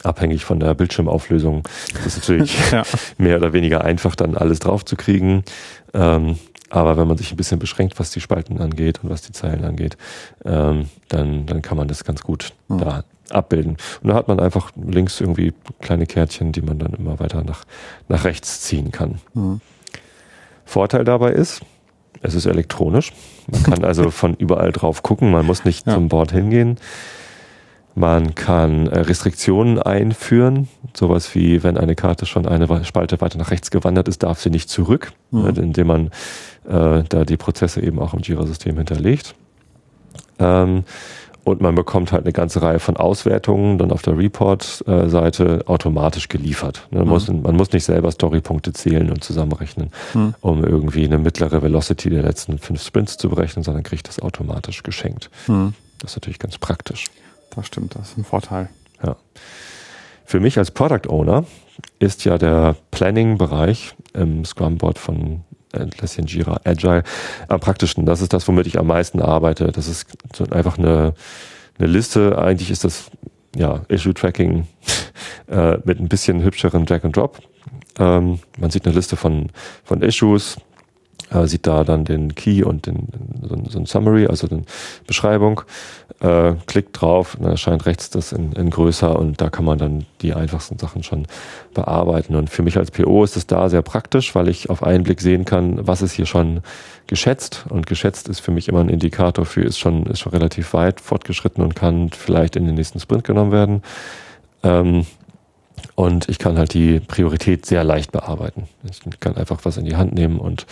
Abhängig 0.02 0.44
von 0.44 0.58
der 0.58 0.74
Bildschirmauflösung. 0.74 1.62
Das 1.94 2.06
ist 2.06 2.18
natürlich 2.18 2.56
ja. 2.72 2.82
mehr 3.18 3.36
oder 3.36 3.52
weniger 3.52 3.84
einfach, 3.84 4.14
dann 4.14 4.36
alles 4.36 4.58
draufzukriegen. 4.58 5.44
Ähm, 5.94 6.38
aber 6.70 6.96
wenn 6.96 7.06
man 7.06 7.18
sich 7.18 7.30
ein 7.30 7.36
bisschen 7.36 7.58
beschränkt, 7.58 8.00
was 8.00 8.10
die 8.10 8.20
Spalten 8.20 8.58
angeht 8.58 9.00
und 9.02 9.10
was 9.10 9.20
die 9.20 9.32
Zeilen 9.32 9.64
angeht, 9.64 9.98
ähm, 10.44 10.88
dann, 11.08 11.44
dann 11.44 11.60
kann 11.60 11.76
man 11.76 11.86
das 11.86 12.04
ganz 12.04 12.22
gut 12.22 12.54
mhm. 12.68 12.78
da 12.78 13.04
abbilden. 13.28 13.76
Und 14.02 14.08
da 14.08 14.14
hat 14.14 14.28
man 14.28 14.40
einfach 14.40 14.70
links 14.76 15.20
irgendwie 15.20 15.52
kleine 15.80 16.06
Kärtchen, 16.06 16.52
die 16.52 16.62
man 16.62 16.78
dann 16.78 16.94
immer 16.94 17.20
weiter 17.20 17.44
nach, 17.44 17.64
nach 18.08 18.24
rechts 18.24 18.62
ziehen 18.62 18.90
kann. 18.90 19.20
Mhm. 19.34 19.60
Vorteil 20.64 21.04
dabei 21.04 21.32
ist, 21.32 21.60
es 22.22 22.34
ist 22.34 22.46
elektronisch. 22.46 23.12
Man 23.50 23.62
kann 23.62 23.84
also 23.84 24.10
von 24.10 24.34
überall 24.34 24.72
drauf 24.72 25.02
gucken. 25.02 25.30
Man 25.30 25.46
muss 25.46 25.64
nicht 25.64 25.86
ja. 25.86 25.94
zum 25.94 26.08
Board 26.08 26.32
hingehen. 26.32 26.78
Man 27.94 28.34
kann 28.34 28.86
äh, 28.86 29.00
Restriktionen 29.00 29.78
einführen. 29.78 30.68
Sowas 30.94 31.34
wie, 31.34 31.62
wenn 31.62 31.76
eine 31.76 31.94
Karte 31.94 32.24
schon 32.24 32.46
eine 32.46 32.84
Spalte 32.84 33.20
weiter 33.20 33.38
nach 33.38 33.50
rechts 33.50 33.70
gewandert 33.70 34.08
ist, 34.08 34.22
darf 34.22 34.40
sie 34.40 34.50
nicht 34.50 34.70
zurück, 34.70 35.12
mhm. 35.30 35.48
indem 35.56 35.86
man 35.86 36.06
äh, 36.66 37.04
da 37.08 37.24
die 37.24 37.36
Prozesse 37.36 37.82
eben 37.82 37.98
auch 37.98 38.14
im 38.14 38.20
Jira-System 38.20 38.76
hinterlegt. 38.78 39.34
Ähm, 40.38 40.84
und 41.44 41.60
man 41.60 41.74
bekommt 41.74 42.12
halt 42.12 42.24
eine 42.24 42.32
ganze 42.32 42.62
Reihe 42.62 42.78
von 42.78 42.96
Auswertungen 42.96 43.78
dann 43.78 43.90
auf 43.90 44.02
der 44.02 44.16
Report-Seite 44.16 45.64
automatisch 45.66 46.28
geliefert. 46.28 46.86
Man, 46.90 47.04
mhm. 47.04 47.08
muss, 47.08 47.28
man 47.28 47.56
muss 47.56 47.72
nicht 47.72 47.84
selber 47.84 48.10
Storypunkte 48.10 48.72
zählen 48.72 49.10
und 49.10 49.24
zusammenrechnen, 49.24 49.90
mhm. 50.14 50.34
um 50.40 50.64
irgendwie 50.64 51.04
eine 51.04 51.18
mittlere 51.18 51.62
Velocity 51.62 52.10
der 52.10 52.22
letzten 52.22 52.58
fünf 52.58 52.82
Sprints 52.82 53.16
zu 53.16 53.28
berechnen, 53.28 53.64
sondern 53.64 53.82
kriegt 53.82 54.08
das 54.08 54.20
automatisch 54.20 54.82
geschenkt. 54.82 55.30
Mhm. 55.48 55.74
Das 55.98 56.12
ist 56.12 56.16
natürlich 56.16 56.38
ganz 56.38 56.58
praktisch. 56.58 57.06
Das 57.54 57.66
stimmt, 57.66 57.94
das 57.96 58.10
ist 58.10 58.18
ein 58.18 58.24
Vorteil. 58.24 58.68
Ja. 59.04 59.16
Für 60.24 60.40
mich 60.40 60.58
als 60.58 60.70
Product 60.70 61.08
Owner 61.08 61.44
ist 61.98 62.24
ja 62.24 62.38
der 62.38 62.76
Planning-Bereich 62.90 63.94
im 64.14 64.44
Scrum-Board 64.44 64.98
von 64.98 65.42
Atlassian 65.72 66.26
Jira 66.26 66.60
Agile 66.64 67.02
am 67.48 67.60
praktischen. 67.60 68.06
Das 68.06 68.20
ist 68.20 68.32
das, 68.32 68.46
womit 68.48 68.66
ich 68.66 68.78
am 68.78 68.86
meisten 68.86 69.20
arbeite. 69.20 69.72
Das 69.72 69.88
ist 69.88 70.06
einfach 70.52 70.78
eine, 70.78 71.14
eine 71.78 71.88
Liste. 71.88 72.38
Eigentlich 72.38 72.70
ist 72.70 72.84
das 72.84 73.10
ja 73.56 73.82
Issue 73.88 74.14
Tracking 74.14 74.66
äh, 75.48 75.78
mit 75.84 76.00
ein 76.00 76.08
bisschen 76.08 76.42
hübscheren 76.42 76.86
Drag 76.86 77.04
and 77.04 77.16
Drop. 77.16 77.40
Ähm, 77.98 78.38
man 78.58 78.70
sieht 78.70 78.86
eine 78.86 78.94
Liste 78.94 79.16
von, 79.16 79.50
von 79.84 80.02
Issues, 80.02 80.56
äh, 81.32 81.46
sieht 81.46 81.66
da 81.66 81.84
dann 81.84 82.04
den 82.04 82.34
Key 82.34 82.62
und 82.62 82.86
den, 82.86 83.08
so, 83.42 83.56
so 83.68 83.78
ein 83.78 83.86
Summary, 83.86 84.26
also 84.26 84.48
eine 84.48 84.62
Beschreibung, 85.06 85.62
äh, 86.20 86.54
klickt 86.66 87.00
drauf, 87.00 87.36
dann 87.40 87.50
erscheint 87.50 87.86
rechts 87.86 88.10
das 88.10 88.32
in, 88.32 88.52
in 88.52 88.70
größer 88.70 89.18
und 89.18 89.40
da 89.40 89.50
kann 89.50 89.64
man 89.64 89.78
dann 89.78 90.06
die 90.20 90.34
einfachsten 90.34 90.78
Sachen 90.78 91.02
schon 91.02 91.26
bearbeiten. 91.74 92.36
Und 92.36 92.50
für 92.50 92.62
mich 92.62 92.76
als 92.76 92.90
PO 92.90 93.24
ist 93.24 93.36
es 93.36 93.46
da 93.46 93.68
sehr 93.68 93.82
praktisch, 93.82 94.34
weil 94.34 94.48
ich 94.48 94.70
auf 94.70 94.82
einen 94.82 95.04
Blick 95.04 95.20
sehen 95.20 95.44
kann, 95.44 95.86
was 95.86 96.02
ist 96.02 96.12
hier 96.12 96.26
schon 96.26 96.60
geschätzt. 97.06 97.64
Und 97.68 97.86
geschätzt 97.86 98.28
ist 98.28 98.40
für 98.40 98.52
mich 98.52 98.68
immer 98.68 98.80
ein 98.80 98.88
Indikator 98.88 99.44
für, 99.44 99.62
ist 99.62 99.78
schon, 99.78 100.06
ist 100.06 100.20
schon 100.20 100.32
relativ 100.32 100.72
weit 100.74 101.00
fortgeschritten 101.00 101.62
und 101.62 101.74
kann 101.74 102.10
vielleicht 102.10 102.56
in 102.56 102.66
den 102.66 102.74
nächsten 102.74 103.00
Sprint 103.00 103.24
genommen 103.24 103.52
werden. 103.52 103.82
Ähm, 104.62 105.06
und 105.94 106.28
ich 106.28 106.38
kann 106.38 106.58
halt 106.58 106.74
die 106.74 107.00
Priorität 107.00 107.66
sehr 107.66 107.84
leicht 107.84 108.12
bearbeiten. 108.12 108.68
Ich 108.90 109.00
kann 109.20 109.36
einfach 109.36 109.60
was 109.64 109.76
in 109.76 109.84
die 109.84 109.96
Hand 109.96 110.14
nehmen 110.14 110.38
und 110.38 110.66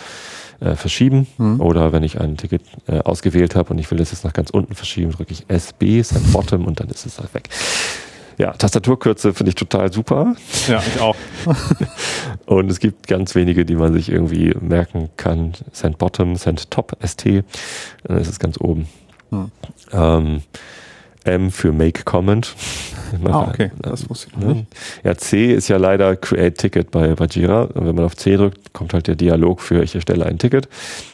äh, 0.59 0.75
verschieben. 0.75 1.27
Mhm. 1.37 1.59
Oder 1.59 1.91
wenn 1.91 2.03
ich 2.03 2.19
ein 2.19 2.37
Ticket 2.37 2.61
äh, 2.87 2.99
ausgewählt 2.99 3.55
habe 3.55 3.71
und 3.71 3.79
ich 3.79 3.89
will 3.91 3.97
das 3.97 4.11
jetzt 4.11 4.23
nach 4.23 4.33
ganz 4.33 4.49
unten 4.49 4.75
verschieben, 4.75 5.11
drücke 5.11 5.33
ich 5.33 5.45
SB, 5.47 6.01
Send 6.01 6.31
Bottom 6.31 6.65
und 6.65 6.79
dann 6.79 6.89
ist 6.89 7.05
es 7.05 7.19
halt 7.19 7.33
weg. 7.33 7.49
Ja, 8.37 8.53
Tastaturkürze 8.53 9.33
finde 9.33 9.49
ich 9.49 9.55
total 9.55 9.91
super. 9.91 10.35
Ja, 10.67 10.81
ich 10.85 10.99
auch. 10.99 11.15
und 12.45 12.71
es 12.71 12.79
gibt 12.79 13.07
ganz 13.07 13.35
wenige, 13.35 13.65
die 13.65 13.75
man 13.75 13.93
sich 13.93 14.09
irgendwie 14.09 14.55
merken 14.59 15.09
kann. 15.17 15.53
Send 15.71 15.97
Bottom, 15.97 16.35
Send 16.35 16.71
Top, 16.71 16.97
ST. 17.05 17.43
Dann 18.03 18.17
ist 18.17 18.29
es 18.29 18.39
ganz 18.39 18.59
oben. 18.59 18.87
Hm. 19.29 19.51
Ähm, 19.93 20.41
M 21.23 21.51
für 21.51 21.71
Make 21.71 22.03
Comment. 22.03 22.53
Ah, 23.25 23.49
okay, 23.49 23.71
das 23.81 24.09
wusste 24.09 24.29
ich 24.29 24.37
nicht. 24.37 24.67
Ja, 25.03 25.15
C 25.15 25.53
ist 25.53 25.67
ja 25.67 25.75
leider 25.75 26.15
Create 26.15 26.57
Ticket 26.57 26.91
bei, 26.91 27.13
bei 27.13 27.25
Jira. 27.25 27.63
Und 27.63 27.85
wenn 27.85 27.93
man 27.93 28.05
auf 28.05 28.15
C 28.15 28.37
drückt, 28.37 28.71
kommt 28.71 28.93
halt 28.93 29.07
der 29.07 29.15
Dialog 29.15 29.59
für 29.59 29.83
ich 29.83 29.93
erstelle 29.95 30.25
ein 30.25 30.39
Ticket. 30.39 30.69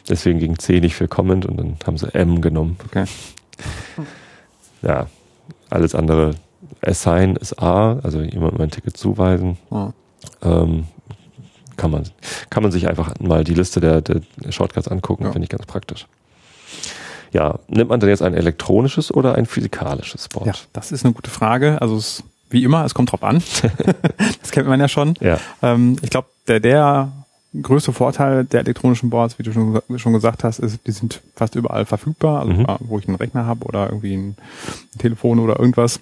Deswegen 0.08 0.38
ging 0.38 0.56
C 0.60 0.78
nicht 0.78 0.94
für 0.94 1.08
Comment 1.08 1.44
und 1.44 1.56
dann 1.56 1.76
haben 1.84 1.98
sie 1.98 2.14
M 2.14 2.40
genommen. 2.40 2.76
Okay. 2.86 3.04
Ja, 4.80 5.08
alles 5.70 5.96
andere. 5.96 6.36
Assign 6.80 7.34
ist 7.34 7.60
A, 7.60 7.98
also 8.04 8.20
jemandem 8.20 8.60
ein 8.60 8.70
Ticket 8.70 8.96
zuweisen. 8.96 9.58
Oh. 9.70 9.90
Ähm, 10.42 10.86
kann 11.76 11.90
man, 11.90 12.04
kann 12.50 12.62
man 12.62 12.72
sich 12.72 12.88
einfach 12.88 13.18
mal 13.20 13.44
die 13.44 13.54
Liste 13.54 13.80
der, 13.80 14.00
der 14.00 14.20
Shortcuts 14.50 14.88
angucken, 14.88 15.24
ja. 15.24 15.32
finde 15.32 15.44
ich 15.44 15.48
ganz 15.48 15.66
praktisch. 15.66 16.06
Ja, 17.32 17.58
nimmt 17.68 17.90
man 17.90 18.00
denn 18.00 18.08
jetzt 18.08 18.22
ein 18.22 18.34
elektronisches 18.34 19.12
oder 19.12 19.34
ein 19.34 19.46
physikalisches 19.46 20.28
Board? 20.28 20.46
Ja, 20.46 20.54
das 20.72 20.92
ist 20.92 21.04
eine 21.04 21.14
gute 21.14 21.30
Frage. 21.30 21.80
Also 21.80 21.96
es, 21.96 22.22
wie 22.50 22.64
immer, 22.64 22.84
es 22.84 22.94
kommt 22.94 23.12
drauf 23.12 23.22
an. 23.22 23.42
das 24.40 24.50
kennt 24.50 24.68
man 24.68 24.80
ja 24.80 24.88
schon. 24.88 25.14
Ja. 25.20 25.38
Ähm, 25.62 25.96
ich 26.02 26.10
glaube, 26.10 26.28
der, 26.46 26.60
der 26.60 27.12
größte 27.60 27.92
Vorteil 27.92 28.44
der 28.44 28.60
elektronischen 28.60 29.10
Boards, 29.10 29.38
wie 29.38 29.42
du 29.42 29.52
schon, 29.52 29.80
schon 29.96 30.12
gesagt 30.12 30.44
hast, 30.44 30.58
ist, 30.58 30.86
die 30.86 30.92
sind 30.92 31.20
fast 31.34 31.54
überall 31.54 31.86
verfügbar. 31.86 32.40
Also 32.40 32.52
mhm. 32.52 32.66
wo 32.80 32.98
ich 32.98 33.08
einen 33.08 33.16
Rechner 33.16 33.46
habe 33.46 33.64
oder 33.64 33.86
irgendwie 33.86 34.16
ein 34.16 34.36
Telefon 34.98 35.38
oder 35.38 35.58
irgendwas. 35.58 36.00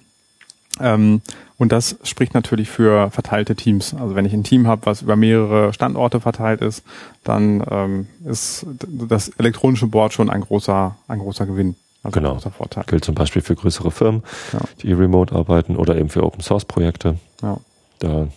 Ähm, 0.79 1.21
und 1.57 1.71
das 1.71 1.97
spricht 2.03 2.33
natürlich 2.33 2.69
für 2.69 3.09
verteilte 3.09 3.55
Teams. 3.55 3.93
Also 3.93 4.15
wenn 4.15 4.25
ich 4.25 4.33
ein 4.33 4.43
Team 4.43 4.67
habe, 4.67 4.85
was 4.85 5.01
über 5.01 5.15
mehrere 5.15 5.73
Standorte 5.73 6.21
verteilt 6.21 6.61
ist, 6.61 6.83
dann 7.23 7.63
ähm, 7.69 8.07
ist 8.25 8.65
das 8.87 9.29
elektronische 9.29 9.87
Board 9.87 10.13
schon 10.13 10.29
ein 10.29 10.41
großer, 10.41 10.95
ein 11.07 11.19
großer 11.19 11.45
Gewinn. 11.45 11.75
Also 12.03 12.19
genau. 12.19 12.29
ein 12.29 12.35
großer 12.35 12.51
Vorteil. 12.51 12.83
Gilt 12.85 13.05
zum 13.05 13.15
Beispiel 13.15 13.41
für 13.41 13.55
größere 13.55 13.91
Firmen, 13.91 14.23
ja. 14.53 14.59
die 14.81 14.93
remote 14.93 15.35
arbeiten 15.35 15.75
oder 15.75 15.97
eben 15.97 16.09
für 16.09 16.23
Open 16.23 16.41
Source 16.41 16.65
Projekte. 16.65 17.17
Ja. 17.41 17.57
Da 17.99 18.27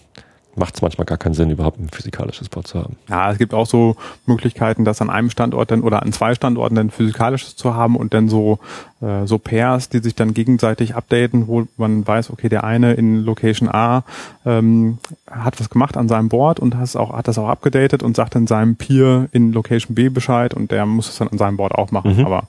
macht 0.61 0.77
es 0.77 0.83
manchmal 0.83 1.07
gar 1.07 1.19
keinen 1.19 1.35
Sinn, 1.35 1.51
überhaupt 1.51 1.81
ein 1.81 1.89
physikalisches 1.89 2.49
Board 2.49 2.69
zu 2.69 2.79
haben. 2.79 2.97
Ja, 3.09 3.33
es 3.33 3.39
gibt 3.39 3.53
auch 3.53 3.67
so 3.67 3.97
Möglichkeiten, 4.27 4.85
das 4.85 5.03
an 5.03 5.11
einem 5.11 5.31
Standort 5.31 5.73
dann 5.73 5.81
oder 5.81 6.03
an 6.03 6.13
zwei 6.13 6.35
Standorten 6.37 6.77
dann 6.77 6.91
physikalisches 6.91 7.57
zu 7.57 7.75
haben 7.75 7.97
und 7.97 8.15
dann 8.15 8.29
so 8.29 8.61
äh, 9.01 9.27
so 9.27 9.39
Pairs, 9.39 9.89
die 9.89 9.99
sich 9.99 10.15
dann 10.15 10.35
gegenseitig 10.35 10.95
updaten, 10.95 11.49
wo 11.49 11.67
man 11.77 12.07
weiß, 12.07 12.31
okay, 12.31 12.49
der 12.49 12.65
eine 12.65 12.93
in 12.93 13.25
Location 13.25 13.69
A 13.69 14.05
ähm, 14.45 14.99
hat 15.29 15.59
was 15.59 15.71
gemacht 15.71 15.97
an 15.97 16.09
seinem 16.09 16.29
Board 16.29 16.61
und 16.61 16.77
hat, 16.77 16.95
auch, 16.97 17.13
hat 17.15 17.27
das 17.27 17.39
auch 17.39 17.49
abgedatet 17.49 18.03
und 18.03 18.15
sagt 18.15 18.35
dann 18.35 18.47
seinem 18.47 18.77
Peer 18.77 19.29
in 19.33 19.53
Location 19.53 19.95
B 19.95 20.09
Bescheid 20.11 20.55
und 20.55 20.71
der 20.71 20.87
muss 20.87 21.09
es 21.09 21.19
dann 21.19 21.29
an 21.29 21.39
seinem 21.39 21.57
Board 21.57 21.75
auch 21.75 21.91
machen. 21.91 22.17
Mhm. 22.17 22.27
Aber 22.27 22.45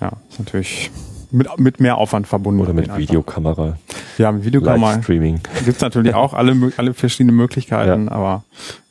ja, 0.00 0.12
ist 0.30 0.38
natürlich 0.38 0.90
mit, 1.32 1.58
mit 1.58 1.80
mehr 1.80 1.96
Aufwand 1.98 2.26
verbunden. 2.26 2.60
Oder 2.60 2.72
mit 2.72 2.96
Videokamera. 2.96 3.76
Ja, 4.18 4.32
mit 4.32 4.44
Videokamera. 4.44 5.02
Streaming. 5.02 5.40
Gibt 5.64 5.76
es 5.76 5.80
natürlich 5.80 6.14
auch 6.14 6.34
alle, 6.34 6.72
alle 6.76 6.94
verschiedene 6.94 7.32
Möglichkeiten, 7.32 8.06
ja. 8.06 8.12
aber 8.12 8.44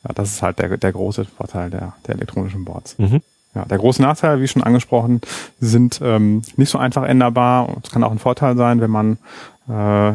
ja, 0.04 0.14
das 0.14 0.32
ist 0.32 0.42
halt 0.42 0.58
der, 0.58 0.76
der 0.76 0.92
große 0.92 1.24
Vorteil 1.24 1.70
der, 1.70 1.94
der 2.06 2.16
elektronischen 2.16 2.64
Boards. 2.64 2.98
Mhm. 2.98 3.22
Ja, 3.54 3.66
der 3.66 3.78
große 3.78 4.00
Nachteil, 4.00 4.40
wie 4.40 4.48
schon 4.48 4.62
angesprochen, 4.62 5.20
sind 5.60 6.00
ähm, 6.02 6.42
nicht 6.56 6.70
so 6.70 6.78
einfach 6.78 7.02
änderbar. 7.02 7.76
Es 7.84 7.90
kann 7.90 8.02
auch 8.02 8.10
ein 8.10 8.18
Vorteil 8.18 8.56
sein, 8.56 8.80
wenn 8.80 8.90
man 8.90 9.18
äh, 9.68 10.12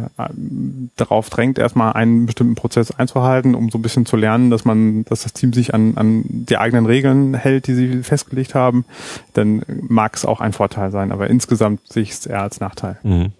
darauf 0.96 1.30
drängt, 1.30 1.58
erstmal 1.58 1.94
einen 1.94 2.26
bestimmten 2.26 2.56
Prozess 2.56 2.92
einzuhalten, 2.92 3.56
um 3.56 3.70
so 3.70 3.78
ein 3.78 3.82
bisschen 3.82 4.06
zu 4.06 4.18
lernen, 4.18 4.50
dass 4.50 4.66
man, 4.66 5.06
dass 5.06 5.24
das 5.24 5.34
Team 5.34 5.54
sich 5.54 5.74
an, 5.74 5.96
an 5.96 6.26
die 6.28 6.58
eigenen 6.58 6.86
Regeln 6.86 7.34
hält, 7.34 7.68
die 7.68 7.74
sie 7.74 8.04
festgelegt 8.04 8.56
haben, 8.56 8.86
dann 9.34 9.64
mag 9.68 10.16
es 10.16 10.26
auch 10.26 10.42
ein 10.42 10.54
Vorteil 10.54 10.92
sein. 10.92 11.12
Aber 11.12 11.30
insgesamt 11.30 11.88
sehe 11.88 12.04
ich 12.04 12.12
es 12.12 12.26
eher 12.26 12.42
als 12.42 12.60
Nachteil. 12.60 12.98
Mhm. 13.04 13.32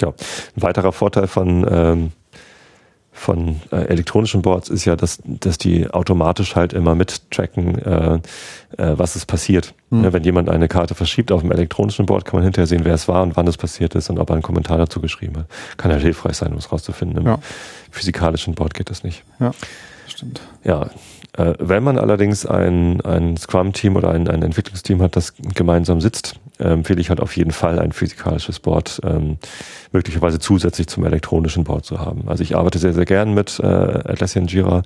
Ja, 0.00 0.08
ein 0.08 0.62
weiterer 0.62 0.92
Vorteil 0.92 1.26
von 1.26 1.66
ähm 1.70 2.12
von 3.14 3.60
äh, 3.70 3.76
elektronischen 3.76 4.40
Boards 4.40 4.70
ist 4.70 4.86
ja, 4.86 4.96
dass, 4.96 5.20
dass 5.24 5.58
die 5.58 5.88
automatisch 5.88 6.56
halt 6.56 6.72
immer 6.72 6.94
mittracken, 6.94 7.78
äh, 7.78 8.14
äh, 8.14 8.20
was 8.98 9.16
es 9.16 9.26
passiert. 9.26 9.74
Mhm. 9.90 10.04
Ja, 10.04 10.12
wenn 10.14 10.24
jemand 10.24 10.48
eine 10.48 10.66
Karte 10.66 10.94
verschiebt 10.94 11.30
auf 11.30 11.42
dem 11.42 11.52
elektronischen 11.52 12.06
Board, 12.06 12.24
kann 12.24 12.38
man 12.38 12.44
hinterher 12.44 12.66
sehen, 12.66 12.84
wer 12.84 12.94
es 12.94 13.08
war 13.08 13.22
und 13.22 13.36
wann 13.36 13.46
es 13.46 13.58
passiert 13.58 13.94
ist 13.94 14.08
und 14.08 14.18
ob 14.18 14.30
er 14.30 14.34
einen 14.34 14.42
Kommentar 14.42 14.78
dazu 14.78 15.00
geschrieben 15.00 15.36
hat. 15.36 15.46
Kann 15.76 15.92
halt 15.92 16.02
hilfreich 16.02 16.36
sein, 16.36 16.52
um 16.52 16.58
es 16.58 16.72
rauszufinden. 16.72 17.18
Im 17.18 17.26
ja. 17.26 17.38
physikalischen 17.90 18.54
Board 18.54 18.72
geht 18.72 18.88
das 18.88 19.04
nicht. 19.04 19.22
Ja, 19.38 19.52
stimmt. 20.08 20.40
Ja, 20.64 20.88
äh, 21.36 21.54
wenn 21.58 21.82
man 21.82 21.98
allerdings 21.98 22.46
ein, 22.46 23.02
ein 23.02 23.36
Scrum-Team 23.36 23.96
oder 23.96 24.10
ein, 24.10 24.28
ein 24.28 24.42
Entwicklungsteam 24.42 25.02
hat, 25.02 25.16
das 25.16 25.34
gemeinsam 25.54 26.00
sitzt, 26.00 26.36
äh, 26.62 26.72
empfehle 26.72 27.00
ich 27.00 27.10
halt 27.10 27.20
auf 27.20 27.36
jeden 27.36 27.50
Fall 27.50 27.78
ein 27.78 27.92
physikalisches 27.92 28.60
Board 28.60 29.00
ähm, 29.04 29.38
möglicherweise 29.92 30.38
zusätzlich 30.38 30.86
zum 30.86 31.04
elektronischen 31.04 31.64
Board 31.64 31.84
zu 31.84 32.00
haben. 32.00 32.28
Also 32.28 32.42
ich 32.42 32.56
arbeite 32.56 32.78
sehr, 32.78 32.92
sehr 32.92 33.04
gern 33.04 33.34
mit 33.34 33.58
äh, 33.60 33.66
Atlassian 33.66 34.46
Jira 34.46 34.82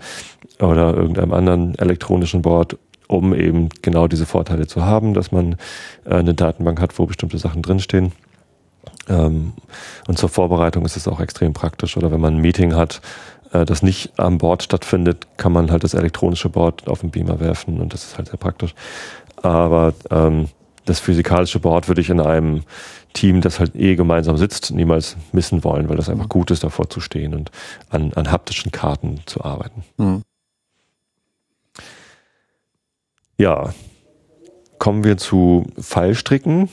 oder 0.59 0.95
irgendeinem 0.95 1.33
anderen 1.33 1.75
elektronischen 1.79 2.43
Board, 2.43 2.79
um 3.09 3.35
eben 3.35 3.69
genau 3.83 4.09
diese 4.09 4.27
Vorteile 4.27 4.67
zu 4.67 4.85
haben, 4.85 5.15
dass 5.15 5.33
man 5.33 5.57
äh, 6.05 6.15
eine 6.15 6.35
Datenbank 6.35 6.81
hat, 6.81 6.99
wo 6.99 7.07
bestimmte 7.07 7.39
Sachen 7.39 7.63
drinstehen. 7.63 8.13
Ähm, 9.09 9.53
und 10.09 10.19
zur 10.19 10.29
Vorbereitung 10.29 10.85
ist 10.85 10.97
es 10.97 11.07
auch 11.07 11.21
extrem 11.21 11.53
praktisch. 11.53 11.97
Oder 11.97 12.11
wenn 12.11 12.21
man 12.21 12.37
ein 12.37 12.41
Meeting 12.41 12.75
hat, 12.75 13.01
äh, 13.53 13.65
das 13.65 13.83
nicht 13.83 14.19
am 14.19 14.39
Board 14.39 14.63
stattfindet, 14.63 15.27
kann 15.37 15.53
man 15.53 15.71
halt 15.71 15.85
das 15.85 15.95
elektronische 15.95 16.49
Board 16.49 16.89
auf 16.89 17.01
den 17.01 17.11
Beamer 17.11 17.41
werfen 17.41 17.81
und 17.81 17.93
das 17.93 18.05
ist 18.05 18.19
halt 18.19 18.29
sehr 18.29 18.39
praktisch. 18.39 18.75
Aber 19.43 19.95
ähm, 20.11 20.49
das 20.87 21.01
physikalische 21.01 21.61
Board 21.61 21.89
würde 21.89 22.01
ich 22.01 22.09
in 22.09 22.21
einem 22.21 22.63
Team, 23.13 23.41
das 23.41 23.61
halt 23.61 23.77
eh 23.77 23.97
gemeinsam 23.97 24.37
sitzt, 24.37 24.71
niemals 24.71 25.17
missen 25.33 25.65
wollen, 25.65 25.89
weil 25.89 25.97
das 25.97 26.09
einfach 26.09 26.29
gut 26.29 26.51
ist, 26.51 26.65
davor 26.65 26.89
zu 26.89 27.01
stehen 27.01 27.35
und 27.35 27.51
an, 27.91 28.13
an 28.15 28.31
haptischen 28.31 28.73
Karten 28.73 29.21
zu 29.27 29.45
arbeiten. 29.45 29.85
Mhm. 29.99 30.23
Ja, 33.39 33.75
kommen 34.79 35.05
wir 35.05 35.19
zu 35.19 35.67
Fallstricken. 35.79 36.71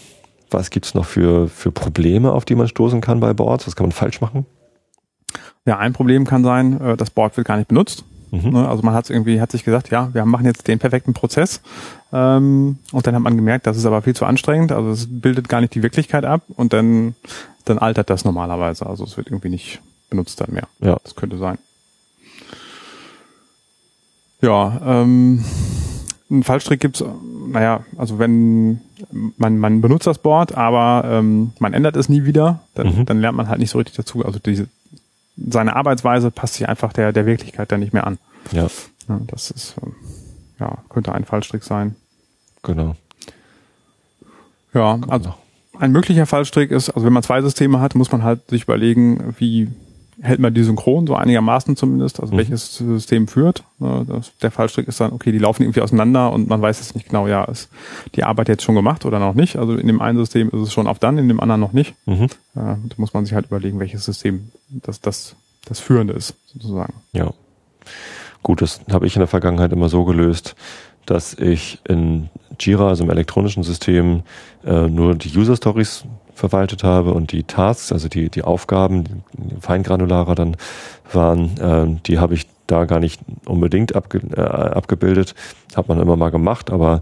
Was 0.49 0.69
gibt's 0.69 0.93
noch 0.93 1.05
für, 1.05 1.49
für 1.49 1.71
Probleme, 1.71 2.31
auf 2.31 2.45
die 2.45 2.55
man 2.55 2.67
stoßen 2.67 3.01
kann 3.01 3.19
bei 3.19 3.33
Boards? 3.33 3.67
Was 3.67 3.75
kann 3.75 3.85
man 3.85 3.91
falsch 3.91 4.21
machen? 4.21 4.45
Ja, 5.65 5.79
ein 5.79 5.93
Problem 5.93 6.25
kann 6.25 6.43
sein, 6.43 6.79
äh, 6.79 6.97
das 6.97 7.09
Board 7.09 7.35
wird 7.37 7.47
gar 7.47 7.57
nicht 7.57 7.69
benutzt. 7.69 8.05
Mhm. 8.33 8.49
Ne, 8.49 8.67
also 8.67 8.81
man 8.81 8.95
hat 8.95 9.11
irgendwie, 9.11 9.39
hat 9.39 9.51
sich 9.51 9.63
gesagt, 9.63 9.91
ja, 9.91 10.11
wir 10.11 10.25
machen 10.25 10.45
jetzt 10.45 10.67
den 10.67 10.79
perfekten 10.79 11.13
Prozess. 11.13 11.61
Ähm, 12.11 12.79
und 12.91 13.05
dann 13.05 13.13
hat 13.13 13.21
man 13.21 13.35
gemerkt, 13.35 13.67
das 13.67 13.77
ist 13.77 13.85
aber 13.85 14.01
viel 14.01 14.15
zu 14.15 14.25
anstrengend. 14.25 14.71
Also 14.71 14.89
es 14.89 15.07
bildet 15.07 15.49
gar 15.49 15.61
nicht 15.61 15.75
die 15.75 15.83
Wirklichkeit 15.83 16.25
ab 16.25 16.41
und 16.55 16.73
dann, 16.73 17.13
dann 17.65 17.77
altert 17.77 18.09
das 18.09 18.25
normalerweise. 18.25 18.87
Also 18.87 19.03
es 19.03 19.17
wird 19.17 19.27
irgendwie 19.27 19.49
nicht 19.49 19.81
benutzt 20.09 20.41
dann 20.41 20.51
mehr. 20.51 20.67
Ja. 20.79 20.97
Das 21.03 21.15
könnte 21.15 21.37
sein. 21.37 21.59
Ja, 24.41 24.81
ähm, 24.83 25.45
ein 26.31 26.41
Fallstrick 26.41 26.79
gibt's, 26.79 27.03
naja, 27.47 27.85
also 27.97 28.17
wenn 28.17 28.81
man, 29.37 29.59
man 29.59 29.81
benutzt 29.81 30.07
das 30.07 30.17
Board, 30.17 30.57
aber 30.57 31.07
ähm, 31.07 31.51
man 31.59 31.73
ändert 31.73 31.95
es 31.97 32.09
nie 32.09 32.25
wieder, 32.25 32.61
dann, 32.73 32.97
mhm. 32.97 33.05
dann 33.05 33.21
lernt 33.21 33.37
man 33.37 33.47
halt 33.47 33.59
nicht 33.59 33.69
so 33.69 33.77
richtig 33.77 33.95
dazu. 33.95 34.25
Also 34.25 34.39
diese, 34.39 34.67
seine 35.35 35.75
Arbeitsweise 35.75 36.31
passt 36.31 36.55
sich 36.55 36.67
einfach 36.69 36.93
der, 36.93 37.11
der 37.11 37.25
Wirklichkeit 37.25 37.71
dann 37.71 37.79
nicht 37.79 37.93
mehr 37.93 38.07
an. 38.07 38.17
Ja. 38.51 38.67
ja 39.07 39.19
das 39.27 39.51
ist, 39.51 39.75
ähm, 39.81 39.95
ja, 40.59 40.77
könnte 40.89 41.13
ein 41.13 41.25
Fallstrick 41.25 41.63
sein. 41.63 41.95
Genau. 42.61 42.95
Ja, 44.73 44.99
also 45.07 45.33
ein 45.79 45.91
möglicher 45.91 46.25
Fallstrick 46.25 46.71
ist, 46.71 46.89
also 46.89 47.05
wenn 47.05 47.13
man 47.13 47.23
zwei 47.23 47.41
Systeme 47.41 47.79
hat, 47.79 47.95
muss 47.95 48.11
man 48.11 48.23
halt 48.23 48.49
sich 48.49 48.63
überlegen, 48.63 49.35
wie 49.37 49.69
hält 50.21 50.39
man 50.39 50.53
die 50.53 50.63
synchron, 50.63 51.07
so 51.07 51.15
einigermaßen 51.15 51.75
zumindest, 51.75 52.19
also 52.19 52.33
mhm. 52.33 52.37
welches 52.37 52.75
System 52.77 53.27
führt. 53.27 53.63
Das, 53.79 54.31
der 54.41 54.51
Fallstrick 54.51 54.87
ist 54.87 54.99
dann, 54.99 55.11
okay, 55.11 55.31
die 55.31 55.39
laufen 55.39 55.63
irgendwie 55.63 55.81
auseinander 55.81 56.31
und 56.31 56.47
man 56.47 56.61
weiß 56.61 56.79
jetzt 56.79 56.95
nicht 56.95 57.09
genau, 57.09 57.27
ja, 57.27 57.43
ist 57.45 57.69
die 58.15 58.23
Arbeit 58.23 58.49
jetzt 58.49 58.63
schon 58.63 58.75
gemacht 58.75 59.05
oder 59.05 59.19
noch 59.19 59.33
nicht. 59.33 59.57
Also 59.57 59.75
in 59.75 59.87
dem 59.87 60.01
einen 60.01 60.17
System 60.17 60.49
ist 60.49 60.59
es 60.59 60.73
schon 60.73 60.87
auf 60.87 60.99
dann, 60.99 61.17
in 61.17 61.27
dem 61.27 61.39
anderen 61.39 61.61
noch 61.61 61.73
nicht. 61.73 61.95
Mhm. 62.05 62.27
da 62.53 62.77
muss 62.97 63.13
man 63.13 63.25
sich 63.25 63.33
halt 63.33 63.47
überlegen, 63.47 63.79
welches 63.79 64.05
System 64.05 64.51
das, 64.69 65.01
das, 65.01 65.35
das 65.65 65.79
Führende 65.79 66.13
ist, 66.13 66.35
sozusagen. 66.47 66.93
Ja. 67.11 67.33
Gut, 68.43 68.61
das 68.61 68.81
habe 68.91 69.07
ich 69.07 69.15
in 69.15 69.21
der 69.21 69.27
Vergangenheit 69.27 69.71
immer 69.71 69.89
so 69.89 70.03
gelöst, 70.03 70.55
dass 71.05 71.33
ich 71.33 71.79
in 71.87 72.29
Jira, 72.59 72.89
also 72.89 73.03
im 73.03 73.09
elektronischen 73.09 73.63
System, 73.63 74.23
äh, 74.65 74.87
nur 74.87 75.15
die 75.15 75.37
User 75.37 75.55
Stories 75.55 76.05
verwaltet 76.35 76.83
habe 76.83 77.13
und 77.13 77.31
die 77.31 77.43
Tasks, 77.43 77.91
also 77.91 78.07
die, 78.07 78.29
die 78.29 78.43
Aufgaben, 78.43 79.23
die 79.33 79.55
feingranularer 79.61 80.35
dann 80.35 80.57
waren, 81.11 81.57
äh, 81.57 82.01
die 82.05 82.19
habe 82.19 82.33
ich 82.33 82.47
da 82.67 82.85
gar 82.85 82.99
nicht 82.99 83.21
unbedingt 83.45 83.95
abge, 83.95 84.21
äh, 84.35 84.41
abgebildet. 84.41 85.35
Hat 85.75 85.87
man 85.87 85.99
immer 85.99 86.15
mal 86.15 86.31
gemacht, 86.31 86.71
aber 86.71 87.01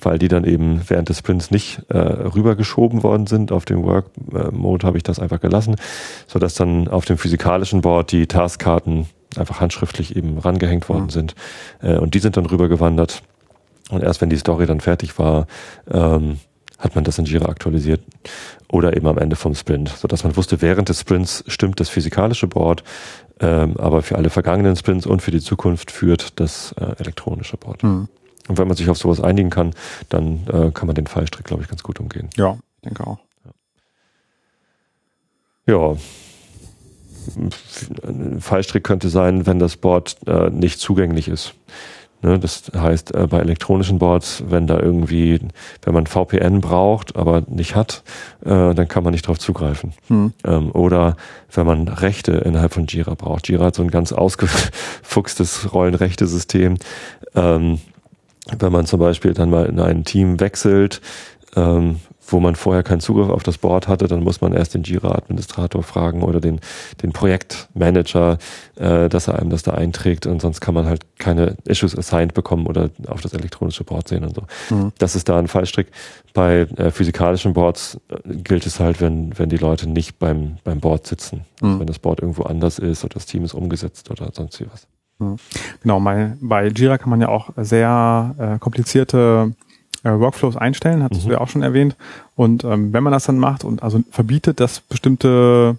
weil 0.00 0.18
die 0.18 0.28
dann 0.28 0.44
eben 0.44 0.82
während 0.88 1.08
des 1.08 1.18
Sprints 1.18 1.50
nicht 1.50 1.80
äh, 1.88 1.98
rübergeschoben 1.98 3.02
worden 3.02 3.26
sind 3.26 3.50
auf 3.50 3.64
den 3.64 3.82
Work 3.82 4.10
Mode, 4.52 4.86
habe 4.86 4.98
ich 4.98 5.02
das 5.02 5.18
einfach 5.18 5.40
gelassen, 5.40 5.76
so 6.26 6.38
dass 6.38 6.54
dann 6.54 6.88
auf 6.88 7.06
dem 7.06 7.18
physikalischen 7.18 7.80
Board 7.80 8.12
die 8.12 8.26
Taskkarten 8.26 9.06
einfach 9.36 9.60
handschriftlich 9.60 10.14
eben 10.14 10.38
rangehängt 10.38 10.88
worden 10.88 11.04
mhm. 11.04 11.10
sind 11.10 11.34
äh, 11.80 11.96
und 11.96 12.14
die 12.14 12.18
sind 12.18 12.36
dann 12.36 12.46
rübergewandert 12.46 13.22
und 13.90 14.02
erst 14.02 14.20
wenn 14.20 14.30
die 14.30 14.36
Story 14.36 14.66
dann 14.66 14.80
fertig 14.80 15.18
war, 15.18 15.46
ähm, 15.90 16.38
hat 16.78 16.94
man 16.94 17.04
das 17.04 17.18
in 17.18 17.24
Jira 17.24 17.48
aktualisiert 17.48 18.00
oder 18.68 18.96
eben 18.96 19.06
am 19.06 19.18
Ende 19.18 19.36
vom 19.36 19.54
Sprint, 19.54 19.88
so 19.88 20.08
dass 20.08 20.24
man 20.24 20.36
wusste, 20.36 20.60
während 20.60 20.88
des 20.88 21.00
Sprints 21.00 21.44
stimmt 21.46 21.80
das 21.80 21.88
physikalische 21.88 22.46
Board, 22.46 22.84
ähm, 23.40 23.76
aber 23.78 24.02
für 24.02 24.16
alle 24.16 24.30
vergangenen 24.30 24.76
Sprints 24.76 25.06
und 25.06 25.22
für 25.22 25.30
die 25.30 25.40
Zukunft 25.40 25.90
führt 25.90 26.38
das 26.40 26.74
äh, 26.78 26.94
elektronische 26.98 27.56
Board. 27.56 27.82
Mhm. 27.82 28.08
Und 28.48 28.58
wenn 28.58 28.68
man 28.68 28.76
sich 28.76 28.88
auf 28.88 28.98
sowas 28.98 29.20
einigen 29.20 29.50
kann, 29.50 29.72
dann 30.08 30.46
äh, 30.52 30.70
kann 30.70 30.86
man 30.86 30.94
den 30.94 31.06
Fallstrick, 31.06 31.46
glaube 31.46 31.62
ich, 31.62 31.68
ganz 31.68 31.82
gut 31.82 31.98
umgehen. 31.98 32.28
Ja, 32.36 32.58
ich 32.76 32.82
denke 32.82 33.06
auch. 33.06 33.18
Ja. 35.66 35.96
Ein 38.06 38.40
Fallstrick 38.40 38.84
könnte 38.84 39.08
sein, 39.08 39.46
wenn 39.46 39.58
das 39.58 39.76
Board 39.76 40.16
äh, 40.26 40.48
nicht 40.50 40.78
zugänglich 40.78 41.26
ist. 41.26 41.54
Ne, 42.22 42.38
das 42.38 42.72
heißt, 42.74 43.14
äh, 43.14 43.26
bei 43.26 43.40
elektronischen 43.40 43.98
Boards, 43.98 44.42
wenn 44.48 44.66
da 44.66 44.80
irgendwie, 44.80 45.38
wenn 45.82 45.94
man 45.94 46.06
VPN 46.06 46.60
braucht, 46.60 47.14
aber 47.14 47.42
nicht 47.46 47.76
hat, 47.76 48.02
äh, 48.44 48.74
dann 48.74 48.88
kann 48.88 49.04
man 49.04 49.12
nicht 49.12 49.26
darauf 49.26 49.38
zugreifen. 49.38 49.92
Hm. 50.08 50.32
Ähm, 50.44 50.70
oder 50.72 51.16
wenn 51.52 51.66
man 51.66 51.88
Rechte 51.88 52.32
innerhalb 52.32 52.72
von 52.72 52.86
Jira 52.86 53.14
braucht. 53.14 53.48
Jira 53.48 53.66
hat 53.66 53.74
so 53.74 53.82
ein 53.82 53.90
ganz 53.90 54.12
ausgefuchstes 54.12 55.68
Rollenrechte-System. 55.74 56.78
Ähm, 57.34 57.80
wenn 58.58 58.72
man 58.72 58.86
zum 58.86 59.00
Beispiel 59.00 59.34
dann 59.34 59.50
mal 59.50 59.66
in 59.66 59.78
ein 59.78 60.04
Team 60.04 60.40
wechselt, 60.40 61.02
ähm, 61.54 62.00
wo 62.26 62.40
man 62.40 62.56
vorher 62.56 62.82
keinen 62.82 63.00
Zugriff 63.00 63.28
auf 63.28 63.42
das 63.42 63.58
Board 63.58 63.88
hatte, 63.88 64.08
dann 64.08 64.22
muss 64.22 64.40
man 64.40 64.52
erst 64.52 64.74
den 64.74 64.82
Jira-Administrator 64.82 65.82
fragen 65.82 66.22
oder 66.22 66.40
den, 66.40 66.60
den 67.02 67.12
Projektmanager, 67.12 68.38
äh, 68.76 69.08
dass 69.08 69.28
er 69.28 69.38
einem 69.38 69.50
das 69.50 69.62
da 69.62 69.72
einträgt 69.72 70.26
und 70.26 70.42
sonst 70.42 70.60
kann 70.60 70.74
man 70.74 70.86
halt 70.86 71.06
keine 71.18 71.56
Issues 71.64 71.96
assigned 71.96 72.34
bekommen 72.34 72.66
oder 72.66 72.90
auf 73.06 73.20
das 73.20 73.32
elektronische 73.32 73.84
Board 73.84 74.08
sehen 74.08 74.24
und 74.24 74.34
so. 74.34 74.74
Mhm. 74.74 74.92
Das 74.98 75.14
ist 75.14 75.28
da 75.28 75.38
ein 75.38 75.48
Fallstrick. 75.48 75.88
Bei 76.34 76.66
äh, 76.76 76.90
physikalischen 76.90 77.54
Boards 77.54 78.00
äh, 78.08 78.34
gilt 78.34 78.66
es 78.66 78.80
halt, 78.80 79.00
wenn, 79.00 79.38
wenn 79.38 79.48
die 79.48 79.56
Leute 79.56 79.88
nicht 79.88 80.18
beim, 80.18 80.56
beim 80.64 80.80
Board 80.80 81.06
sitzen. 81.06 81.44
Mhm. 81.60 81.68
Also 81.68 81.80
wenn 81.80 81.86
das 81.86 81.98
Board 81.98 82.20
irgendwo 82.20 82.42
anders 82.42 82.78
ist 82.78 83.04
oder 83.04 83.14
das 83.14 83.26
Team 83.26 83.44
ist 83.44 83.54
umgesetzt 83.54 84.10
oder 84.10 84.30
sonst 84.32 84.60
wie 84.60 84.66
was. 84.70 84.86
Mhm. 85.18 85.36
Genau, 85.82 86.00
bei, 86.00 86.36
bei 86.40 86.68
Jira 86.68 86.98
kann 86.98 87.10
man 87.10 87.20
ja 87.20 87.28
auch 87.28 87.50
sehr 87.56 88.34
äh, 88.38 88.58
komplizierte 88.58 89.54
äh, 90.06 90.20
Workflows 90.20 90.56
einstellen, 90.56 91.02
hattest 91.02 91.24
mhm. 91.24 91.28
du 91.28 91.34
ja 91.34 91.40
auch 91.40 91.48
schon 91.48 91.62
erwähnt. 91.62 91.96
Und 92.36 92.64
ähm, 92.64 92.92
wenn 92.92 93.02
man 93.02 93.12
das 93.12 93.24
dann 93.24 93.38
macht 93.38 93.64
und 93.64 93.82
also 93.82 94.02
verbietet, 94.10 94.60
dass 94.60 94.80
bestimmte 94.80 95.76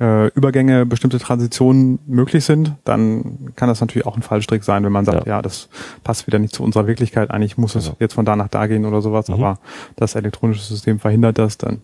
äh, 0.00 0.28
Übergänge, 0.28 0.86
bestimmte 0.86 1.18
Transitionen 1.18 1.98
möglich 2.06 2.44
sind, 2.44 2.72
dann 2.84 3.52
kann 3.56 3.68
das 3.68 3.80
natürlich 3.80 4.06
auch 4.06 4.16
ein 4.16 4.22
Fallstrick 4.22 4.64
sein, 4.64 4.84
wenn 4.84 4.92
man 4.92 5.04
sagt, 5.04 5.26
ja, 5.26 5.36
ja 5.36 5.42
das 5.42 5.68
passt 6.02 6.26
wieder 6.26 6.38
nicht 6.38 6.54
zu 6.54 6.62
unserer 6.62 6.86
Wirklichkeit. 6.86 7.30
Eigentlich 7.30 7.58
muss 7.58 7.74
es 7.74 7.84
genau. 7.84 7.96
jetzt 8.00 8.14
von 8.14 8.24
da 8.24 8.36
nach 8.36 8.48
da 8.48 8.66
gehen 8.66 8.86
oder 8.86 9.02
sowas, 9.02 9.28
mhm. 9.28 9.34
aber 9.34 9.58
das 9.96 10.14
elektronische 10.14 10.62
System 10.62 10.98
verhindert 10.98 11.38
das 11.38 11.58
dann. 11.58 11.82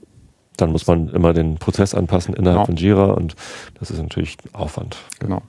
Dann 0.57 0.71
muss 0.71 0.87
man 0.87 1.09
immer 1.09 1.33
den 1.33 1.57
Prozess 1.57 1.95
anpassen 1.95 2.35
innerhalb 2.35 2.59
genau. 2.59 2.67
von 2.67 2.77
Jira 2.77 3.05
und 3.07 3.35
das 3.81 3.91
ist 3.91 4.01
natürlich 4.01 4.39
Aufwand. 4.53 4.97
Genau. 5.19 5.43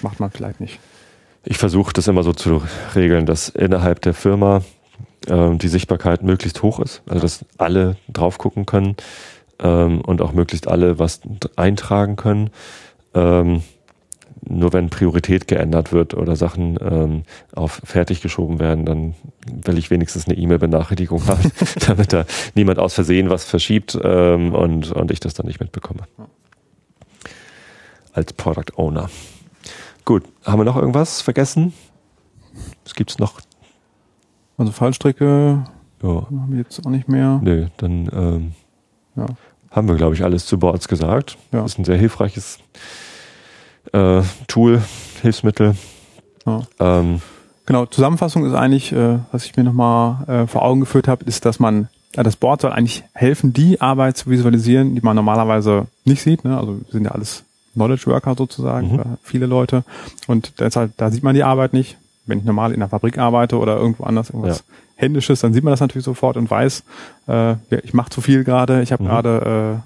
Macht 0.00 0.20
man 0.20 0.30
vielleicht 0.30 0.60
nicht. 0.60 0.78
Ich 1.44 1.58
versuche 1.58 1.92
das 1.92 2.06
immer 2.06 2.22
so 2.22 2.32
zu 2.32 2.62
regeln, 2.94 3.26
dass 3.26 3.48
innerhalb 3.48 4.00
der 4.02 4.14
Firma 4.14 4.62
äh, 5.28 5.56
die 5.56 5.68
Sichtbarkeit 5.68 6.22
möglichst 6.22 6.62
hoch 6.62 6.80
ist, 6.80 7.02
also 7.06 7.20
dass 7.20 7.44
alle 7.58 7.96
drauf 8.08 8.38
gucken 8.38 8.66
können 8.66 8.96
ähm, 9.60 10.00
und 10.00 10.20
auch 10.20 10.32
möglichst 10.32 10.68
alle 10.68 10.98
was 10.98 11.20
eintragen 11.56 12.16
können. 12.16 12.50
Ähm, 13.14 13.62
nur 14.44 14.72
wenn 14.72 14.90
Priorität 14.90 15.46
geändert 15.46 15.92
wird 15.92 16.14
oder 16.14 16.34
Sachen 16.34 16.78
ähm, 16.82 17.22
auf 17.54 17.80
fertig 17.84 18.22
geschoben 18.22 18.58
werden, 18.58 18.84
dann 18.84 19.14
will 19.46 19.78
ich 19.78 19.90
wenigstens 19.90 20.26
eine 20.26 20.36
E-Mail-Benachrichtigung 20.36 21.26
haben, 21.26 21.52
damit 21.86 22.12
da 22.12 22.24
niemand 22.54 22.78
aus 22.78 22.94
Versehen 22.94 23.30
was 23.30 23.44
verschiebt 23.44 23.96
ähm, 24.02 24.52
und, 24.54 24.90
und 24.90 25.10
ich 25.10 25.20
das 25.20 25.34
dann 25.34 25.46
nicht 25.46 25.60
mitbekomme. 25.60 26.02
Als 28.12 28.32
Product 28.32 28.76
Owner. 28.76 29.08
Gut, 30.04 30.24
haben 30.44 30.58
wir 30.58 30.64
noch 30.64 30.76
irgendwas 30.76 31.22
vergessen? 31.22 31.72
Was 32.84 32.94
gibt's 32.94 33.18
noch 33.18 33.40
also 34.62 34.72
Fallstrecke 34.72 35.64
ja. 36.02 36.08
haben 36.08 36.46
wir 36.48 36.58
jetzt 36.58 36.84
auch 36.86 36.90
nicht 36.90 37.08
mehr. 37.08 37.40
Nee, 37.42 37.66
dann 37.78 38.08
ähm, 38.12 38.52
ja. 39.16 39.26
haben 39.70 39.88
wir, 39.88 39.96
glaube 39.96 40.14
ich, 40.14 40.22
alles 40.22 40.46
zu 40.46 40.58
Boards 40.58 40.88
gesagt. 40.88 41.36
Ja. 41.52 41.62
Das 41.62 41.72
ist 41.72 41.78
ein 41.78 41.84
sehr 41.84 41.96
hilfreiches 41.96 42.58
äh, 43.92 44.22
Tool, 44.46 44.80
Hilfsmittel. 45.20 45.74
Ja. 46.46 46.62
Ähm, 46.78 47.20
genau, 47.66 47.86
Zusammenfassung 47.86 48.46
ist 48.46 48.54
eigentlich, 48.54 48.92
äh, 48.92 49.18
was 49.32 49.44
ich 49.44 49.56
mir 49.56 49.64
nochmal 49.64 50.28
äh, 50.28 50.46
vor 50.46 50.62
Augen 50.62 50.80
geführt 50.80 51.08
habe, 51.08 51.24
ist, 51.24 51.44
dass 51.44 51.58
man, 51.58 51.88
äh, 52.14 52.22
das 52.22 52.36
Board 52.36 52.60
soll 52.60 52.72
eigentlich 52.72 53.02
helfen, 53.14 53.52
die 53.52 53.80
Arbeit 53.80 54.16
zu 54.16 54.30
visualisieren, 54.30 54.94
die 54.94 55.00
man 55.00 55.16
normalerweise 55.16 55.86
nicht 56.04 56.22
sieht. 56.22 56.44
Ne? 56.44 56.56
Also 56.56 56.76
wir 56.76 56.92
sind 56.92 57.04
ja 57.04 57.10
alles 57.10 57.44
Knowledge 57.74 58.06
Worker 58.06 58.36
sozusagen, 58.36 58.96
mhm. 58.96 59.02
viele 59.22 59.46
Leute. 59.46 59.82
Und 60.28 60.60
deshalb, 60.60 60.96
da 60.98 61.10
sieht 61.10 61.24
man 61.24 61.34
die 61.34 61.42
Arbeit 61.42 61.72
nicht 61.72 61.96
wenn 62.26 62.38
ich 62.38 62.44
normal 62.44 62.72
in 62.72 62.80
der 62.80 62.88
Fabrik 62.88 63.18
arbeite 63.18 63.58
oder 63.58 63.76
irgendwo 63.76 64.04
anders 64.04 64.30
irgendwas 64.30 64.58
ja. 64.58 64.74
Händisches, 64.96 65.40
dann 65.40 65.52
sieht 65.52 65.64
man 65.64 65.72
das 65.72 65.80
natürlich 65.80 66.04
sofort 66.04 66.36
und 66.36 66.50
weiß, 66.50 66.84
äh, 67.28 67.54
ich 67.82 67.94
mache 67.94 68.10
zu 68.10 68.20
viel 68.20 68.44
gerade, 68.44 68.82
ich 68.82 68.92
habe 68.92 69.02
mhm. 69.02 69.08
gerade, 69.08 69.82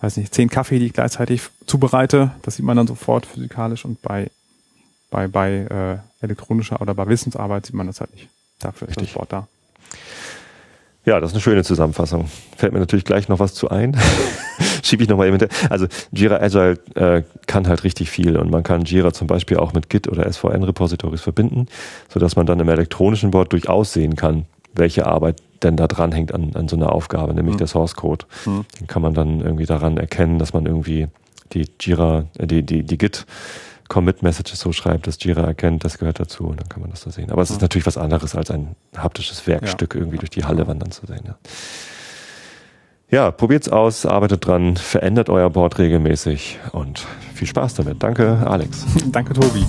äh, 0.00 0.02
weiß 0.02 0.16
nicht, 0.16 0.34
zehn 0.34 0.48
Kaffee, 0.48 0.78
die 0.78 0.86
ich 0.86 0.92
gleichzeitig 0.92 1.42
zubereite. 1.66 2.32
Das 2.42 2.56
sieht 2.56 2.64
man 2.64 2.76
dann 2.76 2.86
sofort 2.86 3.26
physikalisch 3.26 3.84
und 3.84 4.02
bei 4.02 4.30
bei 5.10 5.28
bei 5.28 6.02
äh, 6.20 6.24
elektronischer 6.24 6.80
oder 6.80 6.94
bei 6.94 7.06
Wissensarbeit 7.06 7.66
sieht 7.66 7.74
man 7.74 7.86
das 7.86 8.00
halt 8.00 8.12
nicht. 8.14 8.28
Dafür 8.58 8.88
Richtig. 8.88 9.04
ist 9.04 9.14
das 9.14 9.20
Wort 9.20 9.32
da. 9.32 9.46
Ja, 11.08 11.20
das 11.20 11.30
ist 11.30 11.36
eine 11.36 11.40
schöne 11.40 11.64
Zusammenfassung. 11.64 12.26
Fällt 12.54 12.74
mir 12.74 12.80
natürlich 12.80 13.06
gleich 13.06 13.30
noch 13.30 13.38
was 13.38 13.54
zu 13.54 13.70
ein. 13.70 13.96
Schiebe 14.82 15.02
ich 15.02 15.08
nochmal 15.08 15.28
eben 15.28 15.38
hinter. 15.38 15.54
Also 15.70 15.86
Jira 16.12 16.36
Agile 16.36 16.78
äh, 16.96 17.22
kann 17.46 17.66
halt 17.66 17.82
richtig 17.82 18.10
viel 18.10 18.36
und 18.36 18.50
man 18.50 18.62
kann 18.62 18.84
Jira 18.84 19.14
zum 19.14 19.26
Beispiel 19.26 19.56
auch 19.56 19.72
mit 19.72 19.88
Git 19.88 20.06
oder 20.06 20.30
SVN-Repositories 20.30 21.22
verbinden, 21.22 21.64
sodass 22.10 22.36
man 22.36 22.44
dann 22.44 22.60
im 22.60 22.68
elektronischen 22.68 23.30
Board 23.30 23.54
durchaus 23.54 23.94
sehen 23.94 24.16
kann, 24.16 24.44
welche 24.74 25.06
Arbeit 25.06 25.40
denn 25.62 25.78
da 25.78 25.86
dran 25.86 26.12
hängt 26.12 26.34
an, 26.34 26.50
an 26.52 26.68
so 26.68 26.76
einer 26.76 26.92
Aufgabe, 26.92 27.32
nämlich 27.32 27.54
mhm. 27.54 27.58
der 27.60 27.68
Source 27.68 27.94
Code. 27.94 28.26
Mhm. 28.44 28.66
Den 28.78 28.86
kann 28.86 29.00
man 29.00 29.14
dann 29.14 29.40
irgendwie 29.40 29.64
daran 29.64 29.96
erkennen, 29.96 30.38
dass 30.38 30.52
man 30.52 30.66
irgendwie 30.66 31.06
die 31.54 31.70
Jira, 31.80 32.26
äh, 32.36 32.46
die, 32.46 32.62
die, 32.62 32.82
die 32.82 32.98
Git 32.98 33.24
Commit-Messages 33.88 34.60
so 34.60 34.72
schreibt, 34.72 35.06
dass 35.06 35.22
Jira 35.22 35.42
erkennt, 35.42 35.84
das 35.84 35.98
gehört 35.98 36.20
dazu 36.20 36.44
und 36.44 36.60
dann 36.60 36.68
kann 36.68 36.80
man 36.80 36.90
das 36.90 37.04
da 37.04 37.10
sehen. 37.10 37.30
Aber 37.30 37.42
es 37.42 37.50
ist 37.50 37.60
natürlich 37.60 37.86
was 37.86 37.96
anderes 37.96 38.34
als 38.34 38.50
ein 38.50 38.76
haptisches 38.96 39.46
Werkstück 39.46 39.94
ja. 39.94 40.00
irgendwie 40.00 40.18
durch 40.18 40.30
die 40.30 40.44
Halle 40.44 40.66
wandern 40.66 40.90
zu 40.90 41.06
sehen. 41.06 41.22
Ja. 41.26 41.38
Ja, 43.10 43.30
probiert's 43.30 43.70
aus, 43.70 44.04
arbeitet 44.04 44.46
dran, 44.46 44.76
verändert 44.76 45.30
euer 45.30 45.48
Board 45.48 45.78
regelmäßig 45.78 46.58
und 46.72 47.06
viel 47.34 47.48
Spaß 47.48 47.74
damit. 47.74 48.02
Danke, 48.02 48.46
Alex. 48.46 48.84
Danke, 49.12 49.32
Tobi. 49.32 49.64